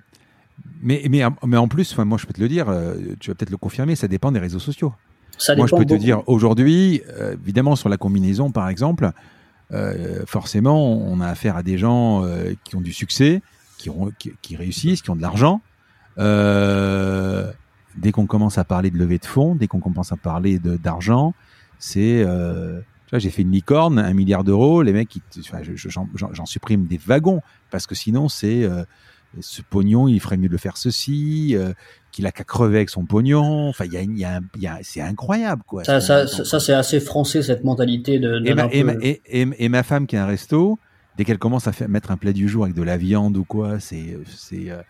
[0.82, 3.50] mais, mais, mais en plus, moi je peux te le dire, euh, tu vas peut-être
[3.50, 4.92] le confirmer, ça dépend des réseaux sociaux.
[5.38, 9.10] Ça moi je peux te dire, aujourd'hui, euh, évidemment sur la combinaison par exemple,
[9.72, 12.24] euh, forcément on a affaire à des gens
[12.64, 13.40] qui ont du succès,
[13.78, 15.60] qui, ont, qui, réussissent, qui ont de l'argent.
[16.18, 21.34] dès qu'on commence à parler de levée de fonds, dès qu'on commence à parler d'argent,
[21.78, 22.24] c'est
[23.18, 24.82] j'ai fait une licorne, un milliard d'euros.
[24.82, 25.16] Les mecs,
[25.84, 28.84] j'en supprime des wagons parce que sinon, c'est euh,
[29.40, 31.72] ce pognon, il ferait mieux de le faire ceci, euh,
[32.12, 33.68] qu'il a qu'à crever avec son pognon.
[33.68, 35.84] Enfin, il y a, c'est incroyable, quoi.
[35.84, 38.42] Ça, ça, ça c'est assez français cette mentalité de.
[38.44, 40.78] et, ma, et, et, ma, femme qui a un resto,
[41.16, 43.44] dès qu'elle commence à faire, mettre un plat du jour avec de la viande ou
[43.44, 44.82] quoi, c'est, c'est, euh,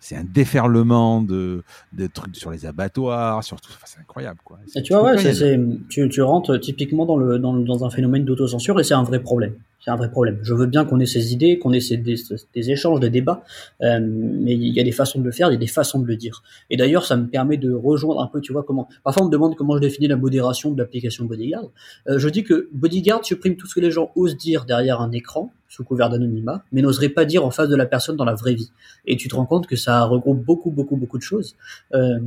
[0.00, 1.62] c'est un déferlement de,
[1.92, 3.72] de trucs sur les abattoirs, sur tout.
[3.84, 4.58] c'est incroyable, quoi.
[4.74, 8.24] Et tu vois, ouais, c'est, tu, tu rentres typiquement dans, le, dans, dans un phénomène
[8.24, 9.54] d'autocensure et c'est un vrai problème.
[9.82, 10.38] C'est un vrai problème.
[10.42, 13.42] Je veux bien qu'on ait ces idées, qu'on ait ces, des, échanges, des débats,
[13.82, 15.98] euh, mais il y a des façons de le faire, il y a des façons
[16.00, 16.42] de le dire.
[16.68, 18.88] Et d'ailleurs, ça me permet de rejoindre un peu, tu vois, comment.
[19.04, 21.70] Parfois, on me demande comment je définis la modération de l'application Bodyguard.
[22.08, 25.12] Euh, je dis que Bodyguard supprime tout ce que les gens osent dire derrière un
[25.12, 28.34] écran, sous couvert d'anonymat, mais n'oseraient pas dire en face de la personne dans la
[28.34, 28.72] vraie vie.
[29.06, 31.54] Et tu te rends compte que ça regroupe beaucoup, beaucoup, beaucoup de choses.
[31.94, 32.18] Euh,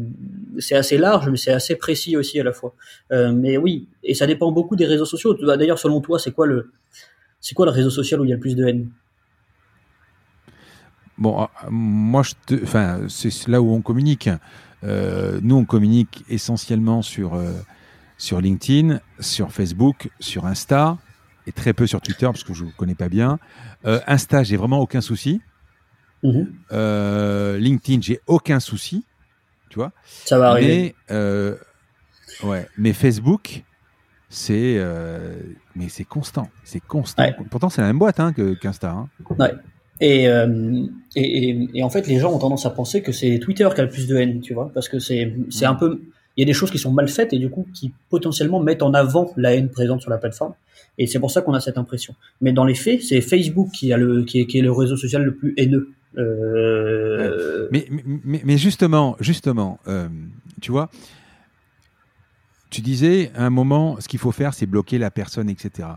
[0.60, 2.74] c'est assez large, mais c'est assez précis aussi à la fois.
[3.12, 5.34] Euh, mais oui, et ça dépend beaucoup des réseaux sociaux.
[5.34, 6.72] D'ailleurs, selon toi, c'est quoi le
[7.44, 8.90] c'est quoi le réseau social où il y a le plus de haine
[11.18, 14.30] Bon, ah, moi, je te, enfin, c'est là où on communique.
[14.84, 17.52] Euh, nous, on communique essentiellement sur, euh,
[18.18, 20.98] sur LinkedIn, sur Facebook, sur Insta,
[21.46, 23.38] et très peu sur Twitter, parce que je ne connais pas bien.
[23.86, 25.42] Euh, Insta, j'ai vraiment aucun souci.
[26.24, 26.48] Mhm.
[27.60, 29.06] LinkedIn, j'ai aucun souci.
[29.70, 30.96] Tu vois Ça va arriver.
[31.10, 31.56] Mais,
[32.44, 33.66] ouais, mais Facebook,
[34.34, 34.80] c'est
[35.76, 37.24] mais c'est constant, c'est constant.
[37.50, 38.92] Pourtant, c'est la même boîte hein, qu'Insta.
[38.92, 39.10] Hein.
[39.40, 39.54] Ouais.
[40.02, 40.86] Et, euh,
[41.16, 43.80] et, et, et, en fait, les gens ont tendance à penser que c'est Twitter qui
[43.80, 46.02] a le plus de haine, tu vois, parce que c'est c'est un peu
[46.36, 48.82] il y a des choses qui sont mal faites et du coup qui potentiellement mettent
[48.82, 50.54] en avant la haine présente sur la plateforme.
[50.98, 52.16] Et c'est pour ça qu'on a cette impression.
[52.42, 54.98] Mais dans les faits, c'est Facebook qui a le qui est, qui est le réseau
[54.98, 57.68] social le plus haineux Euh...
[57.72, 57.88] Mais,
[58.24, 59.80] mais, mais, justement, justement,
[60.62, 60.90] tu vois,
[62.74, 65.90] tu disais à un moment, ce qu'il faut faire, c'est bloquer la personne, etc.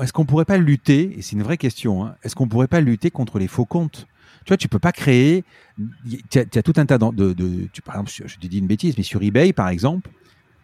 [0.00, 2.80] est-ce qu'on pourrait pas lutter, et c'est une vraie question, hein, est-ce qu'on pourrait pas
[2.80, 4.06] lutter contre les faux comptes?
[4.44, 5.44] Tu vois, tu peux pas créer.
[6.30, 7.34] Tu as, tout un tas de.
[7.34, 10.08] de, tu, par exemple, je te dis une bêtise, mais sur eBay, par exemple,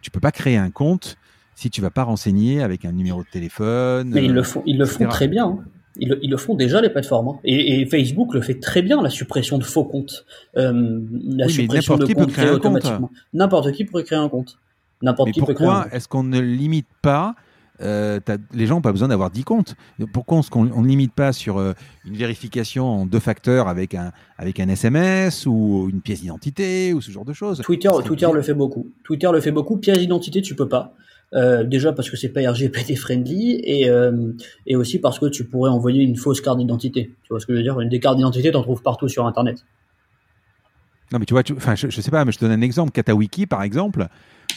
[0.01, 1.17] tu peux pas créer un compte
[1.53, 4.09] si tu vas pas renseigner avec un numéro de téléphone.
[4.09, 5.59] Mais ils le font, ils le font très bien.
[5.97, 7.39] Ils le, ils le, font déjà les plateformes hein.
[7.43, 10.25] et, Facebook le fait très bien la suppression de faux comptes,
[10.57, 13.09] euh, la suppression de comptes créer automatiquement.
[13.33, 14.57] N'importe qui peut créer un compte.
[15.01, 15.93] N'importe qui pourquoi peut créer un compte.
[15.93, 17.35] est-ce qu'on ne limite pas
[17.81, 18.19] euh,
[18.53, 19.75] les gens n'ont pas besoin d'avoir 10 comptes.
[20.13, 21.73] Pourquoi on ne limite pas sur euh,
[22.05, 27.01] une vérification en deux facteurs avec un, avec un SMS ou une pièce d'identité ou
[27.01, 27.61] ce genre de choses?
[27.61, 28.87] Twitter, Twitter le fait beaucoup.
[29.03, 29.77] Twitter le fait beaucoup.
[29.77, 30.93] Pièce d'identité, tu peux pas.
[31.35, 33.89] Euh, déjà parce que c'est pas RGPD friendly et,
[34.67, 37.11] et aussi parce que tu pourrais envoyer une fausse carte d'identité.
[37.23, 37.79] Tu vois ce que je veux dire?
[37.79, 39.65] Une des cartes d'identité, t'en trouves partout sur Internet.
[41.11, 42.91] Non mais tu vois, enfin je, je, sais pas, mais je te donne un exemple.
[42.91, 44.07] KataWiki par exemple,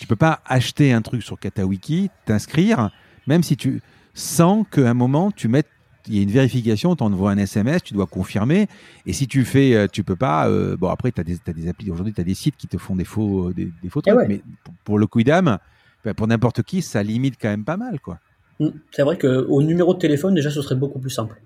[0.01, 2.91] tu peux pas acheter un truc sur KataWiki, t'inscrire
[3.29, 3.83] même si tu
[4.15, 5.63] sens qu'à un moment, tu mets
[6.09, 8.67] il y a une vérification, tu envoies un SMS, tu dois confirmer.
[9.05, 10.49] Et si tu fais, euh, tu peux pas.
[10.49, 11.91] Euh, bon, après, tu as des, as des applis.
[11.91, 14.29] Aujourd'hui, tu as des sites qui te font des faux, des, faux eh trucs.
[14.29, 14.41] Mais
[14.85, 15.59] pour, le Quidam,
[16.05, 18.01] ben, pour n'importe qui, ça limite quand même pas mal.
[18.01, 18.19] quoi.
[18.61, 18.69] Mm.
[18.91, 21.41] C'est vrai qu'au numéro de téléphone, déjà, ce serait beaucoup plus simple.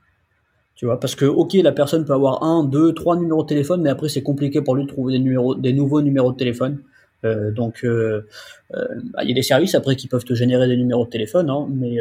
[0.74, 3.82] Tu vois, parce que, ok, la personne peut avoir un, deux, trois numéros de téléphone,
[3.82, 6.78] mais après, c'est compliqué pour lui de trouver des, numéros, des nouveaux numéros de téléphone.
[7.24, 8.26] Euh, donc, euh,
[8.74, 11.10] euh, bah, il y a des services après qui peuvent te générer des numéros de
[11.10, 11.98] téléphone, hein, mais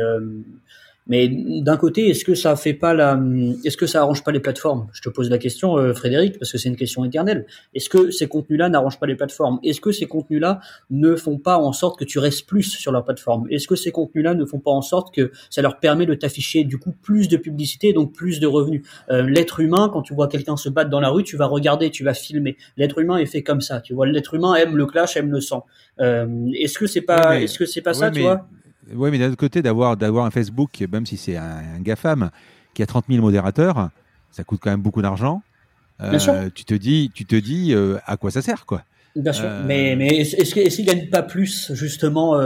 [1.08, 3.20] mais d'un côté, est-ce que ça fait pas la,
[3.66, 4.88] est-ce que ça arrange pas les plateformes?
[4.94, 7.46] Je te pose la question, euh, Frédéric, parce que c'est une question éternelle.
[7.74, 9.60] Est-ce que ces contenus-là n'arrangent pas les plateformes?
[9.64, 10.60] Est-ce que ces contenus-là
[10.90, 13.48] ne font pas en sorte que tu restes plus sur leur plateforme?
[13.50, 16.64] Est-ce que ces contenus-là ne font pas en sorte que ça leur permet de t'afficher
[16.64, 18.84] du coup plus de publicité, donc plus de revenus?
[19.10, 21.90] Euh, L'être humain, quand tu vois quelqu'un se battre dans la rue, tu vas regarder,
[21.90, 22.58] tu vas filmer.
[22.78, 23.82] L'être humain est fait comme ça.
[23.82, 25.66] Tu vois, l'être humain aime le clash, aime le sang.
[26.00, 28.48] Euh, est-ce que c'est pas, est-ce que c'est pas ça, tu vois?
[28.94, 32.32] Oui, mais d'un autre côté, d'avoir, un Facebook, même si c'est un, GAFAM,
[32.74, 33.90] qui a 30 000 modérateurs,
[34.32, 35.42] ça coûte quand même beaucoup d'argent.
[36.02, 38.84] Euh, tu te dis, tu te dis euh, à quoi ça sert, quoi.
[39.16, 39.46] Bien sûr.
[39.46, 42.40] Euh, mais, mais est-ce qu'ils gagnent pas plus, justement,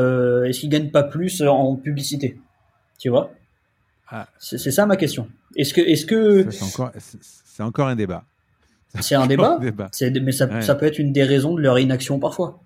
[0.43, 2.37] est-ce qu'ils gagnent pas plus en publicité?
[2.99, 3.31] Tu vois?
[4.09, 4.27] Ah.
[4.39, 5.27] C'est ça ma question.
[5.55, 5.81] Est-ce que.
[5.81, 6.49] Est -ce que...
[6.51, 6.91] C'est encore,
[7.59, 8.23] encore, un débat.
[8.99, 12.59] C'est un débat, mais ça, ça peut être une des raisons de leur inaction parfois.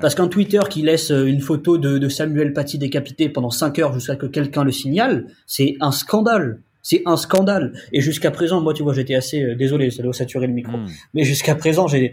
[0.00, 3.92] Parce qu'un Twitter qui laisse euh, une photo de, Samuel Paty décapité pendant 5 heures
[3.92, 6.60] jusqu'à que quelqu'un le signale, c'est un scandale.
[6.82, 7.74] C'est un scandale.
[7.92, 10.76] Et jusqu'à présent, moi, tu vois, j'étais assez euh, désolé, ça doit saturer le micro.
[10.76, 10.86] Hmm.
[11.14, 12.12] Mais jusqu'à présent, j'ai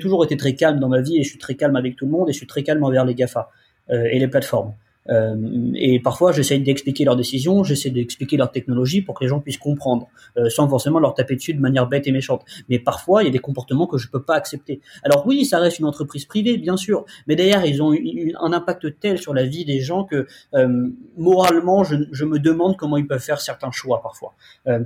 [0.00, 2.12] toujours été très calme dans ma vie et je suis très calme avec tout le
[2.12, 3.50] monde et je suis très calme envers les Gafa
[3.90, 4.72] euh, et les plateformes.
[5.10, 9.40] Euh, et parfois, j'essaie d'expliquer leurs décisions, j'essaie d'expliquer leur technologie pour que les gens
[9.40, 12.44] puissent comprendre, euh, sans forcément leur taper dessus de manière bête et méchante.
[12.68, 14.80] Mais parfois, il y a des comportements que je peux pas accepter.
[15.02, 18.98] Alors oui, ça reste une entreprise privée, bien sûr, mais derrière, ils ont un impact
[19.00, 23.22] tel sur la vie des gens que euh, moralement, je, me demande comment ils peuvent
[23.22, 24.34] faire certains choix parfois.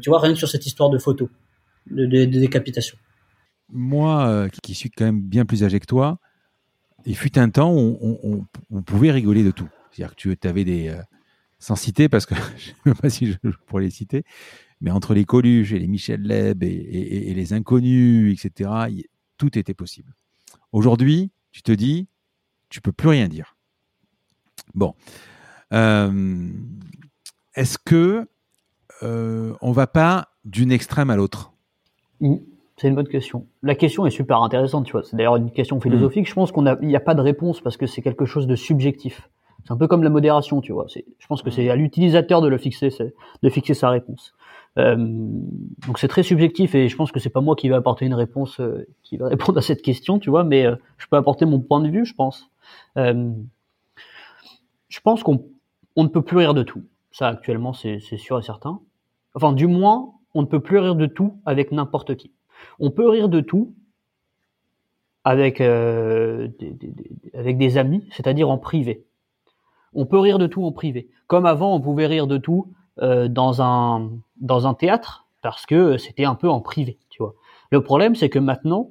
[0.01, 1.29] Tu vois, rien que sur cette histoire de photo,
[1.91, 2.97] de, de, décapitation.
[3.69, 6.19] Moi, qui suis quand même bien plus âgé que toi,
[7.05, 9.69] il fut un temps où on pouvait rigoler de tout.
[9.93, 10.89] C'est-à-dire que tu avais des.
[10.89, 11.03] Euh,
[11.63, 14.25] sans citer, parce que je ne sais pas si je pourrais les citer,
[14.81, 18.71] mais entre les Coluches et les Michel Leb et, les inconnus, etc.,
[19.39, 20.15] tout était possible.
[20.73, 22.09] Aujourd'hui, tu te dis,
[22.69, 23.57] tu peux plus rien dire.
[24.75, 24.95] Bon.
[25.73, 26.49] Euh,
[27.55, 28.29] est-ce que
[29.03, 31.53] euh, on va pas d'une extrême à l'autre?
[32.21, 32.37] Mmh,
[32.77, 33.47] C'est une bonne question.
[33.63, 35.03] La question est super intéressante, tu vois.
[35.05, 36.29] C'est d'ailleurs une question philosophique.
[36.29, 39.29] Je pense qu'on n'y a pas de réponse parce que c'est quelque chose de subjectif.
[39.65, 40.87] C'est un peu comme la modération, tu vois.
[40.89, 42.91] Je pense que c'est à l'utilisateur de le fixer,
[43.43, 44.35] de fixer sa réponse.
[44.79, 48.07] Euh, donc c'est très subjectif et je pense que c'est pas moi qui vais apporter
[48.07, 51.17] une réponse euh, qui va répondre à cette question, tu vois, mais euh, je peux
[51.17, 52.49] apporter mon point de vue, je pense.
[52.97, 55.45] Je pense qu'on
[55.97, 56.83] on ne peut plus rire de tout.
[57.11, 58.81] Ça actuellement c'est sûr et certain.
[59.35, 62.33] Enfin du moins on ne peut plus rire de tout avec n'importe qui.
[62.79, 63.75] On peut rire de tout
[65.25, 66.95] avec des, des,
[67.35, 69.05] avec des amis, c'est-à-dire en privé
[69.95, 71.09] on peut rire de tout en privé.
[71.27, 74.11] Comme avant, on pouvait rire de tout euh, dans un
[74.41, 77.35] dans un théâtre parce que c'était un peu en privé, tu vois.
[77.71, 78.91] Le problème, c'est que maintenant,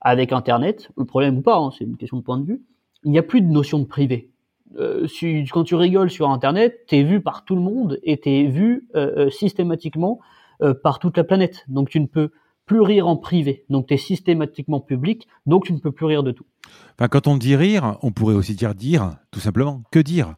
[0.00, 2.62] avec Internet, le problème ou pas, hein, c'est une question de point de vue,
[3.04, 4.30] il n'y a plus de notion de privé.
[4.78, 8.44] Euh, si, quand tu rigoles sur Internet, t'es vu par tout le monde et t'es
[8.44, 10.18] vu euh, systématiquement
[10.84, 11.64] par toute la planète.
[11.66, 12.30] Donc tu ne peux
[12.66, 13.64] plus rire en privé.
[13.68, 16.46] Donc tu es systématiquement public, donc tu ne peux plus rire de tout.
[16.98, 19.82] Enfin, quand on dit rire, on pourrait aussi dire dire, tout simplement.
[19.90, 20.34] Que dire?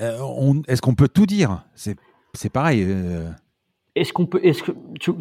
[0.00, 1.64] Euh, Est-ce qu'on peut tout dire?
[1.74, 2.84] C'est pareil.
[2.86, 3.30] Euh.
[3.94, 4.72] est-ce qu'on peut, est-ce que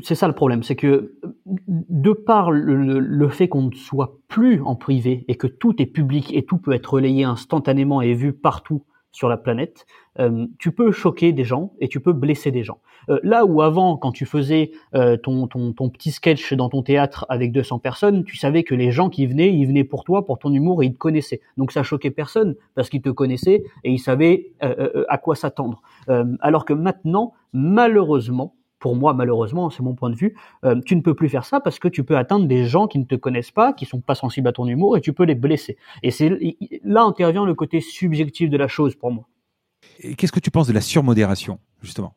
[0.04, 4.76] c'est ça le problème, c'est que de par le, fait qu'on ne soit plus en
[4.76, 8.84] privé et que tout est public et tout peut être relayé instantanément et vu partout
[9.16, 9.86] sur la planète,
[10.20, 12.80] euh, tu peux choquer des gens et tu peux blesser des gens.
[13.10, 16.84] Euh, là où avant, quand tu faisais euh, ton, ton, ton, petit sketch dans ton
[16.84, 20.26] théâtre avec 200 personnes, tu savais que les gens qui venaient, ils venaient pour toi,
[20.26, 21.40] pour ton humour et ils te connaissaient.
[21.56, 25.82] Donc ça choquait personne parce qu'ils te connaissaient et ils savaient à quoi s'attendre.
[26.42, 28.54] alors que maintenant, malheureusement,
[28.86, 31.60] pour moi, malheureusement, c'est mon point de vue, euh, tu ne peux plus faire ça
[31.60, 34.14] parce que tu peux atteindre des gens qui ne te connaissent pas, qui sont pas
[34.14, 35.76] sensibles à ton humour, et tu peux les blesser.
[36.04, 36.30] Et c'est
[36.84, 39.24] là intervient le côté subjectif de la chose pour moi.
[40.18, 42.14] Qu'est-ce que tu penses de la surmodération, justement?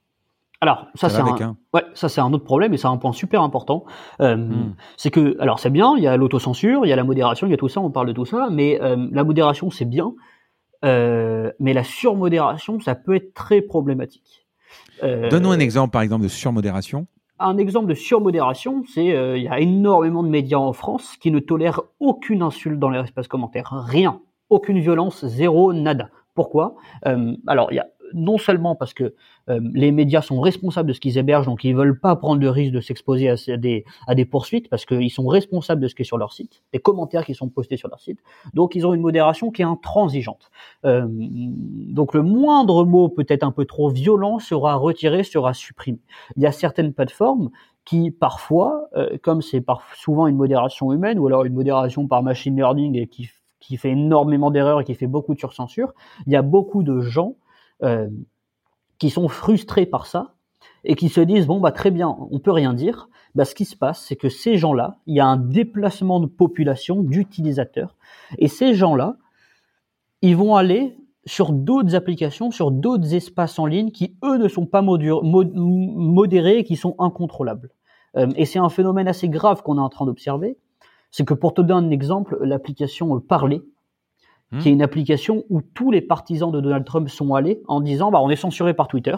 [0.60, 3.40] Alors ça, c'est un, ouais, ça c'est un autre problème et c'est un point super
[3.40, 3.86] important.
[4.20, 4.74] Euh, hmm.
[4.98, 7.50] C'est que alors c'est bien, il y a l'autocensure, il y a la modération, il
[7.50, 10.12] y a tout ça, on parle de tout ça, mais euh, la modération c'est bien,
[10.82, 14.47] mais la surmodération ça peut être très problématique.
[15.02, 17.06] Euh, Donne-nous un exemple, par exemple, de surmodération.
[17.38, 21.30] Un exemple de surmodération, c'est euh, il y a énormément de médias en France qui
[21.30, 24.20] ne tolèrent aucune insulte dans les espaces commentaires, rien,
[24.50, 26.10] aucune violence, zéro, nada.
[26.34, 26.74] Pourquoi?
[27.06, 29.14] Euh, Alors, il y a non seulement parce que
[29.48, 32.50] euh, les médias sont responsables de ce qu'ils hébergent, donc ils veulent pas prendre le
[32.50, 36.02] risque de s'exposer à, des, à des poursuites parce qu'ils sont responsables de ce qui
[36.02, 38.20] est sur leur site, des commentaires qui sont postés sur leur site.
[38.54, 40.50] Donc ils ont une modération qui est intransigeante.
[40.84, 45.98] Euh, donc le moindre mot peut-être un peu trop violent sera retiré, sera supprimé.
[46.36, 47.50] Il y a certaines plateformes
[47.84, 49.64] qui parfois, euh, comme c'est
[49.94, 53.30] souvent une modération humaine ou alors une modération par machine learning et qui,
[53.60, 55.94] qui fait énormément d'erreurs et qui fait beaucoup de surcensure,
[56.26, 57.36] il y a beaucoup de gens
[57.82, 58.08] euh,
[58.98, 60.34] qui sont frustrés par ça
[60.84, 63.08] et qui se disent bon bah très bien, on peut rien dire.
[63.34, 66.26] Bah, ce qui se passe, c'est que ces gens-là, il y a un déplacement de
[66.26, 67.94] population d'utilisateurs
[68.38, 69.16] et ces gens-là,
[70.22, 70.96] ils vont aller
[71.26, 76.64] sur d'autres applications, sur d'autres espaces en ligne qui eux ne sont pas modérés et
[76.64, 77.70] qui sont incontrôlables.
[78.16, 80.56] Euh, et c'est un phénomène assez grave qu'on est en train d'observer.
[81.10, 83.62] C'est que pour te donner un exemple, l'application Parler,
[84.50, 84.58] Hmm.
[84.60, 88.10] qui est une application où tous les partisans de Donald Trump sont allés en disant
[88.10, 89.14] bah on est censuré par Twitter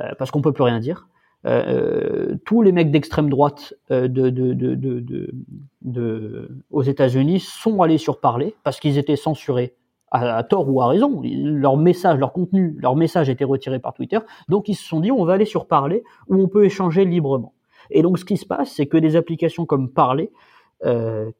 [0.00, 1.08] euh, parce qu'on peut plus rien dire.
[1.46, 5.34] Euh, euh tous les mecs d'extrême droite de, de, de,
[5.82, 9.74] de, aux États-Unis sont allés sur Parler parce qu'ils étaient censurés
[10.12, 11.22] à, tort ou à raison.
[11.24, 14.20] Leur message, leur contenu, leur message était retiré par Twitter.
[14.48, 17.52] Donc ils se sont dit on va aller sur Parler où on peut échanger librement.
[17.90, 20.30] Et donc ce qui se passe, c'est que des applications comme Parler,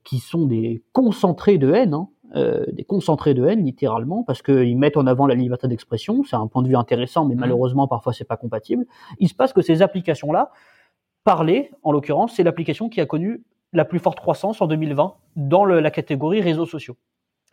[0.02, 4.76] qui sont des concentrés de haine, hein, euh, des concentrés de haine littéralement parce qu'ils
[4.76, 6.22] mettent en avant la liberté d'expression.
[6.24, 7.40] C'est un point de vue intéressant, mais mmh.
[7.40, 8.84] malheureusement parfois c'est pas compatible.
[9.18, 10.50] Il se passe que ces applications-là,
[11.24, 13.42] parler en l'occurrence, c'est l'application qui a connu
[13.72, 16.96] la plus forte croissance en 2020 dans la catégorie réseaux sociaux.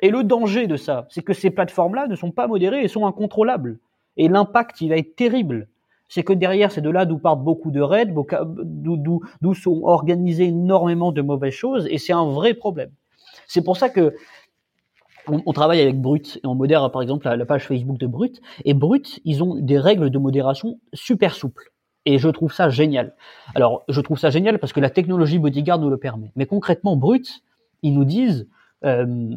[0.01, 3.05] Et le danger de ça, c'est que ces plateformes-là ne sont pas modérées et sont
[3.05, 3.79] incontrôlables.
[4.17, 5.67] Et l'impact, il va être terrible.
[6.07, 11.11] C'est que derrière, c'est de là d'où partent beaucoup de raids, d'où sont organisées énormément
[11.11, 12.91] de mauvaises choses, et c'est un vrai problème.
[13.47, 14.13] C'est pour ça que
[15.27, 18.41] on, travaille avec Brut et on modère par exemple la, page Facebook de Brut.
[18.65, 21.71] Et Brut, ils ont des règles de modération super souples.
[22.05, 23.15] Et je trouve ça génial.
[23.55, 26.31] Alors, je trouve ça génial parce que la technologie Bodyguard nous le permet.
[26.35, 27.43] Mais concrètement, Brut,
[27.81, 28.47] ils nous disent.
[28.83, 29.35] Euh,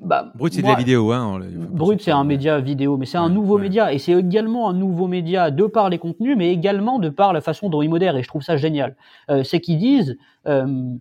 [0.00, 1.12] bah, Brut, c'est de la vidéo.
[1.12, 1.40] Hein,
[1.70, 3.92] Brut, c'est un média vidéo, mais c'est un nouveau média.
[3.92, 7.40] Et c'est également un nouveau média de par les contenus, mais également de par la
[7.40, 8.16] façon dont ils modèrent.
[8.16, 8.96] Et je trouve ça génial.
[9.30, 10.18] Euh, c'est qu'ils disent.
[10.46, 10.94] Euh,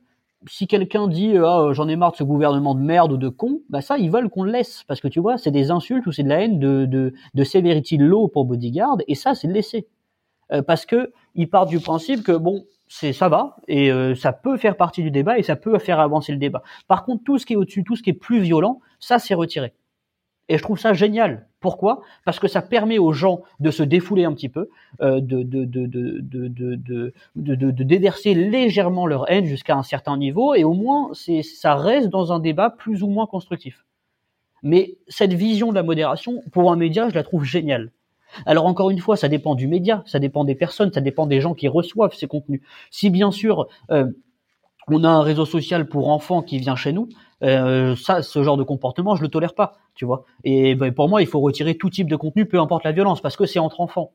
[0.47, 3.61] si quelqu'un dit ah, j'en ai marre de ce gouvernement de merde ou de con,
[3.69, 6.11] bah ça ils veulent qu'on le laisse parce que tu vois c'est des insultes ou
[6.11, 9.53] c'est de la haine de, de, de severity low pour bodyguard et ça c'est de
[9.53, 9.87] laisser
[10.51, 14.31] euh, parce que ils partent du principe que bon c'est ça va et euh, ça
[14.31, 16.63] peut faire partie du débat et ça peut faire avancer le débat.
[16.87, 19.33] Par contre tout ce qui est au-dessus, tout ce qui est plus violent, ça c'est
[19.33, 19.73] retiré.
[20.49, 21.47] Et je trouve ça génial.
[21.59, 22.01] Pourquoi?
[22.23, 24.69] Parce que ça permet aux gens de se défouler un petit peu,
[25.01, 25.43] de,
[27.83, 32.39] déverser légèrement leur haine jusqu'à un certain niveau, et au moins ça reste dans un
[32.39, 33.83] débat plus ou moins constructif.
[34.63, 37.91] Mais cette vision de la modération, pour un média, je la trouve géniale.
[38.45, 41.41] Alors encore une fois, ça dépend du média, ça dépend des personnes, ça dépend des
[41.41, 42.61] gens qui reçoivent ces contenus.
[42.91, 44.05] Si bien sûr euh,
[44.87, 47.09] on a un réseau social pour enfants qui vient chez nous,
[47.43, 50.25] euh, ça, ce genre de comportement, je le tolère pas, tu vois.
[50.43, 53.21] Et ben, pour moi, il faut retirer tout type de contenu, peu importe la violence,
[53.21, 54.11] parce que c'est entre enfants.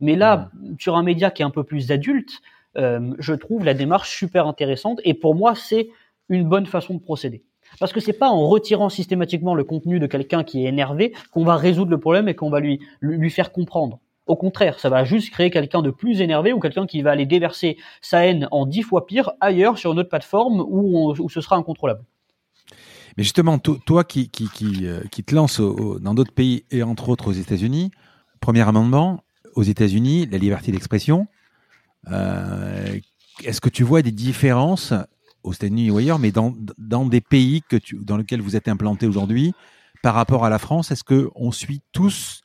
[0.00, 2.40] Mais là, sur un média qui est un peu plus adulte,
[2.76, 5.00] euh, je trouve la démarche super intéressante.
[5.04, 5.88] Et pour moi, c'est
[6.28, 7.44] une bonne façon de procéder.
[7.80, 11.44] Parce que c'est pas en retirant systématiquement le contenu de quelqu'un qui est énervé qu'on
[11.44, 13.98] va résoudre le problème et qu'on va lui, lui faire comprendre.
[14.26, 17.26] Au contraire, ça va juste créer quelqu'un de plus énervé ou quelqu'un qui va aller
[17.26, 21.40] déverser sa haine en dix fois pire ailleurs sur une autre plateforme où, où ce
[21.40, 22.02] sera incontrôlable.
[23.16, 27.08] Mais justement, toi qui, qui, qui, euh, qui te lances dans d'autres pays et entre
[27.08, 27.90] autres aux États-Unis,
[28.40, 29.22] premier amendement,
[29.54, 31.26] aux États-Unis, la liberté d'expression,
[32.06, 34.92] Est-ce que tu vois des différences
[35.46, 38.68] aux États-Unis ou ailleurs, mais dans, dans des pays que tu, dans lesquels vous êtes
[38.68, 39.54] implanté aujourd'hui,
[40.02, 42.42] par rapport à la France, est-ce qu'on suit tous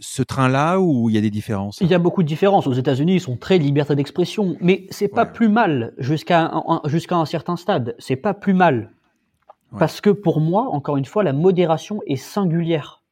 [0.00, 1.78] ce train-là ou il y a des différences?
[1.80, 2.66] Il y a beaucoup de différences.
[2.66, 7.16] Aux États-Unis, ils sont très liberté d'expression, mais c'est pas plus mal jusqu'à un, jusqu'à
[7.16, 7.94] un certain stade.
[7.98, 8.90] C'est pas plus mal
[9.78, 13.02] parce que pour moi, encore une fois, la modération est singulière.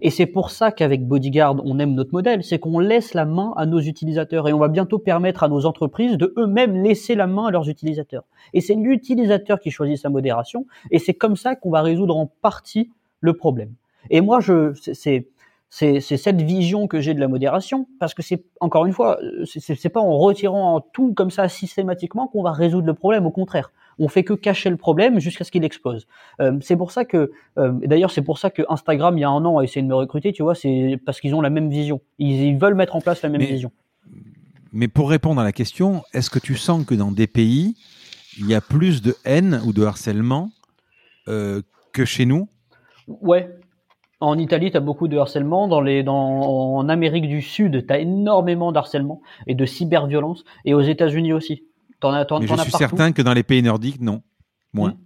[0.00, 3.54] Et c'est pour ça qu'avec Bodyguard, on aime notre modèle, c'est qu'on laisse la main
[3.56, 7.26] à nos utilisateurs et on va bientôt permettre à nos entreprises de eux-mêmes laisser la
[7.26, 8.24] main à leurs utilisateurs.
[8.52, 12.26] Et c'est l'utilisateur qui choisit sa modération et c'est comme ça qu'on va résoudre en
[12.26, 13.72] partie le problème.
[14.10, 15.28] Et moi, je, c'est,
[15.70, 19.88] cette vision que j'ai de la modération, parce que c'est encore une fois, c'est, c'est
[19.88, 23.26] pas en retirant tout comme ça systématiquement qu'on va résoudre le problème.
[23.26, 26.06] Au contraire, on fait que cacher le problème jusqu'à ce qu'il explose.
[26.40, 29.30] Euh, c'est pour ça que, euh, d'ailleurs, c'est pour ça que Instagram, il y a
[29.30, 31.70] un an, a essayé de me recruter, tu vois, c'est parce qu'ils ont la même
[31.70, 32.00] vision.
[32.18, 33.72] Ils, veulent mettre en place la même vision.
[34.72, 37.76] Mais pour répondre à la question, est-ce que tu sens que dans des pays,
[38.38, 40.50] il y a plus de haine ou de harcèlement
[41.28, 41.62] euh,
[41.92, 42.48] que chez nous?
[43.08, 43.48] Ouais,
[44.20, 45.68] en Italie, tu as beaucoup de harcèlement.
[45.68, 50.44] Dans les, dans, en Amérique du Sud, tu as énormément d'harcèlement et de cyberviolence.
[50.64, 51.65] Et aux États-Unis aussi.
[52.02, 54.22] Mais je suis certain que dans les pays nordiques, non.
[54.72, 54.90] Moins.
[54.90, 54.96] Hmm.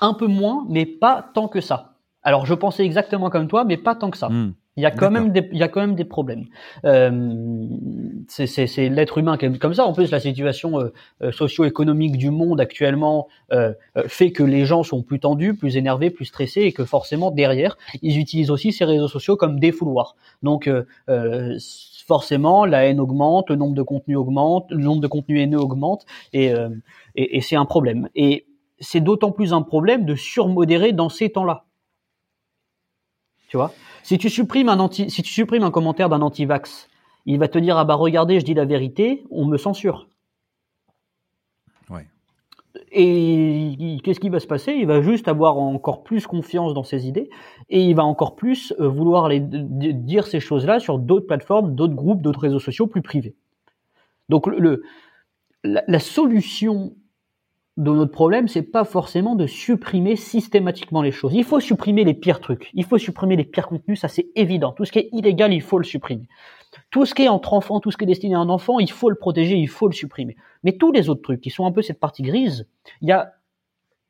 [0.00, 1.98] Un peu moins, mais pas tant que ça.
[2.22, 4.28] Alors, je pensais exactement comme toi, mais pas tant que ça.
[4.28, 4.54] Hmm.
[4.76, 6.46] Il y a quand même des, il y a quand même des problèmes.
[6.86, 7.66] Euh,
[8.26, 9.84] c'est l'être humain qui est comme ça.
[9.84, 13.74] En plus, la situation euh, euh, socio-économique du monde actuellement euh,
[14.06, 17.76] fait que les gens sont plus tendus, plus énervés, plus stressés, et que forcément derrière,
[18.00, 20.16] ils utilisent aussi ces réseaux sociaux comme défouloirs.
[20.42, 20.70] Donc
[22.12, 26.04] forcément la haine augmente, le nombre de contenus augmente, le nombre de contenus haineux augmente,
[26.34, 26.68] et, euh,
[27.14, 28.10] et, c'est un problème.
[28.14, 28.44] Et
[28.80, 31.64] c'est d'autant plus un problème de surmodérer dans ces temps-là.
[33.48, 33.72] Tu vois?
[34.02, 36.90] Si tu supprimes un anti, si tu supprimes un commentaire d'un anti-vax,
[37.24, 40.10] il va te dire ah bah regardez, je dis la vérité, on me censure.
[42.94, 44.72] Et qu'est-ce qui va se passer?
[44.72, 47.30] Il va juste avoir encore plus confiance dans ses idées
[47.70, 52.20] et il va encore plus euh, vouloir dire ces choses-là sur d'autres plateformes, d'autres groupes,
[52.20, 53.34] d'autres réseaux sociaux plus privés.
[54.28, 54.82] Donc le,
[55.64, 56.94] la, solution
[57.78, 61.32] de notre problème, c'est pas forcément de supprimer systématiquement les choses.
[61.34, 62.70] Il faut supprimer les pires trucs.
[62.74, 64.72] Il faut supprimer les pires contenus, ça c'est évident.
[64.72, 66.28] Tout ce qui est illégal, il faut le supprimer.
[66.92, 68.90] Tout ce qui est entre enfants, tout ce qui est destiné à un enfant, il
[68.90, 70.36] faut le protéger, il faut le supprimer.
[70.62, 72.68] Mais tous les autres trucs qui sont un peu cette partie grise,
[73.00, 73.32] il y a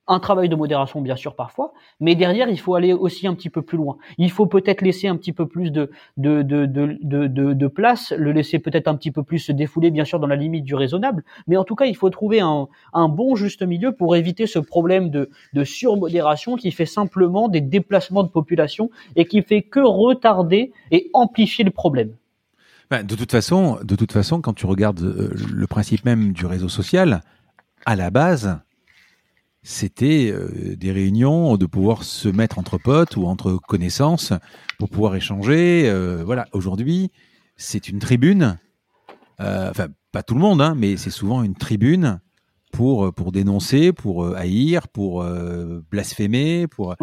[0.09, 3.50] un travail de modération bien sûr parfois, mais derrière il faut aller aussi un petit
[3.50, 3.98] peu plus loin.
[4.18, 8.32] Il faut peut-être laisser un petit peu plus de de, de, de, de, place, le
[8.32, 11.22] laisser peut-être un petit peu plus se défouler bien sûr dans la limite du raisonnable,
[11.46, 14.59] mais en tout cas il faut trouver un, un bon juste milieu pour éviter ce
[14.59, 19.78] problème de, de surmodération qui fait simplement des déplacements de population et qui fait que
[19.78, 22.16] retarder et amplifier le problème.
[22.93, 27.23] Ben, de toute façon, quand tu regardes euh, le principe même du réseau social,
[27.86, 28.59] à la base,
[29.62, 34.35] c'était euh, des réunions de pouvoir se mettre entre potes ou entre connaissances
[34.78, 35.85] pour pouvoir échanger.
[35.86, 37.10] Euh, voilà, aujourd'hui,
[37.56, 38.59] c'est une tribune.
[39.39, 42.20] enfin, pas tout le monde, hein, mais c'est souvent une tribune
[42.73, 45.24] pour pour dénoncer, pour haïr, pour
[45.90, 46.94] blasphémer, pour.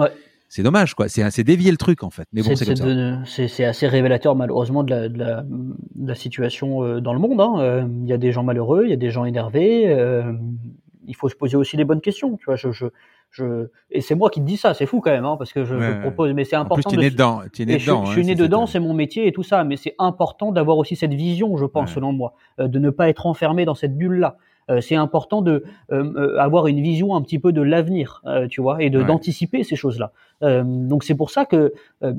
[0.49, 1.07] C'est dommage, quoi.
[1.07, 2.27] C'est assez dévié le truc, en fait.
[2.34, 5.47] Mais bon, c'est C'est assez révélateur, malheureusement, de la, de
[6.07, 7.39] la, situation euh, dans le monde.
[7.39, 7.59] Hein.
[7.59, 9.88] Euh, il y a des gens malheureux, il y a des gens énervés.
[9.88, 10.34] Euh,
[11.05, 12.35] il faut se poser aussi les bonnes questions.
[12.38, 12.88] Tu vois, je, je,
[13.30, 13.67] je...
[13.91, 16.01] Et c'est moi qui te dis ça, c'est fou quand même, hein, parce que je,
[16.01, 16.34] propose.
[16.34, 16.89] Mais c'est important.
[16.89, 17.41] En plus, tu es né dedans.
[17.43, 19.63] Es né dedans je, suis né dedans, c'est mon métier et tout ça.
[19.63, 23.27] Mais c'est important d'avoir aussi cette vision, je pense, selon moi, de ne pas être
[23.27, 24.38] enfermé dans cette bulle-là.
[24.69, 28.61] Euh, c'est important de euh, euh, avoir une vision un petit peu de l'avenir, tu
[28.61, 30.11] vois, et de d'anticiper ces choses-là.
[30.41, 31.73] donc c'est pour ça que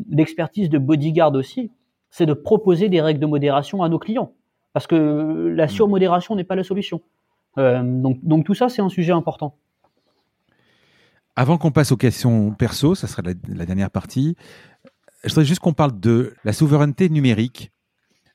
[0.09, 1.71] l'expertise de bodyguard aussi,
[2.11, 4.33] c'est de proposer des règles de modération à nos clients,
[4.73, 5.69] parce que la mm.
[5.69, 7.01] surmodération n'est pas la solution.
[7.57, 9.55] donc, donc tout ça, c'est un sujet important.
[11.37, 14.37] Avant qu'on passe aux questions perso, ça sera la, dernière partie.
[15.23, 17.71] Je voudrais juste qu'on parle de la souveraineté numérique.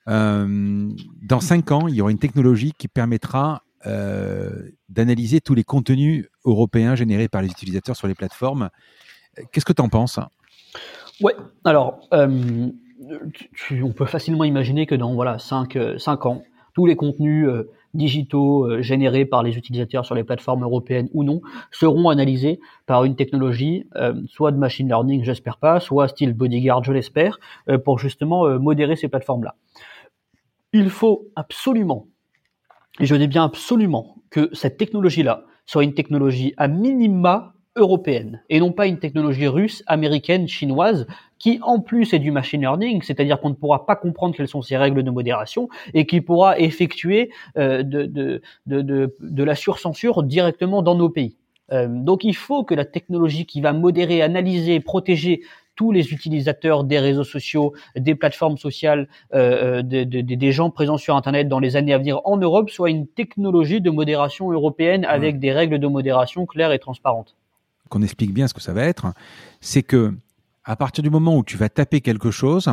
[0.07, 6.95] dans cinq ans, il y aura une technologie qui permettra d'analyser tous les contenus européens
[6.95, 8.69] générés par les utilisateurs sur les plateformes.
[9.51, 10.19] Qu'est-ce que tu en penses?
[11.21, 12.69] Ouais, alors, euh,
[13.81, 16.43] on peut facilement imaginer que dans voilà, 5, euh, ans,
[16.73, 17.47] tous les contenus
[17.93, 21.39] digitaux générés par les utilisateurs sur les plateformes européennes ou non
[21.71, 23.87] seront analysés par une technologie,
[24.27, 27.39] soit de machine learning, j'espère pas, soit style bodyguard, je l'espère,
[27.85, 29.55] pour justement modérer ces plateformes-là.
[30.73, 32.07] Il faut absolument
[32.99, 38.59] et je dis bien absolument que cette technologie-là soit une technologie à minima européenne et
[38.59, 41.07] non pas une technologie russe, américaine, chinoise
[41.39, 44.61] qui en plus est du machine learning, c'est-à-dire qu'on ne pourra pas comprendre quelles sont
[44.61, 48.41] ces règles de modération et qui pourra effectuer euh, de,
[49.43, 51.35] la surcensure directement dans nos pays.
[51.71, 55.41] Euh, donc il faut que la technologie qui va modérer, analyser, protéger
[55.75, 61.47] tous les utilisateurs des réseaux sociaux, des plateformes sociales, euh, des gens présents sur Internet
[61.47, 65.51] dans les années à venir en Europe soit une technologie de modération européenne avec des
[65.51, 67.35] règles de modération claires et transparentes
[67.89, 69.07] qu'on explique bien ce que ça va être,
[69.61, 70.13] c'est que
[70.63, 72.71] à partir du moment où tu vas taper quelque chose,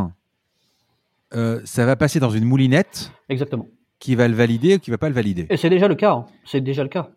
[1.35, 3.13] euh, ça va passer dans une moulinette.
[3.29, 3.67] Exactement.
[3.99, 5.47] Qui va le valider ou qui va pas le valider.
[5.51, 6.13] Et c'est déjà le cas.
[6.13, 6.27] Hein.
[6.45, 7.11] C'est déjà le cas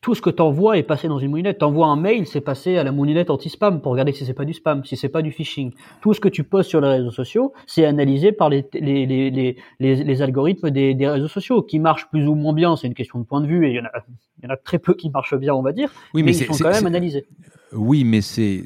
[0.00, 1.58] tout ce que tu envoies est passé dans une moulinette.
[1.58, 4.52] T'envoies un mail, c'est passé à la moulinette anti-spam pour regarder si c'est pas du
[4.52, 5.72] spam, si c'est pas du phishing.
[6.00, 9.30] Tout ce que tu postes sur les réseaux sociaux, c'est analysé par les, les, les,
[9.30, 12.76] les, les algorithmes des, des, réseaux sociaux qui marchent plus ou moins bien.
[12.76, 13.90] C'est une question de point de vue et il y en a,
[14.38, 15.90] il y en a très peu qui marchent bien, on va dire.
[16.12, 17.26] Oui, mais, ils sont quand même analysés.
[17.72, 18.64] Oui, mais c'est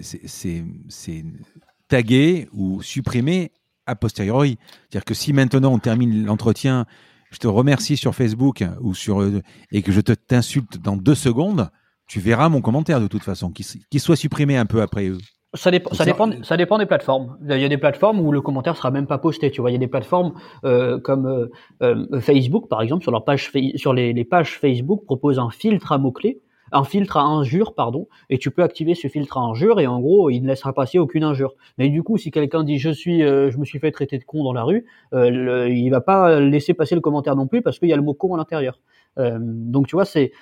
[1.88, 3.52] tagué ou supprimé
[3.88, 4.58] a posteriori.
[4.90, 6.86] C'est-à-dire que si maintenant on termine l'entretien
[7.30, 9.42] je te remercie sur Facebook ou sur euh,
[9.72, 11.70] et que je te t'insulte dans deux secondes,
[12.06, 15.18] tu verras mon commentaire de toute façon, qu'il soit supprimé un peu après eux.
[15.54, 17.38] Ça, dépend, ça, dépend, ça dépend des plateformes.
[17.48, 19.50] Il y a des plateformes où le commentaire sera même pas posté.
[19.50, 20.34] Tu vois, il y a des plateformes
[20.64, 21.46] euh, comme euh,
[21.82, 25.92] euh Facebook, par exemple, sur leur page, sur les, les pages Facebook proposent un filtre
[25.92, 26.40] à mots clés
[26.72, 30.00] un filtre à injure, pardon, et tu peux activer ce filtre à injure et en
[30.00, 31.54] gros, il ne laissera passer aucune injure.
[31.78, 34.24] Mais du coup, si quelqu'un dit je suis, euh, je me suis fait traiter de
[34.24, 37.78] con dans la rue, euh, il va pas laisser passer le commentaire non plus parce
[37.78, 38.80] qu'il y a le mot con à l'intérieur.
[39.18, 40.32] Euh, donc tu vois, c'est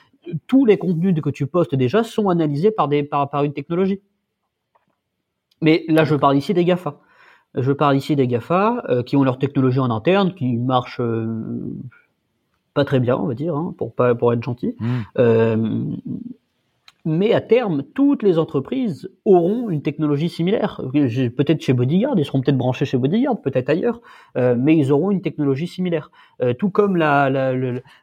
[0.46, 4.00] tous les contenus que tu postes déjà sont analysés par des par, par une technologie.
[5.62, 7.00] Mais là, je parle ici des Gafa.
[7.54, 11.00] Je parle ici des Gafa euh, qui ont leur technologie en interne, qui marche
[12.76, 14.76] pas très bien, on va dire, hein, pour pas pour être gentil.
[14.78, 15.00] Hmm.
[15.18, 15.96] Euh,
[17.06, 20.82] mais à terme, toutes les entreprises auront une technologie similaire.
[20.92, 24.00] Peut-être chez Bodyguard, ils seront peut-être branchés chez Bodyguard, peut-être ailleurs,
[24.36, 26.10] euh, mais ils auront une technologie similaire.
[26.42, 27.52] Euh, tout comme la, la,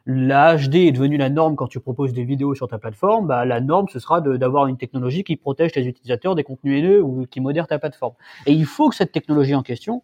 [0.06, 3.44] la, HD est devenue la norme quand tu proposes des vidéos sur ta plateforme, bah,
[3.44, 7.26] la norme ce sera d'avoir une technologie qui protège tes utilisateurs des contenus haineux ou
[7.30, 8.14] qui modère ta plateforme.
[8.46, 10.02] Et il faut que cette technologie en question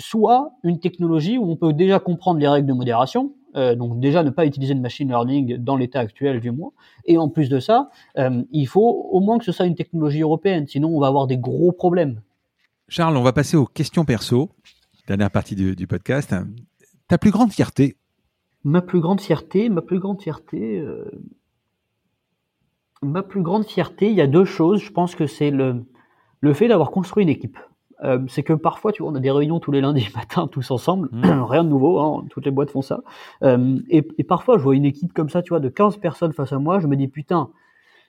[0.00, 4.22] soit une technologie où on peut déjà comprendre les règles de modération, euh, donc déjà
[4.22, 6.72] ne pas utiliser de machine learning dans l'état actuel du moins.
[7.04, 10.22] Et en plus de ça, euh, il faut au moins que ce soit une technologie
[10.22, 12.22] européenne, sinon on va avoir des gros problèmes.
[12.88, 14.50] Charles, on va passer aux questions perso,
[15.06, 16.34] dernière partie du, podcast.
[17.08, 17.96] Ta plus grande fierté?
[18.64, 21.04] Ma plus grande fierté, ma plus grande fierté, euh,
[23.02, 24.80] ma plus grande fierté, il y a deux choses.
[24.80, 25.84] Je pense que c'est le,
[26.40, 27.58] le fait d'avoir construit une équipe.
[28.02, 30.70] Euh, c'est que parfois, tu vois, on a des réunions tous les lundis matin, tous
[30.70, 31.42] ensemble, mmh.
[31.48, 33.00] rien de nouveau, hein, toutes les boîtes font ça.
[33.42, 36.32] Euh, et, et, parfois, je vois une équipe comme ça, tu vois, de 15 personnes
[36.32, 37.50] face à moi, je me dis, putain,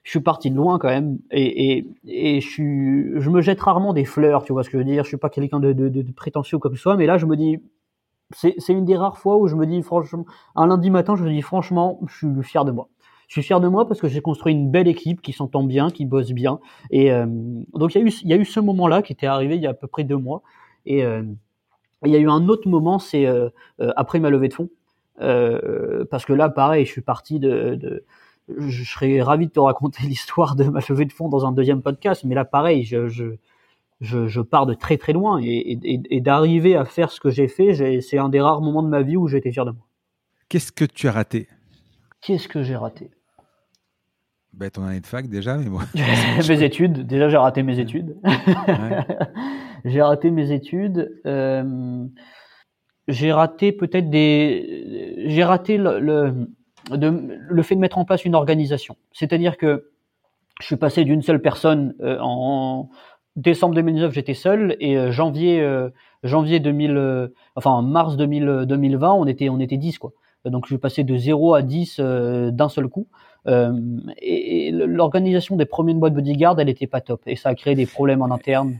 [0.03, 3.61] je suis parti de loin quand même, et, et, et je, suis, je me jette
[3.61, 5.73] rarement des fleurs, tu vois ce que je veux dire, je suis pas quelqu'un de,
[5.73, 7.59] de, de, prétentieux comme ça, mais là, je me dis,
[8.33, 11.29] c'est une des rares fois où je me dis, franchement, un lundi matin, je me
[11.29, 12.87] dis, franchement, je suis fier de moi
[13.31, 15.89] je suis fier de moi parce que j'ai construit une belle équipe qui s'entend bien,
[15.89, 16.59] qui bosse bien.
[16.89, 17.25] Et euh,
[17.73, 19.61] donc il y a eu il y a eu ce moment-là qui était arrivé il
[19.61, 20.43] y a à peu près deux mois.
[20.85, 21.23] Et euh,
[22.03, 23.47] il y a eu un autre moment, c'est euh,
[23.95, 24.69] après ma levée de fonds,
[25.17, 28.03] parce que là pareil, je suis parti de, de
[28.49, 31.81] je serais ravi de te raconter l'histoire de ma levée de fonds dans un deuxième
[31.81, 33.37] podcast, mais là pareil, je, je
[34.01, 37.29] je, je, pars de très très loin et, et, et d'arriver à faire ce que
[37.29, 39.87] j'ai fait, c'est un des rares moments de ma vie où été fier de moi.
[40.49, 41.47] Qu'est-ce que tu as raté?
[42.19, 43.11] Qu'est-ce que j'ai raté?
[44.53, 45.79] Ben, ton année de fac déjà, mais bon.
[46.49, 48.17] mes études, déjà j'ai raté mes études.
[49.85, 51.19] j'ai raté mes études.
[51.25, 52.05] Euh,
[53.07, 55.23] j'ai raté peut-être des.
[55.27, 56.49] J'ai raté le, le,
[56.97, 58.97] de, le fait de mettre en place une organisation.
[59.11, 59.91] C'est-à-dire que
[60.59, 62.89] je suis passé d'une seule personne euh, en
[63.35, 65.89] décembre 2019, j'étais seul et euh, janvier euh,
[66.23, 70.11] janvier 2000, euh, enfin mars 2000, 2020, on était on était 10 quoi.
[70.45, 73.07] Donc je suis passé de 0 à 10 d'un seul coup.
[73.47, 73.73] Euh,
[74.21, 77.21] et, l'organisation des premières boîtes bodyguard, elle était pas top.
[77.25, 78.77] Et ça a créé des problèmes en interne.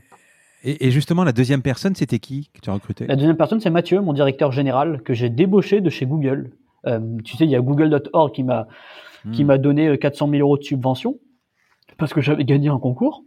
[0.63, 3.07] Et, justement, la deuxième personne, c'était qui que tu as recruté?
[3.07, 6.51] La deuxième personne, c'est Mathieu, mon directeur général, que j'ai débauché de chez Google.
[6.85, 8.67] Euh, tu sais, il y a Google.org qui m'a
[9.33, 9.47] qui hmm.
[9.47, 11.19] m'a donné 400 000 euros de subvention
[11.97, 13.23] parce que j'avais gagné un concours.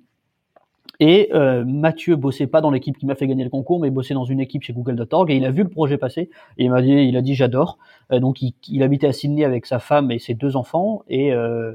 [1.07, 4.15] Et euh, Mathieu bossait pas dans l'équipe qui m'a fait gagner le concours, mais bossait
[4.15, 6.81] dans une équipe chez Google.org et il a vu le projet passer et il m'a
[6.81, 7.77] dit, il a dit j'adore.
[8.11, 11.35] Euh, donc il, il, habitait à Sydney avec sa femme et ses deux enfants et
[11.35, 11.75] euh,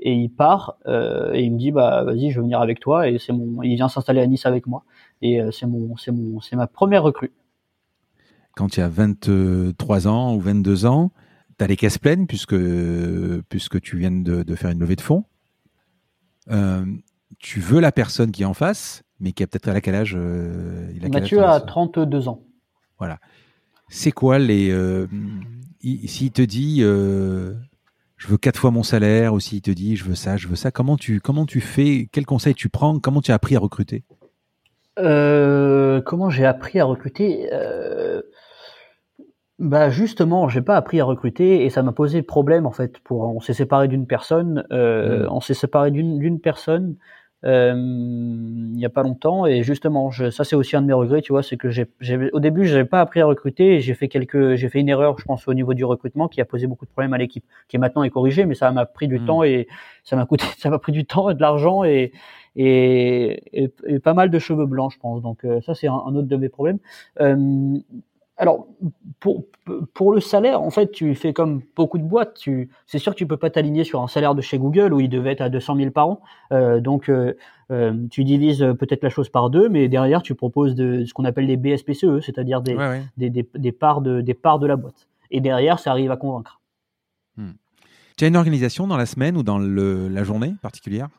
[0.00, 3.06] et il part euh, et il me dit bah vas-y je veux venir avec toi
[3.10, 4.84] et c'est mon, il vient s'installer à Nice avec moi
[5.20, 7.30] et c'est mon c'est mon c'est ma première recrue.
[8.56, 11.12] Quand tu as 23 ans ou 22 ans,
[11.58, 12.56] tu as les caisses pleines puisque
[13.50, 15.26] puisque tu viens de faire une levée de fonds.
[17.42, 20.16] Tu veux la personne qui est en face, mais qui a peut-être à quel âge
[20.94, 22.42] il a Mathieu a 32 ans.
[22.98, 23.18] Voilà.
[23.88, 24.74] C'est quoi les.
[25.82, 30.14] S'il te dit je veux quatre fois mon salaire, ou s'il te dit je veux
[30.14, 33.32] ça, je veux ça, comment tu, comment tu fais Quel conseil tu prends Comment tu
[33.32, 34.04] as appris à recruter?
[34.96, 37.50] Comment j'ai appris à recruter?
[39.62, 42.98] Bah justement, j'ai pas appris à recruter et ça m'a posé problème en fait.
[42.98, 45.28] Pour on s'est séparé d'une personne, euh, mmh.
[45.30, 46.98] on s'est séparé d'une d'une personne euh,
[47.44, 51.22] il y a pas longtemps et justement, je, ça c'est aussi un de mes regrets,
[51.22, 51.86] tu vois, c'est que j'ai
[52.32, 55.24] au début j'avais pas appris à recruter j'ai fait quelques, j'ai fait une erreur, je
[55.24, 58.02] pense au niveau du recrutement qui a posé beaucoup de problèmes à l'équipe, qui maintenant
[58.02, 59.26] est corrigée, mais ça m'a pris du mmh.
[59.26, 59.68] temps et
[60.04, 62.12] ça m'a coûté, ça m'a pris du temps et de l'argent et
[62.54, 63.42] et,
[63.86, 65.22] et, pas mal de cheveux blancs, je pense.
[65.22, 66.78] Donc euh, ça c'est un, un, autre de mes problèmes.
[67.20, 67.78] Euh,
[68.42, 68.66] alors,
[69.20, 69.44] pour,
[69.94, 72.34] pour le salaire, en fait, tu fais comme beaucoup de boîtes.
[72.34, 74.98] Tu, c'est sûr que tu peux pas t'aligner sur un salaire de chez Google où
[74.98, 76.20] il devait être à 200 000 par an.
[76.50, 77.34] Euh, donc, euh,
[77.70, 81.24] euh, tu divises peut-être la chose par deux, mais derrière, tu proposes de, ce qu'on
[81.24, 82.76] appelle des BSPCE, c'est-à-dire des,
[83.16, 85.06] des, des, des, parts de, des parts de la boîte.
[85.30, 86.60] Et derrière, ça arrive à convaincre.
[87.36, 87.52] Hmm.
[88.16, 91.10] Tu as une organisation dans la semaine ou dans le, la journée particulière?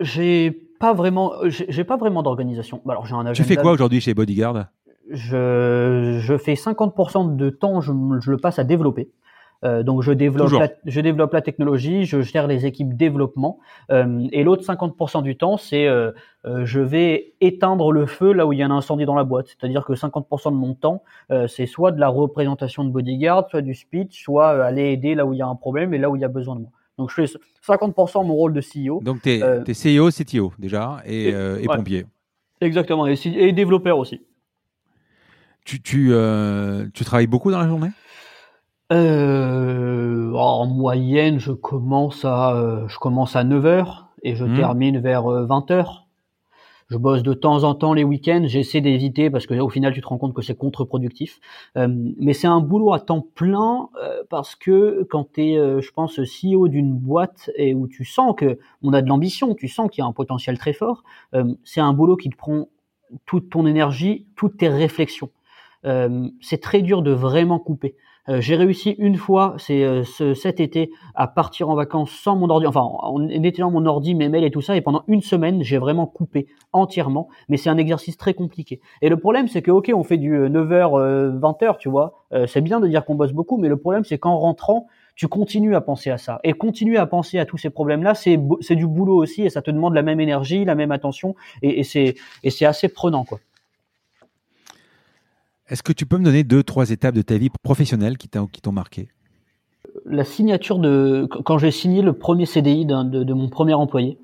[0.00, 2.80] J'ai pas vraiment, j'ai pas vraiment d'organisation.
[2.88, 4.68] Alors, j'ai un Tu fais quoi aujourd'hui chez Bodyguard?
[5.12, 9.10] Je, je fais 50% de temps, je, je, le passe à développer.
[9.64, 13.58] Euh, donc je développe, la, je développe la technologie, je gère les équipes développement,
[13.90, 16.10] euh, et l'autre 50% du temps, c'est euh,
[16.64, 19.46] je vais éteindre le feu là où il y a un incendie dans la boîte.
[19.46, 21.02] C'est-à-dire que 50% de mon temps,
[21.46, 25.32] c'est soit de la représentation de bodyguard, soit du speech, soit aller aider là où
[25.32, 26.70] il y a un problème et là où il y a besoin de moi.
[26.98, 29.00] Donc je fais 50% mon rôle de CEO.
[29.02, 32.06] Donc tu es, CEO, CTO déjà, et, et, pompier.
[32.60, 34.20] Exactement, et, et développeur aussi.
[35.64, 37.90] Tu, tu, euh, tu travailles beaucoup dans la journée?
[38.92, 44.54] Euh, En moyenne, je commence à, euh, je commence à 9h et je mmh.
[44.54, 45.72] termine vers 20h.
[45.72, 45.84] Euh,
[46.90, 50.02] je bosse de temps en temps les week-ends, j'essaie d'éviter parce que au final tu
[50.02, 51.40] te rends compte que c'est contre-productif.
[51.74, 53.88] Mais c'est un boulot à temps plein
[54.28, 58.58] parce que quand tu es, je pense, CEO d'une boîte et où tu sens que
[58.82, 61.02] on a de l'ambition, tu sens qu'il y a un potentiel très fort,
[61.64, 62.68] c'est un boulot qui te prend
[63.24, 65.30] toute ton énergie, toutes tes réflexions.
[65.84, 67.96] Euh, c'est très dur de vraiment couper.
[68.28, 72.36] Euh, j'ai réussi une fois, c'est euh, ce, cet été, à partir en vacances sans
[72.36, 75.22] mon ordi, enfin en éteignant mon ordi, mes mails et tout ça, et pendant une
[75.22, 78.80] semaine, j'ai vraiment coupé entièrement, mais c'est un exercice très compliqué.
[79.00, 82.78] Et le problème, c'est que ok, on fait du 9h, 20h, tu vois, c'est bien
[82.78, 84.86] de dire qu'on bosse beaucoup, mais le problème, c'est qu'en rentrant,
[85.16, 86.38] tu continues à penser à ça.
[86.44, 89.62] Et continuer à penser à tous ces problèmes-là, c'est, c'est du boulot aussi, et ça
[89.62, 92.14] te demande la même énergie, la même attention, et, et c'est,
[92.44, 93.40] et c'est assez prenant, quoi.
[95.72, 98.72] Est-ce que tu peux me donner deux, trois étapes de ta vie professionnelle qui t'ont
[98.72, 99.08] marqué?
[100.04, 101.26] La signature de.
[101.46, 104.18] Quand j'ai signé le premier CDI de, mon premier employé,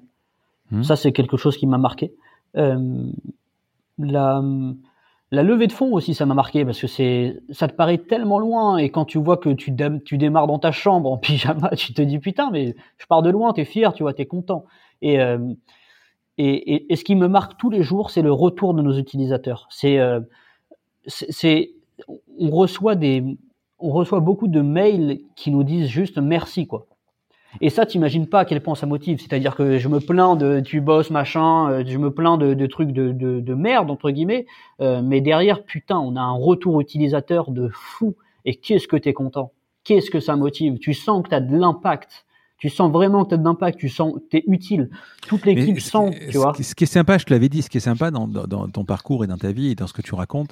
[0.71, 0.83] hmm.
[0.83, 2.13] ça c'est quelque chose qui m'a marqué.
[2.59, 3.11] Euh,
[3.97, 4.43] la,
[5.31, 8.39] la levée de fonds aussi, ça m'a marqué parce que c'est, ça te paraît tellement
[8.39, 11.95] loin et quand tu vois que tu, tu démarres dans ta chambre en pyjama, tu
[11.95, 14.67] te dis putain, mais je pars de loin, t'es fier, tu vois, t'es content.
[15.01, 15.39] Et, euh,
[16.37, 19.67] et, et, ce qui me marque tous les jours, c'est le retour de nos utilisateurs.
[19.71, 20.21] C'est euh,
[21.09, 21.73] c'est,
[22.39, 23.25] on reçoit des,
[23.79, 26.87] on reçoit beaucoup de mails qui nous disent juste merci, quoi.
[27.61, 29.21] Et ça, t'imagines pas à quel point ça motive.
[29.21, 32.67] C'est-à-dire que je me plains de tu bosses machin, euh, je me plains de, de
[32.67, 34.47] trucs de, de, de, merde entre guillemets,
[34.81, 38.17] euh, mais derrière, putain, on a un retour utilisateur de fou.
[38.45, 39.53] Et qu'est-ce que t'es content?
[39.85, 40.79] Qu'est-ce que ça motive?
[40.79, 42.27] Tu sens que t'as de l'impact.
[42.59, 43.79] Tu sens vraiment que t'as de l'impact.
[43.79, 44.91] Tu sens t'es utile.
[45.27, 46.53] Toute l'équipe sent, tu vois.
[46.61, 48.69] Ce qui est sympa, je te l'avais dit, ce qui est sympa dans, dans, dans
[48.69, 50.51] ton parcours et dans ta vie et dans ce que tu racontes,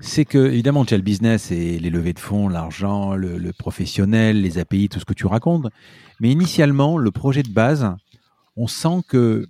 [0.00, 4.42] c'est que, évidemment, tu as le business et les levées de fonds, l'argent, le, professionnel,
[4.42, 5.66] les API, tout ce que tu racontes.
[6.20, 7.94] Mais initialement, le projet de base,
[8.56, 9.46] on sent que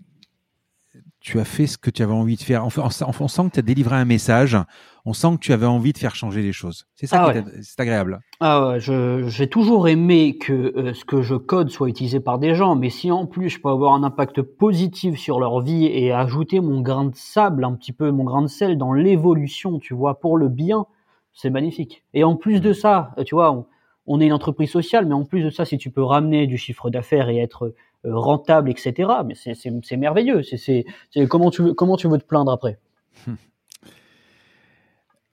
[1.24, 2.66] tu as fait ce que tu avais envie de faire.
[2.66, 2.82] Enfin,
[3.18, 4.58] on sent que tu as délivré un message.
[5.06, 6.86] On sent que tu avais envie de faire changer les choses.
[6.96, 8.20] C'est ça, ah c'est agréable.
[8.40, 12.54] Ah ouais, j'ai toujours aimé que euh, ce que je code soit utilisé par des
[12.54, 16.12] gens, mais si en plus je peux avoir un impact positif sur leur vie et
[16.12, 19.94] ajouter mon grain de sable, un petit peu mon grain de sel dans l'évolution, tu
[19.94, 20.84] vois, pour le bien,
[21.32, 22.04] c'est magnifique.
[22.12, 22.74] Et en plus de mmh.
[22.74, 23.66] ça, tu vois,
[24.06, 26.58] on est une entreprise sociale, mais en plus de ça, si tu peux ramener du
[26.58, 27.74] chiffre d'affaires et être euh,
[28.04, 29.10] rentable, etc.
[29.26, 30.42] Mais c'est merveilleux.
[30.42, 30.84] C'est
[31.28, 32.78] comment tu veux comment tu veux te plaindre après?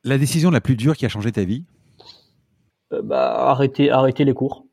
[0.04, 1.64] La décision la plus dure qui a changé ta vie?
[2.92, 4.66] Euh, bah, arrêter arrêter les cours.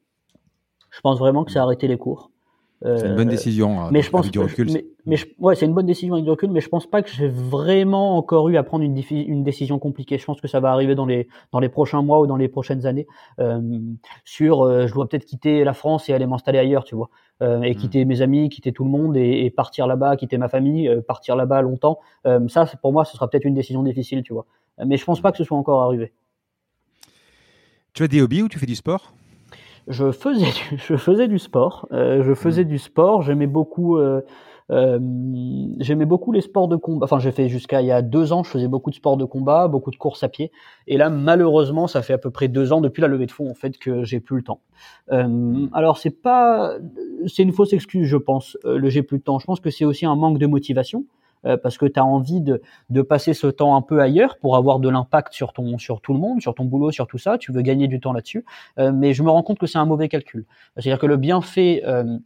[0.90, 2.30] Je pense vraiment que c'est arrêter les cours.
[2.82, 3.80] C'est une bonne décision.
[3.80, 4.70] Hein, mais je pense, du recul,
[5.04, 7.28] mais, ouais, c'est une bonne décision avec du recul, mais je pense pas que j'ai
[7.28, 10.18] vraiment encore eu à prendre une, une, décision compliquée.
[10.18, 12.48] Je pense que ça va arriver dans les dans les prochains mois ou dans les
[12.48, 13.06] prochaines années.
[13.40, 13.60] Euh,
[14.24, 17.08] sur, euh, je dois peut-être quitter la France et aller m'installer ailleurs, tu vois,
[17.40, 17.76] euh, et hmm.
[17.76, 21.00] quitter mes amis, quitter tout le monde et, et partir là-bas, quitter ma famille, euh,
[21.00, 22.00] partir là-bas longtemps.
[22.26, 24.46] Euh, ça, pour moi, ce sera peut-être une décision difficile, tu vois.
[24.84, 26.12] Mais je pense pas que ce soit encore arrivé.
[27.92, 29.12] Tu as des hobbies ou tu fais du sport?
[29.88, 31.88] Je faisais du, je faisais du sport.
[31.92, 32.68] Euh, je faisais mmh.
[32.68, 33.22] du sport.
[33.22, 33.98] J'aimais beaucoup.
[33.98, 34.22] Euh,
[34.70, 34.98] euh,
[35.80, 37.04] j'aimais beaucoup les sports de combat.
[37.04, 39.24] Enfin, j'ai fait jusqu'à il y a deux ans, je faisais beaucoup de sports de
[39.24, 40.50] combat, beaucoup de courses à pied.
[40.86, 43.50] Et là, malheureusement, ça fait à peu près deux ans depuis la levée de fonds
[43.50, 44.60] en fait que j'ai plus le temps.
[45.10, 46.76] Euh, alors, c'est pas,
[47.26, 48.58] c'est une fausse excuse, je pense.
[48.64, 49.38] Euh, le j'ai plus le temps.
[49.38, 51.04] Je pense que c'est aussi un manque de motivation.
[51.44, 54.56] Euh, parce que tu as envie de, de, passer ce temps un peu ailleurs pour
[54.56, 57.38] avoir de l'impact sur ton sur tout le monde, sur ton boulot, sur tout ça.
[57.38, 58.44] Tu veux gagner du temps là-dessus,
[58.78, 60.44] euh, mais je me rends compte que c'est un mauvais calcul.
[60.74, 62.18] C'est-à-dire que le bienfait euh,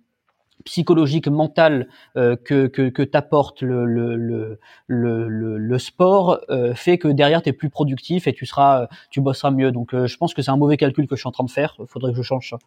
[0.64, 2.36] psychologique, mental que,
[2.68, 6.40] que, que t'apporte le, le, le, le, le sport
[6.74, 9.72] fait que derrière tu es plus productif et tu seras tu bosseras mieux.
[9.72, 11.76] Donc je pense que c'est un mauvais calcul que je suis en train de faire.
[11.88, 12.58] Faudrait que je change ça.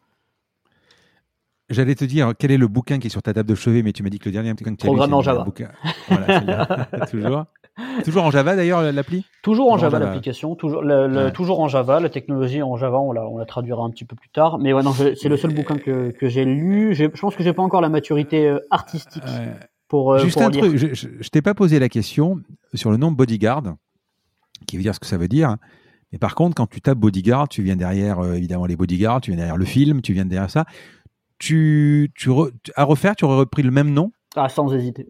[1.70, 3.92] J'allais te dire quel est le bouquin qui est sur ta table de chevet, mais
[3.92, 5.46] tu m'as dit que le dernier bouquin que tu Programme en Java.
[6.08, 7.46] Voilà, toujours.
[8.04, 9.26] Toujours en Java d'ailleurs l'appli?
[9.42, 13.28] Toujours en Java, l'application, toujours, le, toujours en Java, la technologie en Java, on la,
[13.28, 14.60] on la traduira un petit peu plus tard.
[14.60, 16.94] Mais ouais, non, c'est le seul bouquin que, que j'ai lu.
[16.94, 19.24] Je pense que j'ai pas encore la maturité euh, artistique
[19.88, 22.40] pour, euh, Juste un truc, je, je, t'ai pas posé la question
[22.74, 23.76] sur le nom bodyguard,
[24.68, 25.58] qui veut dire ce que ça veut dire.
[26.12, 29.32] Mais par contre, quand tu tapes bodyguard, tu viens derrière euh, évidemment les bodyguards, tu
[29.32, 30.66] viens derrière le film, tu viens derrière ça
[31.40, 32.30] tu, tu
[32.76, 34.12] à refaire, tu aurais repris le même nom?
[34.36, 35.08] Ah, sans hésiter.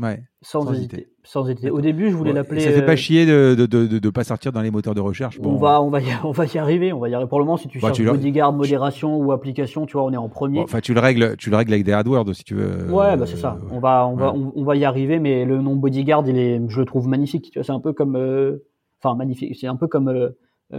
[0.00, 0.24] Ouais.
[0.42, 1.08] Sans, hésiter.
[1.22, 1.70] Sans hésiter.
[1.70, 2.60] Au début, je voulais l'appeler.
[2.60, 5.00] Ça fait pas euh, chier de de, de, de, pas sortir dans les moteurs de
[5.00, 5.38] recherche.
[5.40, 6.92] On va on va y, on va y arriver.
[6.92, 7.28] On va y arriver.
[7.28, 10.16] Pour le moment, si tu bah, cherches bodyguard, modération ou application, tu vois, on est
[10.16, 10.60] en premier.
[10.60, 12.90] Enfin, tu le règles, tu le règles avec des AdWords si tu veux.
[12.92, 13.58] Ouais, bah c'est ça.
[13.70, 16.80] On va on va on, va y arriver, mais le nom bodyguard, il est, je
[16.80, 17.50] le trouve magnifique.
[17.52, 18.66] Tu vois, c'est un peu comme, euh,
[19.00, 19.56] enfin magnifique.
[19.58, 20.30] C'est un peu comme euh,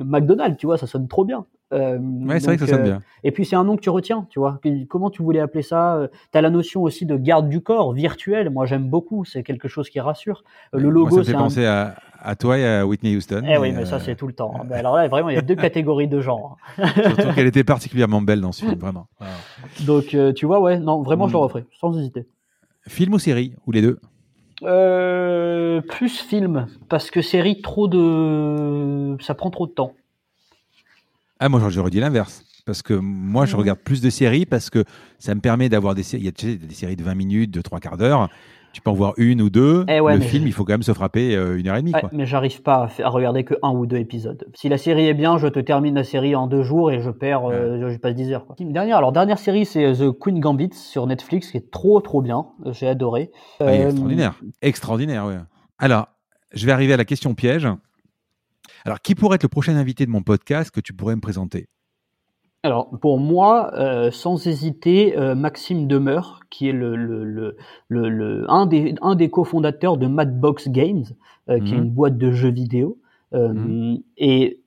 [0.04, 1.46] McDonald's, tu vois, ça sonne trop bien.
[1.74, 2.96] Euh, ouais, c'est vrai que ça sonne bien.
[2.96, 4.60] Euh, et puis c'est un nom que tu retiens, tu vois.
[4.88, 7.92] Comment tu voulais appeler ça euh, Tu as la notion aussi de garde du corps
[7.94, 8.50] virtuel.
[8.52, 9.26] Moi, j'aime beaucoup.
[9.26, 10.44] C'est quelque chose qui rassure.
[10.74, 13.42] Le logo, ça me fait penser à, à, toi et à Whitney Houston.
[13.48, 14.54] Eh oui, mais ça c'est tout le temps.
[14.70, 16.58] Mais alors là, vraiment, il y a deux catégories de genre.
[16.78, 19.08] Surtout qu'elle était particulièrement belle dans ce film, vraiment.
[19.86, 21.44] Donc, tu vois, ouais, non, vraiment, je le hmm.
[21.44, 22.28] referai, sans hésiter.
[22.88, 24.00] Film ou série, ou les deux?
[24.64, 29.94] Euh, plus film, parce que série, trop de, ça prend trop de temps.
[31.40, 32.44] Ah, moi, j'aurais dit l'inverse.
[32.65, 34.84] Parce que moi, je regarde plus de séries parce que
[35.19, 36.23] ça me permet d'avoir des séries.
[36.23, 38.30] Il y a des séries de 20 minutes, de 3 quarts d'heure.
[38.76, 39.86] Tu peux en voir une ou deux.
[39.88, 41.94] Eh le film, il faut quand même se frapper euh, une heure et demie.
[41.94, 42.10] quoi.
[42.12, 44.46] Mais j'arrive pas à, regarder que un ou deux épisodes.
[44.54, 47.10] Si la série est bien, je te termine la série en deux jours et je
[47.10, 48.46] perds, euh, je passe 10 heures.
[48.46, 48.58] Quoi.
[48.60, 52.48] Dernière, alors dernière série, c'est The Queen Gambit sur Netflix, qui est trop trop bien.
[52.72, 53.32] J'ai adoré.
[53.62, 55.38] Ah, extraordinaire, extraordinaire, ouais.
[55.78, 56.10] Alors,
[56.54, 57.70] je vais arriver à la question piège.
[58.84, 61.70] Alors, qui pourrait être le prochain invité de mon podcast que tu pourrais me présenter?
[62.66, 67.56] Alors pour moi, euh, sans hésiter, euh, Maxime Demeur, qui est le, le,
[67.90, 71.06] le, un des, un des cofondateurs de Madbox Games,
[71.50, 71.84] euh, qui est mhm.
[71.84, 72.98] une boîte de jeux vidéo.
[73.32, 74.00] Mhm.
[74.18, 74.62] Et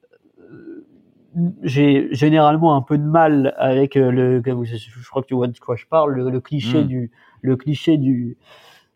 [1.63, 5.77] j'ai généralement un peu de mal avec le, je crois que tu vois de quoi
[5.77, 6.87] je parle, le, cliché mhm.
[6.87, 7.11] du,
[7.43, 8.37] le cliché du,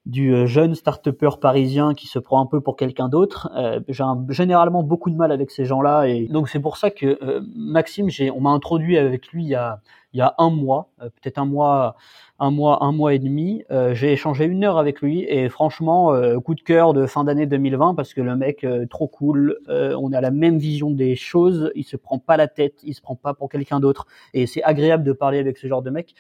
[0.07, 1.11] du euh, jeune start
[1.41, 3.51] parisien qui se prend un peu pour quelqu'un d'autre.
[3.57, 7.19] Euh, j'ai généralement beaucoup de mal avec ces gens-là et donc c'est pour ça que
[7.23, 9.81] euh, Maxime, j'ai, on m'a introduit avec lui il y a,
[10.13, 11.97] il y a un mois, peut-être un mois
[12.43, 13.63] un mois, un mois et demi.
[13.71, 17.23] Euh, j'ai échangé une heure avec lui et franchement, euh, coup de cœur de fin
[17.23, 19.59] d'année 2020 parce que le mec, euh, trop cool.
[19.69, 21.71] on a la même vision des choses.
[21.77, 24.63] Il se prend pas la tête, il se prend pas pour quelqu'un d'autre et c'est
[24.65, 26.15] agréable de parler avec ce genre de mec.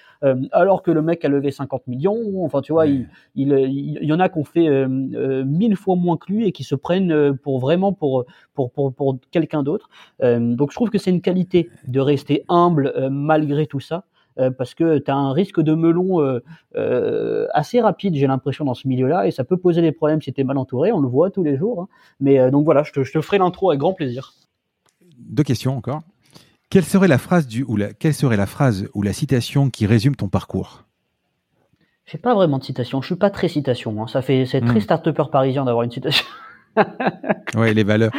[0.52, 2.44] alors que le mec a levé 50 millions.
[2.44, 6.16] Enfin, tu vois, il, il, il, y en a qui ont fait mille fois moins
[6.16, 9.88] que lui et qui se prennent pour vraiment pour pour pour, pour quelqu'un d'autre.
[10.20, 14.04] donc, je trouve que c'est une qualité de rester humble malgré tout ça.
[14.38, 16.42] Euh, parce que tu as un risque de melon euh,
[16.76, 20.32] euh, assez rapide, j'ai l'impression, dans ce milieu-là, et ça peut poser des problèmes si
[20.32, 21.82] tu es mal entouré, on le voit tous les jours.
[21.82, 21.88] Hein.
[22.20, 24.32] Mais donc voilà, je te, je te ferai l'intro avec grand plaisir.
[25.18, 26.00] Deux questions encore.
[26.70, 29.84] Quelle serait la phrase du ou la, quelle serait la phrase ou la citation qui
[29.84, 30.84] résume ton parcours?
[32.06, 33.02] J'ai pas vraiment de citation.
[33.02, 34.02] Je suis pas très citation.
[34.02, 34.06] Hein.
[34.06, 34.80] Ça fait c'est très hmm.
[34.80, 36.24] start-upper parisien d'avoir une citation.
[37.54, 38.12] ouais, les valeurs.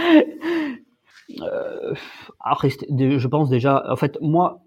[2.40, 3.84] après, je pense déjà.
[3.92, 4.62] En fait, moi,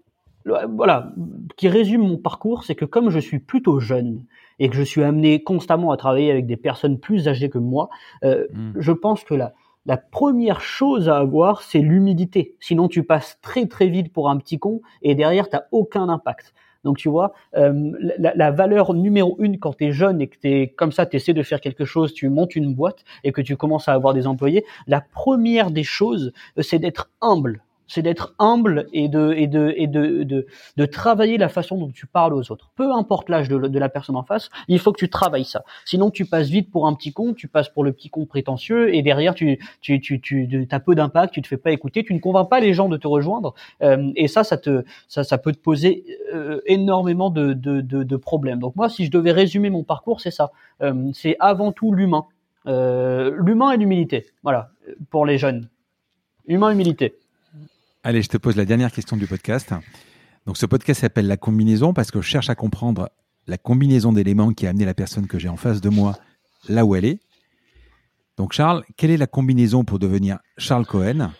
[0.69, 1.13] voilà,
[1.55, 4.25] qui résume mon parcours, c'est que comme je suis plutôt jeune
[4.59, 7.89] et que je suis amené constamment à travailler avec des personnes plus âgées que moi,
[8.23, 8.73] euh, hmm.
[8.77, 9.53] je pense que la,
[9.85, 12.55] la première chose à avoir, c'est l'humidité.
[12.59, 16.09] Sinon, tu passes très très vite pour un petit con et derrière, tu n'as aucun
[16.09, 16.53] impact.
[16.83, 20.37] Donc tu vois, euh, la, la, valeur numéro une quand tu es jeune et que
[20.37, 23.31] tu es comme ça, tu essaies de faire quelque chose, tu montes une boîte et
[23.31, 27.63] que tu commences à avoir des employés, la première des choses, euh, c'est d'être humble
[27.87, 30.45] c'est d'être humble et de et de et de, de,
[30.75, 32.71] de travailler la façon dont tu parles aux autres.
[32.75, 35.63] Peu importe l'âge de, la personne en face, il faut que tu travailles ça.
[35.85, 38.93] Sinon, tu passes vite pour un petit con, tu passes pour le petit con prétentieux
[38.93, 42.13] et derrière tu tu tu tu as peu d'impact, tu te fais pas écouter, tu
[42.13, 45.37] ne convaincs pas les gens de te rejoindre euh, et ça ça te ça ça
[45.37, 48.59] peut te poser euh, énormément de, de de, problèmes.
[48.59, 50.51] Donc moi, si je devais résumer mon parcours, c'est ça.
[50.81, 52.25] Euh, c'est avant tout l'humain,
[52.65, 54.25] l'humain et l'humilité.
[54.43, 54.71] Voilà
[55.09, 55.69] pour les jeunes.
[56.47, 57.15] Humain, humilité.
[58.07, 59.73] Allez, je te pose la dernière question du podcast.
[60.45, 63.09] Donc, ce podcast s'appelle La combinaison parce que je cherche à comprendre
[63.47, 66.17] la combinaison d'éléments qui a amené la personne que j'ai en face de moi
[66.69, 67.19] là où elle est.
[68.37, 71.33] Donc, Charles, quelle est la combinaison pour devenir Charles Cohen?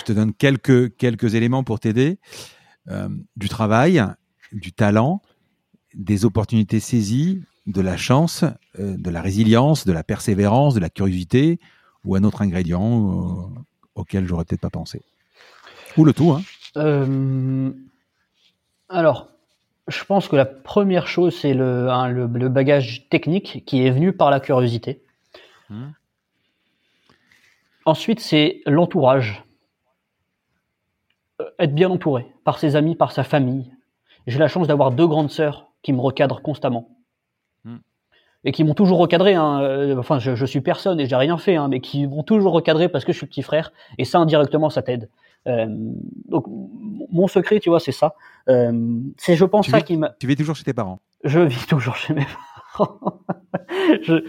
[0.00, 2.18] Je te donne quelques, éléments pour t'aider.
[2.88, 4.04] Euh, du travail,
[4.52, 5.22] du talent,
[5.94, 8.44] des opportunités saisies, de la chance,
[8.78, 11.58] euh, de la résilience, de la persévérance, de la curiosité
[12.04, 13.60] ou un autre ingrédient euh,
[13.94, 15.00] auquel j'aurais peut-être pas pensé.
[15.96, 16.42] Ou le tout, hein
[16.76, 17.70] euh,
[18.88, 19.28] Alors,
[19.88, 24.12] je pense que la première chose, c'est le, hein, le, bagage technique qui est venu
[24.12, 25.02] par la curiosité.
[25.68, 25.90] Hmm.
[27.84, 29.44] Ensuite, c'est l'entourage.
[31.40, 33.72] Euh, être bien entouré par ses amis, par sa famille.
[34.26, 36.88] J'ai la chance d'avoir deux grandes sœurs qui me recadrent constamment.
[37.64, 37.78] Hmm.
[38.44, 39.34] Et qui m'ont toujours recadré.
[39.34, 39.60] Hein.
[39.62, 42.52] Euh, enfin, je, je, suis personne et j'ai rien fait, hein, mais qui m'ont toujours
[42.52, 43.72] recadré parce que je suis petit frère.
[43.98, 45.08] Et ça, indirectement, ça t'aide.
[45.48, 45.66] Euh,
[46.28, 46.46] donc
[47.10, 48.14] mon secret, tu vois, c'est ça.
[48.48, 50.10] Euh, c'est, je pense, ça qui m'a.
[50.18, 51.00] Tu vis toujours chez tes parents?
[51.24, 52.26] Je vis toujours chez mes
[52.76, 52.98] parents.
[54.02, 54.24] je,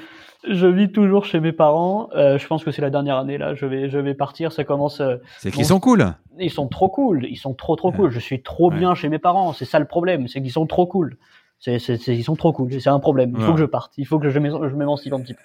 [0.48, 2.10] je vis toujours chez mes parents.
[2.16, 3.56] Euh, je pense que c'est la dernière année là.
[3.56, 4.52] Je vais, je vais partir.
[4.52, 5.00] Ça commence.
[5.00, 6.14] Euh, c'est qu'ils sont cool.
[6.40, 7.26] Ils sont trop cool.
[7.30, 8.12] Ils sont trop trop cool.
[8.12, 9.54] Je suis trop bien chez mes parents.
[9.54, 10.28] C'est ça le problème.
[10.28, 11.18] C'est qu'ils sont trop cool.
[11.60, 12.82] C'est, c'est, ils sont trop cool.
[12.82, 13.34] C'est un problème.
[13.38, 13.94] Il faut que je parte.
[13.98, 15.42] Il faut que je m'émancipe un petit peu.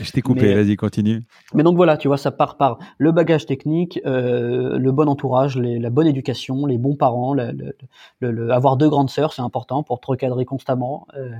[0.00, 1.22] Je t'ai coupé, vas-y, continue.
[1.54, 5.56] Mais donc voilà, tu vois, ça part par le bagage technique, euh, le bon entourage,
[5.58, 10.06] la bonne éducation, les bons parents, le, avoir deux grandes sœurs, c'est important pour te
[10.06, 11.06] recadrer constamment.
[11.16, 11.30] Euh,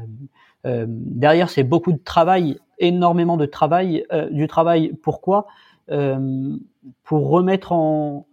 [0.66, 4.92] euh, derrière, c'est beaucoup de travail, énormément de travail, du travail.
[5.02, 5.46] Pourquoi?
[5.88, 8.26] Pour remettre en,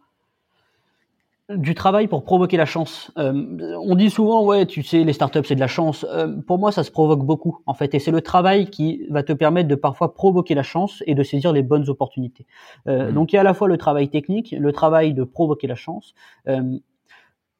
[1.49, 3.11] du travail pour provoquer la chance.
[3.17, 6.05] Euh, on dit souvent, ouais, tu sais, les startups c'est de la chance.
[6.09, 9.23] Euh, pour moi, ça se provoque beaucoup, en fait, et c'est le travail qui va
[9.23, 12.45] te permettre de parfois provoquer la chance et de saisir les bonnes opportunités.
[12.87, 13.13] Euh, mmh.
[13.13, 15.75] Donc, il y a à la fois le travail technique, le travail de provoquer la
[15.75, 16.13] chance.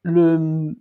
[0.04, 0.74] le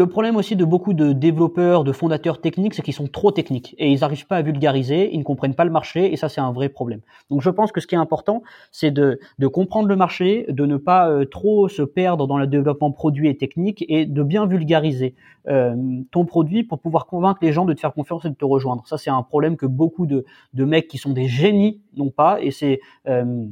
[0.00, 3.74] le problème aussi de beaucoup de développeurs, de fondateurs techniques, c'est qu'ils sont trop techniques
[3.76, 6.40] et ils n'arrivent pas à vulgariser, ils ne comprennent pas le marché et ça c'est
[6.40, 7.00] un vrai problème.
[7.28, 9.20] Donc je pense que ce qui est important, c'est de,
[9.52, 13.36] comprendre le marché, de ne pas euh, trop se perdre dans le développement produit et
[13.36, 15.14] technique et de bien vulgariser
[15.48, 15.76] euh,
[16.10, 18.86] ton produit pour pouvoir convaincre les gens de te faire confiance et de te rejoindre.
[18.86, 20.24] Ça c'est un problème que beaucoup de,
[20.54, 23.44] de mecs qui sont des génies n'ont pas et c'est euh,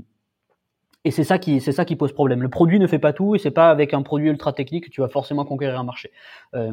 [1.08, 2.42] et c'est ça qui c'est ça qui pose problème.
[2.42, 4.90] Le produit ne fait pas tout et c'est pas avec un produit ultra technique que
[4.90, 6.10] tu vas forcément conquérir un marché.
[6.54, 6.70] Euh,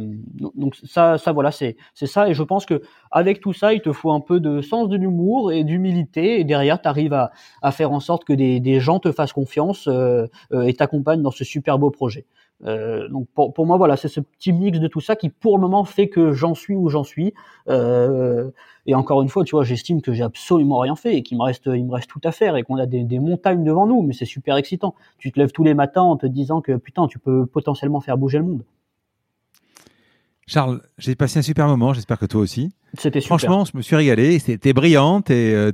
[0.55, 2.81] donc ça ça voilà c'est c'est ça et je pense que
[3.11, 6.43] avec tout ça il te faut un peu de sens de l'humour et d'humilité et
[6.43, 7.31] derrière tu arrives à,
[7.61, 11.21] à faire en sorte que des, des gens te fassent confiance euh, euh et t'accompagnent
[11.21, 12.25] dans ce super beau projet.
[12.63, 15.57] Euh, donc pour, pour, moi voilà c'est ce petit mix de tout ça qui pour
[15.57, 17.33] le moment fait que j'en suis où j'en suis.
[17.67, 18.49] Euh,
[18.85, 21.43] et encore une fois tu vois j'estime que j'ai absolument rien fait et qu'il me
[21.43, 24.01] reste il me reste tout à faire et qu'on a des, des, montagnes devant nous
[24.01, 24.95] mais c'est super excitant.
[25.17, 28.17] Tu te lèves tous les matins en te disant que putain tu peux potentiellement faire
[28.17, 28.63] bouger le monde
[30.47, 32.69] Charles, j'ai passé un super moment, j'espère que toi aussi.
[32.93, 33.39] C'était super.
[33.39, 35.71] Franchement, je me suis régalé, c'était brillante et euh,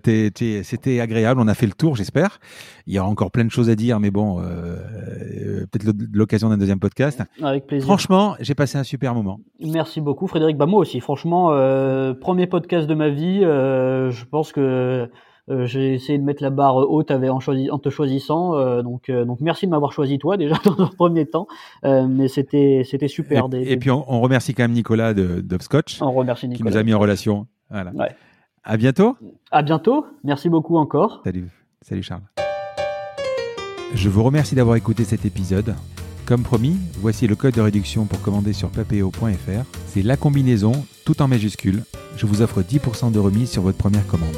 [0.63, 2.39] c'était agréable, on a fait le tour, j'espère.
[2.87, 6.47] Il y aura encore plein de choses à dire, mais bon, euh, euh peut-être l'occasion
[6.47, 7.21] d'un deuxième podcast.
[7.43, 7.85] Avec plaisir.
[7.85, 9.41] Franchement, j'ai passé un super moment.
[9.59, 14.53] Merci beaucoup Frédéric, bah moi aussi, franchement, euh, premier podcast de ma vie, je pense
[14.53, 15.09] que
[15.51, 18.55] euh, j'ai essayé de mettre la barre haute en, en te choisissant.
[18.55, 21.47] Euh, donc, euh, donc merci de m'avoir choisi toi déjà dans un premier temps.
[21.83, 23.47] mais c'était c'était super.
[23.53, 26.01] Et, puis on, remercie quand même Nicolas de d'Upscotch.
[26.01, 26.69] On remercie Nicolas.
[26.69, 27.47] Qui nous a mis en relation.
[27.69, 27.91] Voilà.
[27.91, 28.15] Ouais.
[28.63, 29.17] À bientôt.
[29.51, 30.05] À bientôt.
[30.23, 31.21] Merci beaucoup encore.
[31.23, 31.49] Salut.
[31.81, 32.21] Salut Charles.
[33.93, 35.75] Je vous remercie d'avoir écouté cet épisode.
[36.25, 39.65] Comme promis, voici le code de réduction pour commander sur papeo.fr.
[39.87, 40.71] C'est la combinaison,
[41.03, 41.83] tout en majuscule.
[42.15, 44.37] Je vous offre 10% de remise sur votre première commande.